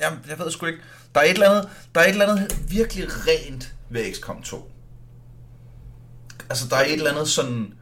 ja, 0.00 0.10
jeg 0.28 0.38
ved 0.38 0.50
sgu 0.50 0.66
ikke, 0.66 0.78
der 1.14 1.20
er 1.20 1.24
et 1.24 1.30
eller 1.30 1.50
andet, 1.50 1.68
der 1.94 2.00
er 2.00 2.04
et 2.04 2.10
eller 2.10 2.26
andet 2.26 2.56
virkelig 2.68 3.06
rent 3.08 3.74
ved 3.90 4.14
XCOM 4.14 4.42
2. 4.42 4.70
Altså, 6.50 6.68
der 6.68 6.76
er 6.76 6.84
et 6.84 6.92
eller 6.92 7.10
andet 7.10 7.28
sådan, 7.28 7.74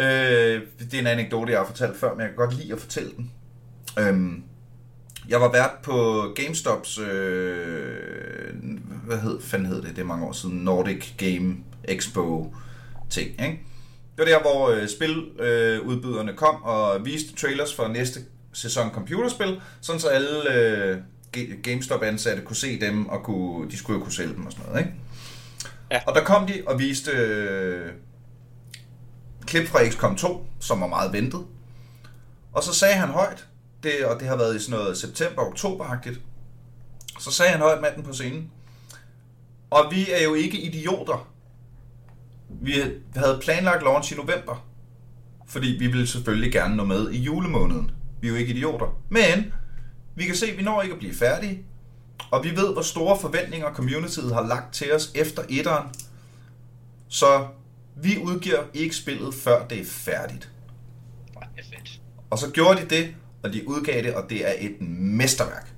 Øh, 0.00 0.62
det 0.78 0.94
er 0.94 0.98
en 0.98 1.06
anekdote, 1.06 1.52
jeg 1.52 1.60
har 1.60 1.66
fortalt 1.66 1.96
før, 1.96 2.10
men 2.10 2.20
jeg 2.20 2.28
kan 2.28 2.36
godt 2.36 2.54
lide 2.54 2.72
at 2.72 2.80
fortælle 2.80 3.10
den. 3.16 3.30
Øhm, 3.98 4.42
jeg 5.28 5.40
var 5.40 5.52
vært 5.52 5.70
på 5.82 6.22
GameStops, 6.36 6.98
øh, 6.98 8.54
hvad 9.10 9.20
hed, 9.20 9.40
fanden 9.40 9.66
hed 9.66 9.82
det, 9.82 9.90
det 9.90 9.98
er 9.98 10.06
mange 10.06 10.26
år 10.26 10.32
siden, 10.32 10.56
Nordic 10.56 11.12
Game 11.16 11.56
Expo 11.84 12.54
ting, 13.10 13.28
ikke? 13.28 13.60
Det 14.16 14.18
var 14.18 14.24
der, 14.24 14.40
hvor 14.40 14.68
øh, 14.68 14.88
spiludbyderne 14.88 16.30
øh, 16.30 16.36
kom 16.36 16.62
og 16.62 17.04
viste 17.04 17.36
trailers 17.36 17.74
for 17.74 17.88
næste 17.88 18.20
sæson 18.52 18.90
computerspil, 18.90 19.60
sådan 19.80 20.00
så 20.00 20.08
alle 20.08 20.54
øh, 20.54 20.98
GameStop-ansatte 21.62 22.42
kunne 22.42 22.56
se 22.56 22.80
dem, 22.80 23.08
og 23.08 23.22
kunne, 23.22 23.70
de 23.70 23.76
skulle 23.76 23.98
jo 23.98 24.04
kunne 24.04 24.12
sælge 24.12 24.34
dem 24.34 24.46
og 24.46 24.52
sådan 24.52 24.66
noget, 24.66 24.80
ikke? 24.80 24.94
Ja. 25.90 26.00
Og 26.06 26.14
der 26.14 26.24
kom 26.24 26.46
de 26.46 26.62
og 26.66 26.78
viste 26.78 27.10
øh, 27.10 27.92
klip 29.46 29.68
fra 29.68 29.88
XCOM 29.88 30.16
2, 30.16 30.46
som 30.60 30.80
var 30.80 30.86
meget 30.86 31.12
ventet. 31.12 31.46
Og 32.52 32.62
så 32.62 32.74
sagde 32.74 32.94
han 32.94 33.08
højt, 33.08 33.46
det, 33.82 34.04
og 34.04 34.20
det 34.20 34.28
har 34.28 34.36
været 34.36 34.56
i 34.56 34.58
sådan 34.58 34.78
noget 34.78 34.98
september-oktober-agtigt, 34.98 36.20
så 37.20 37.30
sagde 37.30 37.52
han 37.52 37.60
højt 37.60 37.80
manden 37.80 38.02
på 38.02 38.12
scenen, 38.12 38.50
og 39.70 39.84
vi 39.90 40.10
er 40.10 40.24
jo 40.24 40.34
ikke 40.34 40.60
idioter. 40.60 41.28
Vi 42.48 42.72
havde 43.16 43.38
planlagt 43.42 43.82
launch 43.82 44.12
i 44.12 44.16
november, 44.16 44.66
fordi 45.46 45.68
vi 45.68 45.86
ville 45.86 46.06
selvfølgelig 46.06 46.52
gerne 46.52 46.76
nå 46.76 46.84
med 46.84 47.10
i 47.10 47.18
julemåneden. 47.18 47.90
Vi 48.20 48.26
er 48.26 48.32
jo 48.32 48.36
ikke 48.36 48.54
idioter. 48.54 48.98
Men 49.08 49.52
vi 50.14 50.24
kan 50.24 50.34
se, 50.34 50.46
at 50.46 50.58
vi 50.58 50.62
når 50.62 50.82
ikke 50.82 50.92
at 50.92 50.98
blive 50.98 51.14
færdige, 51.14 51.64
og 52.30 52.44
vi 52.44 52.56
ved, 52.56 52.72
hvor 52.72 52.82
store 52.82 53.18
forventninger 53.20 53.72
communityet 53.74 54.34
har 54.34 54.46
lagt 54.46 54.74
til 54.74 54.94
os 54.94 55.12
efter 55.14 55.42
etteren. 55.48 55.88
Så 57.08 57.46
vi 57.96 58.18
udgiver 58.18 58.62
ikke 58.74 58.96
spillet, 58.96 59.34
før 59.34 59.66
det 59.66 59.80
er 59.80 59.84
færdigt. 59.84 60.50
Og 62.30 62.38
så 62.38 62.50
gjorde 62.50 62.80
de 62.80 62.86
det, 62.88 63.14
og 63.42 63.52
de 63.52 63.68
udgav 63.68 64.02
det, 64.02 64.14
og 64.14 64.30
det 64.30 64.48
er 64.48 64.52
et 64.58 64.80
mesterværk. 64.80 65.72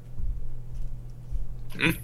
Mm. 1.74 1.95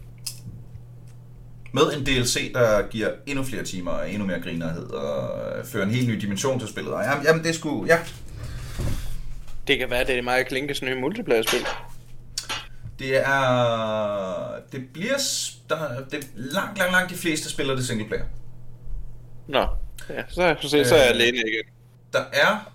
Med 1.78 1.92
en 1.92 2.06
DLC, 2.06 2.52
der 2.52 2.88
giver 2.88 3.10
endnu 3.26 3.44
flere 3.44 3.64
timer 3.64 3.90
og 3.90 4.10
endnu 4.10 4.26
mere 4.26 4.40
grinerhed, 4.40 4.90
og 4.90 5.40
fører 5.66 5.84
en 5.84 5.90
helt 5.90 6.08
ny 6.08 6.14
dimension 6.14 6.60
til 6.60 6.68
spillet. 6.68 6.92
Og 6.94 7.04
jamen, 7.04 7.24
jamen 7.24 7.44
det 7.44 7.54
skulle, 7.54 7.94
ja. 7.94 7.98
Det 9.66 9.78
kan 9.78 9.90
være, 9.90 10.04
det 10.04 10.18
er 10.18 10.22
Mario 10.22 10.44
Klinkes 10.48 10.82
nye 10.82 11.00
multiplayer-spil. 11.00 11.66
Det 12.98 13.16
er... 13.16 14.54
Det 14.72 14.88
bliver... 14.92 15.18
Der, 15.68 15.76
det, 16.10 16.28
langt, 16.34 16.78
langt, 16.78 16.92
langt 16.92 17.10
de 17.10 17.16
fleste 17.16 17.50
spiller 17.50 17.74
det 17.74 17.86
single 17.86 18.06
player. 18.08 18.24
Nå. 19.48 19.66
Ja, 20.08 20.22
så, 20.28 20.56
så, 20.60 20.68
så, 20.68 20.84
så 20.84 20.94
er 20.94 20.98
jeg 20.98 21.10
alene 21.10 21.38
igen. 21.38 21.64
Der 22.12 22.24
er 22.32 22.72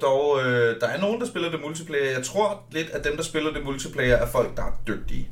dog, 0.00 0.40
øh, 0.44 0.80
der 0.80 0.86
er 0.86 1.00
nogen, 1.00 1.20
der 1.20 1.26
spiller 1.26 1.50
det 1.50 1.60
multiplayer. 1.60 2.10
Jeg 2.10 2.24
tror 2.24 2.62
lidt, 2.72 2.90
at 2.90 3.04
dem, 3.04 3.16
der 3.16 3.22
spiller 3.22 3.52
det 3.52 3.64
multiplayer, 3.64 4.16
er 4.16 4.26
folk, 4.26 4.56
der 4.56 4.62
er 4.62 4.72
dygtige. 4.86 5.28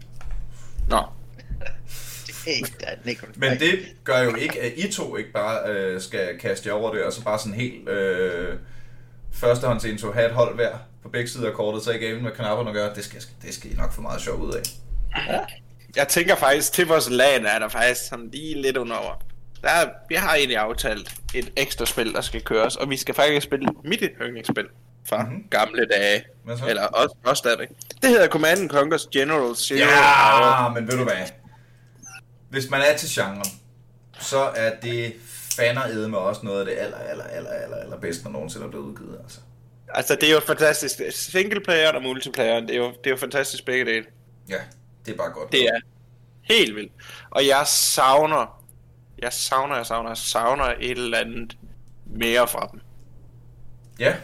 Nå. 0.88 1.02
Men 3.36 3.58
det 3.58 3.78
gør 4.04 4.22
jo 4.22 4.34
ikke, 4.34 4.62
at 4.62 4.72
I 4.76 4.92
to 4.92 5.16
ikke 5.16 5.32
bare 5.32 5.70
øh, 5.70 6.00
skal 6.00 6.38
kaste 6.38 6.68
jer 6.68 6.74
over 6.74 6.94
det, 6.94 7.04
og 7.04 7.12
så 7.12 7.24
bare 7.24 7.38
sådan 7.38 7.54
helt 7.54 7.88
øh, 7.88 8.56
førstehåndsintro, 9.32 10.12
have 10.12 10.26
et 10.26 10.32
hold 10.32 10.54
hver 10.54 10.72
på 11.02 11.08
begge 11.08 11.28
sider 11.28 11.48
af 11.48 11.54
kortet, 11.54 11.82
så 11.82 11.90
ikke 11.90 12.18
med 12.22 12.30
knapperne 12.30 12.70
og 12.70 12.74
gøre, 12.74 12.94
det 12.94 13.04
skal, 13.04 13.22
det 13.42 13.54
skal 13.54 13.72
I 13.72 13.74
nok 13.74 13.92
få 13.92 14.00
meget 14.00 14.20
sjov 14.20 14.40
ud 14.40 14.52
af. 14.52 14.62
Ja. 15.28 15.38
Jeg 15.96 16.08
tænker 16.08 16.36
faktisk, 16.36 16.72
til 16.72 16.86
vores 16.86 17.10
lag 17.10 17.36
er 17.36 17.58
der 17.58 17.68
faktisk 17.68 18.08
sådan 18.08 18.28
lige 18.32 18.62
lidt 18.62 18.76
under 18.76 18.96
over. 18.96 19.14
Der 19.62 19.68
er, 19.68 19.88
vi 20.08 20.14
har 20.14 20.34
egentlig 20.34 20.56
aftalt 20.56 21.14
et 21.34 21.52
ekstra 21.56 21.86
spil, 21.86 22.12
der 22.12 22.20
skal 22.20 22.42
køres, 22.42 22.76
og 22.76 22.90
vi 22.90 22.96
skal 22.96 23.14
faktisk 23.14 23.44
spille 23.46 23.68
mit 23.84 24.02
yndlingsspil 24.22 24.66
fra 25.08 25.22
mm-hmm. 25.22 25.44
gamle 25.50 25.86
dage. 25.86 26.24
Eller 26.68 26.82
også, 26.82 27.16
også 27.24 27.38
stadigvæk. 27.38 27.68
Det 28.02 28.10
hedder 28.10 28.28
Command 28.28 28.70
Conquer's 28.72 29.08
General 29.12 29.56
Zero. 29.56 29.78
Ja, 29.78 30.68
men 30.68 30.88
ved 30.88 30.98
du 30.98 31.04
hvad? 31.04 31.16
Hvis 32.48 32.70
man 32.70 32.80
er 32.80 32.96
til 32.96 33.08
genren, 33.08 33.50
så 34.20 34.38
er 34.38 34.80
det 34.82 35.14
fander 35.56 36.08
med 36.08 36.18
også 36.18 36.40
noget 36.44 36.60
af 36.60 36.66
det 36.66 36.72
aller, 36.78 36.96
aller, 36.96 37.24
aller, 37.24 37.50
aller, 37.50 37.76
aller 37.76 38.00
bedste, 38.00 38.24
der 38.24 38.30
nogensinde 38.30 38.66
er 38.66 38.70
blevet 38.70 38.84
udgivet. 38.84 39.18
Altså. 39.22 39.40
altså, 39.88 40.14
det 40.14 40.28
er 40.28 40.32
jo 40.32 40.40
fantastisk. 40.40 41.00
Single 41.10 41.60
player 41.60 41.92
og 41.92 42.02
multiplayer, 42.02 42.60
det 42.60 42.70
er 42.70 42.78
jo, 42.78 42.88
det 42.88 43.06
er 43.06 43.10
jo 43.10 43.16
fantastisk 43.16 43.64
begge 43.64 43.84
dele. 43.84 44.06
Ja, 44.48 44.58
det 45.06 45.12
er 45.12 45.16
bare 45.16 45.30
godt. 45.30 45.52
Det 45.52 45.62
er 45.62 45.80
helt 46.42 46.76
vildt. 46.76 46.92
Og 47.30 47.46
jeg 47.46 47.62
savner 47.66 48.56
jeg 49.18 49.32
savner, 49.32 49.76
jeg 49.76 49.86
savner, 49.86 50.10
jeg 50.10 50.16
savner 50.16 50.64
et 50.64 50.90
eller 50.90 51.18
andet 51.18 51.56
mere 52.06 52.48
fra 52.48 52.68
dem. 52.72 52.80
Ja, 53.98 54.14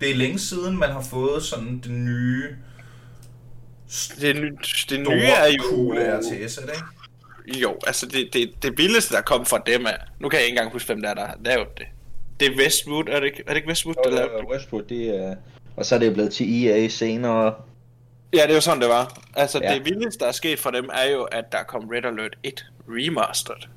det 0.00 0.10
er 0.10 0.14
længe 0.14 0.38
siden, 0.38 0.78
man 0.78 0.90
har 0.90 1.02
fået 1.02 1.42
sådan 1.42 1.78
det 1.78 1.90
nye... 1.90 2.56
Det, 4.20 4.36
det 4.90 5.00
nye 5.00 5.22
er 5.22 5.46
jo... 5.46 5.62
Cool 5.70 5.96
RTS, 5.96 6.58
er 6.58 6.66
det 6.66 6.72
ikke? 6.74 6.86
Jo, 7.56 7.76
altså 7.86 8.06
det, 8.06 8.32
det, 8.32 8.62
det 8.62 8.78
vildeste, 8.78 9.14
der 9.14 9.20
kom 9.20 9.46
fra 9.46 9.62
dem 9.66 9.84
er... 9.84 9.96
Nu 10.20 10.28
kan 10.28 10.38
jeg 10.38 10.46
ikke 10.46 10.56
engang 10.56 10.72
huske, 10.72 10.86
hvem 10.86 11.02
der, 11.02 11.08
er, 11.08 11.14
der 11.14 11.26
har 11.26 11.36
lavet 11.44 11.78
det. 11.78 11.86
Det 12.40 12.48
er 12.48 12.58
Westwood, 12.58 13.04
er 13.08 13.20
det 13.20 13.26
ikke, 13.26 13.42
er 13.46 13.48
det 13.48 13.56
ikke 13.56 13.68
Westwood, 13.68 13.94
der 14.04 14.10
lavede 14.10 14.38
det? 14.38 14.48
Westwood, 14.50 14.82
det 14.82 15.22
er... 15.22 15.34
Og 15.76 15.86
så 15.86 15.94
er 15.94 15.98
det 15.98 16.06
jo 16.06 16.12
blevet 16.12 16.32
til 16.32 16.66
EA 16.66 16.88
senere. 16.88 17.54
Ja, 18.32 18.42
det 18.42 18.50
er 18.50 18.54
jo 18.54 18.60
sådan, 18.60 18.80
det 18.80 18.88
var. 18.88 19.20
Altså, 19.34 19.60
ja. 19.62 19.74
det 19.74 19.84
vildeste, 19.84 20.20
der 20.20 20.26
er 20.26 20.32
sket 20.32 20.58
for 20.58 20.70
dem, 20.70 20.90
er 20.92 21.10
jo, 21.10 21.22
at 21.22 21.52
der 21.52 21.62
kom 21.62 21.88
Red 21.88 22.04
Alert 22.04 22.36
1 22.42 22.66
Remastered. 22.88 23.68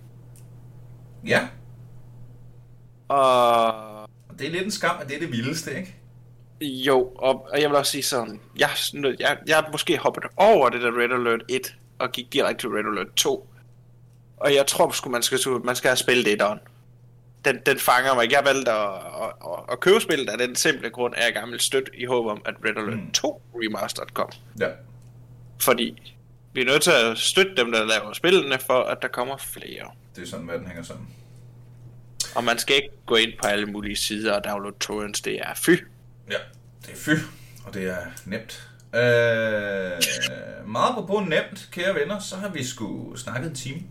Ja. 1.28 1.48
Og... 3.08 4.10
Det 4.40 4.48
er 4.48 4.52
lidt 4.52 4.64
en 4.64 4.72
skam, 4.72 4.96
at 5.02 5.08
det 5.08 5.16
er 5.16 5.20
det 5.20 5.32
vildeste, 5.32 5.78
ikke? 5.78 5.96
Jo, 6.62 7.12
og, 7.16 7.48
og 7.52 7.62
jeg 7.62 7.70
vil 7.70 7.78
også 7.78 7.92
sige 7.92 8.04
sådan, 8.04 8.40
jeg, 8.58 8.70
jeg, 9.20 9.38
jeg 9.48 9.56
har 9.56 9.70
måske 9.72 9.98
hoppet 9.98 10.24
over 10.38 10.70
det 10.70 10.82
der 10.82 10.98
Red 10.98 11.12
Alert 11.12 11.44
1, 11.50 11.76
og 12.00 12.12
gik 12.12 12.34
direkte 12.34 12.62
til 12.64 12.70
Red 12.70 12.86
Alert 12.86 13.16
2. 13.16 13.48
Og 14.42 14.56
jeg 14.56 14.68
tror 14.68 14.92
sgu, 14.92 15.10
man 15.10 15.24
skal, 15.24 15.39
man 15.64 15.76
skal 15.76 15.88
have 15.89 15.98
spillet 15.98 16.26
det 16.26 16.60
Den, 17.46 17.60
den 17.66 17.80
fanger 17.80 18.16
mig. 18.16 18.32
Jeg 18.32 18.42
valgte 18.46 18.72
at, 18.72 18.89
at, 18.96 19.34
at, 19.46 19.60
at 19.72 19.80
købe 19.80 20.00
spillet 20.00 20.30
af 20.30 20.38
den 20.38 20.56
simple 20.56 20.89
grund, 20.89 21.16
at 21.16 21.24
jeg 21.26 21.34
gammel 21.34 21.60
støt 21.60 21.89
i 21.94 22.06
håb 22.06 22.26
om, 22.26 22.42
at 22.46 22.56
Red 22.66 22.78
Alert 22.78 23.00
mm. 23.00 23.12
2 23.12 23.42
Remastered 23.56 24.08
kom. 24.14 24.30
Ja. 24.60 24.70
Fordi 25.60 26.16
vi 26.54 26.62
er 26.62 26.66
nødt 26.66 26.82
til 26.82 26.92
at 26.92 27.18
støtte 27.18 27.56
dem, 27.56 27.72
der 27.72 27.86
laver 27.86 28.14
spillene, 28.14 28.60
for 28.60 28.84
at 28.84 28.98
der 29.02 29.08
kommer 29.08 29.38
flere. 29.38 29.92
Det 30.16 30.24
er 30.24 30.28
sådan, 30.28 30.46
hvad 30.46 30.60
den 30.60 30.68
hænger 30.68 30.84
sammen. 30.84 31.08
Og 32.36 32.44
man 32.44 32.58
skal 32.58 32.76
ikke 32.76 32.89
gå 33.06 33.16
ind 33.16 33.32
på 33.42 33.48
alle 33.48 33.66
mulige 33.66 33.96
sider 33.96 34.34
og 34.34 34.44
downloade 34.44 34.76
torrents, 34.80 35.22
det 35.22 35.39
er 35.39 35.54
fy. 35.56 35.70
Ja, 36.32 36.38
det 36.82 36.92
er 36.92 36.96
fy, 36.96 37.10
og 37.66 37.74
det 37.74 37.84
er 37.89 38.06
nemt. 38.26 38.68
Øh, 38.96 40.68
meget 40.68 41.08
på 41.08 41.24
nemt, 41.28 41.70
kære 41.72 41.96
venner, 41.96 42.20
så 42.20 42.36
har 42.36 42.50
vi 42.50 42.64
sgu 42.64 43.16
snakket 43.16 43.50
en 43.50 43.56
time. 43.56 43.82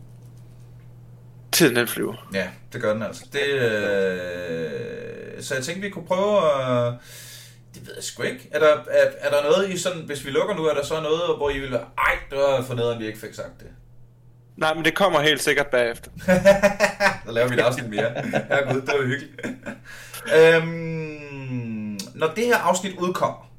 Tiden 1.52 1.76
den 1.76 1.88
flyver. 1.88 2.28
Ja, 2.34 2.48
det 2.72 2.82
gør 2.82 2.92
den 2.92 3.02
altså. 3.02 3.24
Det, 3.32 3.46
øh, 3.46 5.42
så 5.42 5.54
jeg 5.54 5.64
tænkte, 5.64 5.82
vi 5.82 5.90
kunne 5.90 6.06
prøve 6.06 6.36
at... 6.38 6.94
Det 7.74 7.86
ved 7.86 7.94
jeg 7.94 8.04
sgu 8.04 8.22
ikke. 8.22 8.48
Er 8.52 8.58
der, 8.58 8.76
er, 8.90 9.10
er 9.20 9.30
der 9.30 9.42
noget 9.42 9.70
i 9.70 9.78
sådan... 9.78 10.02
Hvis 10.02 10.24
vi 10.24 10.30
lukker 10.30 10.54
nu, 10.54 10.64
er 10.64 10.74
der 10.74 10.84
så 10.84 11.00
noget, 11.00 11.36
hvor 11.36 11.50
I 11.50 11.58
vil... 11.58 11.74
Ej, 11.74 12.14
det 12.30 12.38
var 12.38 12.62
for 12.62 12.74
noget, 12.74 12.98
vi 12.98 13.06
ikke 13.06 13.18
fik 13.18 13.34
sagt 13.34 13.60
det. 13.60 13.66
Nej, 14.56 14.74
men 14.74 14.84
det 14.84 14.94
kommer 14.94 15.20
helt 15.20 15.42
sikkert 15.42 15.66
bagefter. 15.66 16.10
så 17.26 17.32
laver 17.32 17.48
vi 17.48 17.54
et 17.54 17.60
afsnit 17.60 17.90
mere. 17.90 18.12
Ja, 18.50 18.72
gud, 18.72 18.80
det 18.80 18.94
var 18.98 19.04
hyggeligt. 19.04 19.46
øhm, 20.36 21.98
når 22.14 22.26
det 22.36 22.46
her 22.46 22.56
afsnit 22.56 22.96
udkommer, 22.98 23.52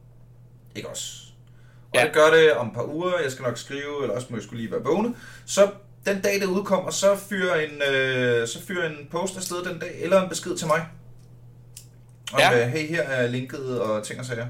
ikke 0.76 0.90
også? 0.90 1.04
Og 1.94 2.00
ja. 2.00 2.06
det 2.06 2.14
gør 2.14 2.30
det 2.30 2.54
om 2.54 2.68
et 2.68 2.74
par 2.74 2.84
uger, 2.84 3.20
jeg 3.24 3.32
skal 3.32 3.44
nok 3.44 3.58
skrive, 3.58 4.02
eller 4.02 4.16
også 4.16 4.28
må 4.30 4.38
jeg 4.38 4.44
skulle 4.44 4.62
lige 4.62 4.72
være 4.72 4.84
vågne. 4.84 5.16
Så 5.46 5.70
den 6.06 6.22
dag, 6.22 6.40
det 6.40 6.46
udkommer, 6.46 6.92
så 6.92 7.16
fyrer 7.30 7.56
en, 7.56 7.82
øh, 7.94 8.48
så 8.48 8.66
fyrer 8.68 8.90
en 8.90 9.08
post 9.12 9.38
afsted 9.38 9.64
den 9.64 9.80
dag, 9.80 10.02
eller 10.02 10.22
en 10.22 10.30
besked 10.30 10.58
til 10.58 10.68
mig. 10.68 10.86
Om, 12.34 12.40
ja. 12.40 12.66
øh, 12.66 12.72
hey, 12.72 12.88
her 12.88 13.02
er 13.02 13.28
linket 13.28 13.82
og 13.82 14.04
ting 14.04 14.20
og 14.20 14.26
sager. 14.26 14.48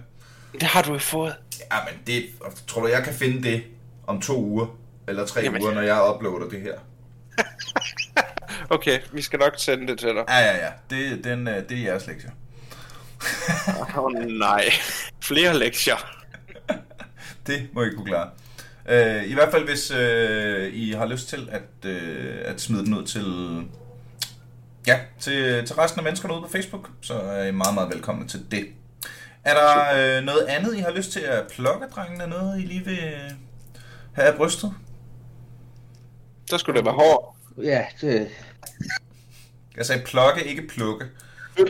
Det 0.54 0.64
har 0.64 0.82
du 0.82 0.93
jo 0.93 0.99
fået. 0.99 1.36
Ja, 1.72 1.78
men 1.86 2.02
det, 2.08 2.26
tror 2.68 2.82
du, 2.82 2.88
jeg 2.88 3.04
kan 3.04 3.14
finde 3.14 3.43
det 3.43 3.64
om 4.08 4.22
to 4.22 4.43
uger, 4.43 4.66
eller 5.08 5.26
tre 5.26 5.41
Jamen. 5.41 5.62
uger, 5.62 5.74
når 5.74 5.82
jeg 5.82 6.14
uploader 6.16 6.49
det 6.49 6.62
her? 6.62 6.74
okay, 8.76 8.99
vi 9.12 9.22
skal 9.22 9.39
nok 9.39 9.54
sende 9.58 9.88
det 9.88 9.99
til 9.99 10.10
dig. 10.10 10.24
Ja, 10.28 10.39
ja, 10.39 10.66
ja. 10.66 10.72
Det, 10.89 11.24
den, 11.24 11.47
øh, 11.47 11.70
det 11.70 11.78
er 11.78 11.84
jeres 11.84 12.08
lektie. 12.08 12.32
Åh 13.68 13.97
oh, 13.97 14.14
nej. 14.14 14.64
Flere 15.22 15.60
lektier. 15.60 16.18
det 17.47 17.70
må 17.74 17.84
I 17.84 17.89
kunne 17.89 18.06
klare. 18.06 18.30
Uh, 18.92 19.30
I 19.30 19.34
hvert 19.34 19.52
fald, 19.52 19.66
hvis 19.66 19.92
uh, 19.92 20.74
I 20.74 20.92
har 20.92 21.06
lyst 21.06 21.30
til 21.30 21.50
at, 21.52 21.62
uh, 21.86 22.52
at 22.52 22.62
smide 22.62 22.86
den 22.86 22.94
ud 22.94 23.06
til, 23.06 23.26
ja, 24.88 25.00
til, 25.20 25.66
til 25.66 25.76
resten 25.76 26.00
af 26.00 26.04
menneskerne 26.04 26.34
ude 26.34 26.42
på 26.42 26.50
Facebook, 26.50 26.89
så 27.02 27.14
er 27.14 27.44
I 27.44 27.52
meget, 27.52 27.74
meget 27.74 27.89
velkomne 27.89 28.28
til 28.28 28.52
det. 28.52 28.68
Er 29.44 29.54
der 29.54 30.20
uh, 30.20 30.26
noget 30.26 30.46
andet, 30.46 30.78
I 30.78 30.80
har 30.80 30.92
lyst 30.92 31.12
til 31.12 31.20
at 31.20 31.48
plukke, 31.48 31.86
drengene? 31.96 32.28
Noget, 32.28 32.60
I 32.60 32.62
lige 32.62 32.86
vil 32.86 33.00
have 34.14 34.28
af 34.28 34.36
brystet? 34.36 34.74
Så 36.50 36.58
skulle 36.58 36.78
det 36.78 36.86
være 36.86 36.96
hård. 36.96 37.36
Ja, 37.58 37.86
det... 38.02 38.28
Jeg 39.78 39.86
sagde 39.86 40.02
plukke, 40.06 40.44
ikke 40.44 40.68
plukke. 40.68 41.06
Ja, 41.58 41.64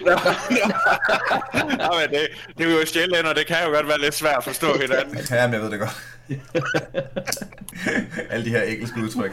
men 1.99 2.09
det, 2.09 2.27
det 2.57 2.67
er 2.67 2.71
jo 2.71 2.85
sjældent, 2.85 3.27
og 3.27 3.35
det 3.35 3.47
kan 3.47 3.57
jo 3.65 3.69
godt 3.69 3.87
være 3.87 4.01
lidt 4.01 4.15
svært 4.15 4.37
at 4.37 4.43
forstå 4.43 4.77
hinanden. 4.81 5.17
ja, 5.31 5.47
men 5.47 5.53
jeg 5.53 5.61
ved 5.61 5.71
det 5.71 5.79
godt. 5.79 5.97
Alle 8.31 8.45
de 8.45 8.49
her 8.49 8.61
engelske 8.61 8.99
udtryk. 8.99 9.31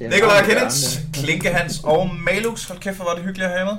Nikolaj 0.00 0.44
Kenneth, 0.44 0.76
Klinke 1.14 1.48
Hans 1.48 1.80
og 1.84 2.10
Malux. 2.14 2.68
Hold 2.68 2.78
kæft, 2.78 2.96
hvor 2.96 3.04
var 3.04 3.14
det 3.14 3.24
hyggeligt 3.24 3.50
at 3.50 3.58
have 3.58 3.64
med. 3.64 3.76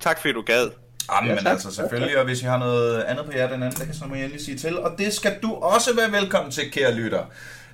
Tak 0.00 0.20
fordi 0.20 0.32
du 0.32 0.42
gad. 0.42 0.70
Jamen 1.12 1.38
ja, 1.44 1.50
altså 1.50 1.74
selvfølgelig, 1.74 2.18
og 2.18 2.24
hvis 2.24 2.42
I 2.42 2.44
har 2.44 2.58
noget 2.58 3.02
andet 3.02 3.26
på 3.26 3.32
jer 3.34 3.48
den 3.48 3.62
anden 3.62 3.94
så 3.94 4.04
må 4.06 4.14
jeg 4.14 4.24
endelig 4.24 4.44
sige 4.44 4.58
til. 4.58 4.78
Og 4.78 4.94
det 4.98 5.14
skal 5.14 5.34
du 5.42 5.54
også 5.54 5.94
være 5.96 6.12
velkommen 6.12 6.52
til, 6.52 6.72
kære 6.72 6.94
lytter. 6.94 7.24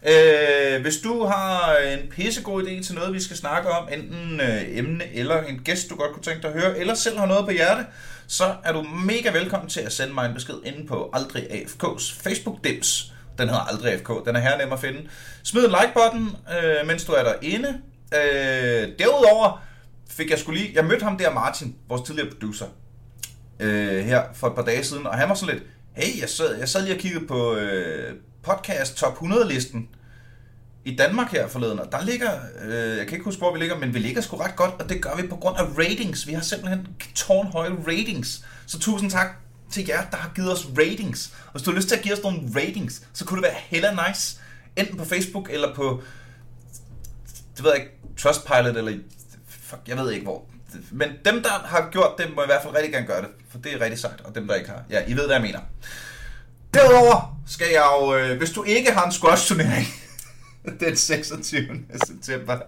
Øh, 0.06 0.82
hvis 0.82 0.96
du 0.96 1.24
har 1.24 1.76
en 1.76 2.08
pissegod 2.10 2.62
idé 2.62 2.82
til 2.82 2.94
noget, 2.94 3.14
vi 3.14 3.22
skal 3.22 3.36
snakke 3.36 3.70
om, 3.70 3.88
enten 3.92 4.40
øh, 4.40 4.78
emne 4.78 5.14
eller 5.14 5.42
en 5.42 5.58
gæst, 5.64 5.90
du 5.90 5.96
godt 5.96 6.12
kunne 6.12 6.22
tænke 6.22 6.42
dig 6.42 6.54
at 6.54 6.60
høre, 6.60 6.78
eller 6.78 6.94
selv 6.94 7.18
har 7.18 7.26
noget 7.26 7.44
på 7.44 7.50
hjerte, 7.50 7.86
så 8.26 8.54
er 8.64 8.72
du 8.72 8.82
mega 8.82 9.32
velkommen 9.32 9.68
til 9.68 9.80
at 9.80 9.92
sende 9.92 10.14
mig 10.14 10.26
en 10.26 10.34
besked 10.34 10.54
inde 10.64 10.86
på 10.86 11.10
Aldrig 11.12 11.42
AFK's 11.42 12.22
Facebook-dims. 12.22 13.12
Den 13.38 13.48
hedder 13.48 13.68
Aldrig 13.70 13.92
AFK, 13.92 14.26
den 14.26 14.36
er 14.36 14.40
her 14.40 14.58
nem 14.58 14.72
at 14.72 14.80
finde. 14.80 15.08
Smid 15.42 15.64
en 15.64 15.70
like-button, 15.70 16.36
øh, 16.56 16.86
mens 16.86 17.04
du 17.04 17.12
er 17.12 17.22
derinde. 17.22 17.68
Øh, 18.14 18.88
derudover 18.98 19.62
fik 20.10 20.30
jeg 20.30 20.38
skulle 20.38 20.60
lige, 20.60 20.72
jeg 20.74 20.84
mødte 20.84 21.04
ham 21.04 21.18
der 21.18 21.30
Martin, 21.30 21.76
vores 21.88 22.02
tidligere 22.02 22.30
producer, 22.30 22.66
øh, 23.60 24.04
her 24.04 24.22
for 24.34 24.46
et 24.46 24.54
par 24.54 24.64
dage 24.64 24.84
siden, 24.84 25.06
og 25.06 25.14
han 25.14 25.28
var 25.28 25.34
sådan 25.34 25.54
lidt, 25.54 25.66
hey, 25.96 26.20
jeg 26.20 26.28
sad, 26.28 26.58
jeg 26.58 26.68
sad 26.68 26.82
lige 26.82 26.94
og 26.94 27.00
kiggede 27.00 27.26
på 27.26 27.54
øh, 27.54 28.14
podcast 28.44 28.96
top 28.96 29.18
100-listen 29.18 29.88
i 30.84 30.96
Danmark 30.96 31.32
her 31.32 31.48
forleden, 31.48 31.78
og 31.78 31.92
der 31.92 32.04
ligger, 32.04 32.30
øh, 32.64 32.98
jeg 32.98 33.06
kan 33.06 33.12
ikke 33.12 33.24
huske, 33.24 33.38
hvor 33.38 33.52
vi 33.52 33.58
ligger, 33.58 33.78
men 33.78 33.94
vi 33.94 33.98
ligger 33.98 34.20
sgu 34.20 34.36
ret 34.36 34.56
godt, 34.56 34.82
og 34.82 34.88
det 34.88 35.02
gør 35.02 35.16
vi 35.16 35.26
på 35.28 35.36
grund 35.36 35.56
af 35.56 35.62
ratings. 35.78 36.26
Vi 36.26 36.32
har 36.32 36.40
simpelthen 36.40 36.88
tårnhøje 37.14 37.70
ratings. 37.86 38.44
Så 38.66 38.78
tusind 38.78 39.10
tak 39.10 39.28
til 39.70 39.86
jer, 39.88 40.10
der 40.10 40.16
har 40.16 40.32
givet 40.34 40.52
os 40.52 40.66
ratings. 40.78 41.32
Og 41.46 41.52
hvis 41.52 41.62
du 41.62 41.70
har 41.70 41.76
lyst 41.76 41.88
til 41.88 41.96
at 41.96 42.02
give 42.02 42.14
os 42.14 42.22
nogle 42.22 42.40
ratings, 42.56 43.02
så 43.12 43.24
kunne 43.24 43.42
det 43.42 43.48
være 43.50 43.60
hella 43.66 44.08
nice, 44.08 44.40
enten 44.76 44.96
på 44.96 45.04
Facebook 45.04 45.50
eller 45.50 45.74
på, 45.74 46.02
det 47.56 47.64
ved 47.64 47.70
jeg 47.70 47.80
ikke, 47.80 47.92
Trustpilot, 48.16 48.76
eller 48.76 48.98
fuck, 49.48 49.80
jeg 49.88 49.96
ved 49.96 50.10
ikke 50.12 50.24
hvor. 50.24 50.44
Men 50.90 51.08
dem, 51.24 51.42
der 51.42 51.48
har 51.48 51.88
gjort 51.92 52.12
det, 52.18 52.26
må 52.36 52.42
i 52.42 52.46
hvert 52.46 52.62
fald 52.62 52.74
rigtig 52.74 52.92
gerne 52.92 53.06
gøre 53.06 53.22
det, 53.22 53.30
for 53.50 53.58
det 53.58 53.74
er 53.74 53.80
rigtig 53.80 53.98
sejt, 53.98 54.20
og 54.20 54.34
dem, 54.34 54.48
der 54.48 54.54
ikke 54.54 54.70
har, 54.70 54.82
ja, 54.90 55.06
I 55.06 55.12
ved, 55.12 55.26
hvad 55.26 55.34
jeg 55.34 55.42
mener. 55.42 55.60
Derudover 56.74 57.38
skal 57.46 57.66
jeg 57.72 57.86
jo, 58.00 58.14
øh, 58.14 58.38
hvis 58.38 58.50
du 58.50 58.62
ikke 58.62 58.92
har 58.92 59.04
en 59.04 59.12
squash-turnering 59.12 59.86
den 60.80 60.96
26. 60.96 61.66
september, 62.06 62.58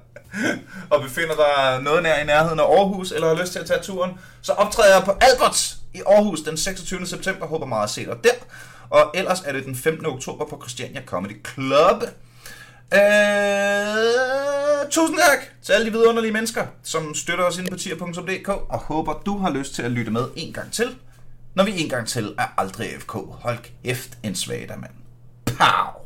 og 0.90 1.02
befinder 1.02 1.34
dig 1.34 1.82
noget 1.82 2.02
nær 2.02 2.18
i 2.22 2.26
nærheden 2.26 2.60
af 2.60 2.64
Aarhus, 2.64 3.12
eller 3.12 3.28
har 3.28 3.42
lyst 3.42 3.52
til 3.52 3.58
at 3.58 3.66
tage 3.66 3.82
turen, 3.82 4.10
så 4.42 4.52
optræder 4.52 4.94
jeg 4.94 5.04
på 5.04 5.12
Alberts 5.20 5.76
i 5.94 6.02
Aarhus 6.06 6.40
den 6.40 6.56
26. 6.56 7.06
september. 7.06 7.46
Håber 7.46 7.66
meget 7.66 7.84
at 7.84 7.90
se 7.90 8.04
dig 8.04 8.16
der. 8.24 8.30
Og 8.90 9.10
ellers 9.14 9.40
er 9.40 9.52
det 9.52 9.64
den 9.64 9.76
15. 9.76 10.06
oktober 10.06 10.44
på 10.44 10.60
Christiania 10.62 11.02
Comedy 11.06 11.46
Club. 11.54 12.02
Øh, 12.94 13.00
tusind 14.90 15.18
tak 15.18 15.38
til 15.62 15.72
alle 15.72 15.86
de 15.86 15.92
vidunderlige 15.92 16.32
mennesker, 16.32 16.66
som 16.82 17.14
støtter 17.14 17.44
os 17.44 17.58
inde 17.58 17.70
på 17.70 17.76
tier.dk, 17.76 18.48
og 18.48 18.78
håber 18.78 19.12
du 19.26 19.38
har 19.38 19.50
lyst 19.50 19.74
til 19.74 19.82
at 19.82 19.90
lytte 19.90 20.10
med 20.10 20.24
en 20.36 20.52
gang 20.52 20.72
til 20.72 20.96
når 21.56 21.64
vi 21.64 21.82
en 21.82 21.88
gang 21.88 22.06
til 22.06 22.34
er 22.38 22.46
aldrig 22.56 22.88
FK. 23.00 23.12
Hold 23.12 23.58
kæft, 23.84 24.18
en 24.22 24.34
svag 24.34 24.68
mand. 24.68 24.92
Pow! 25.46 26.05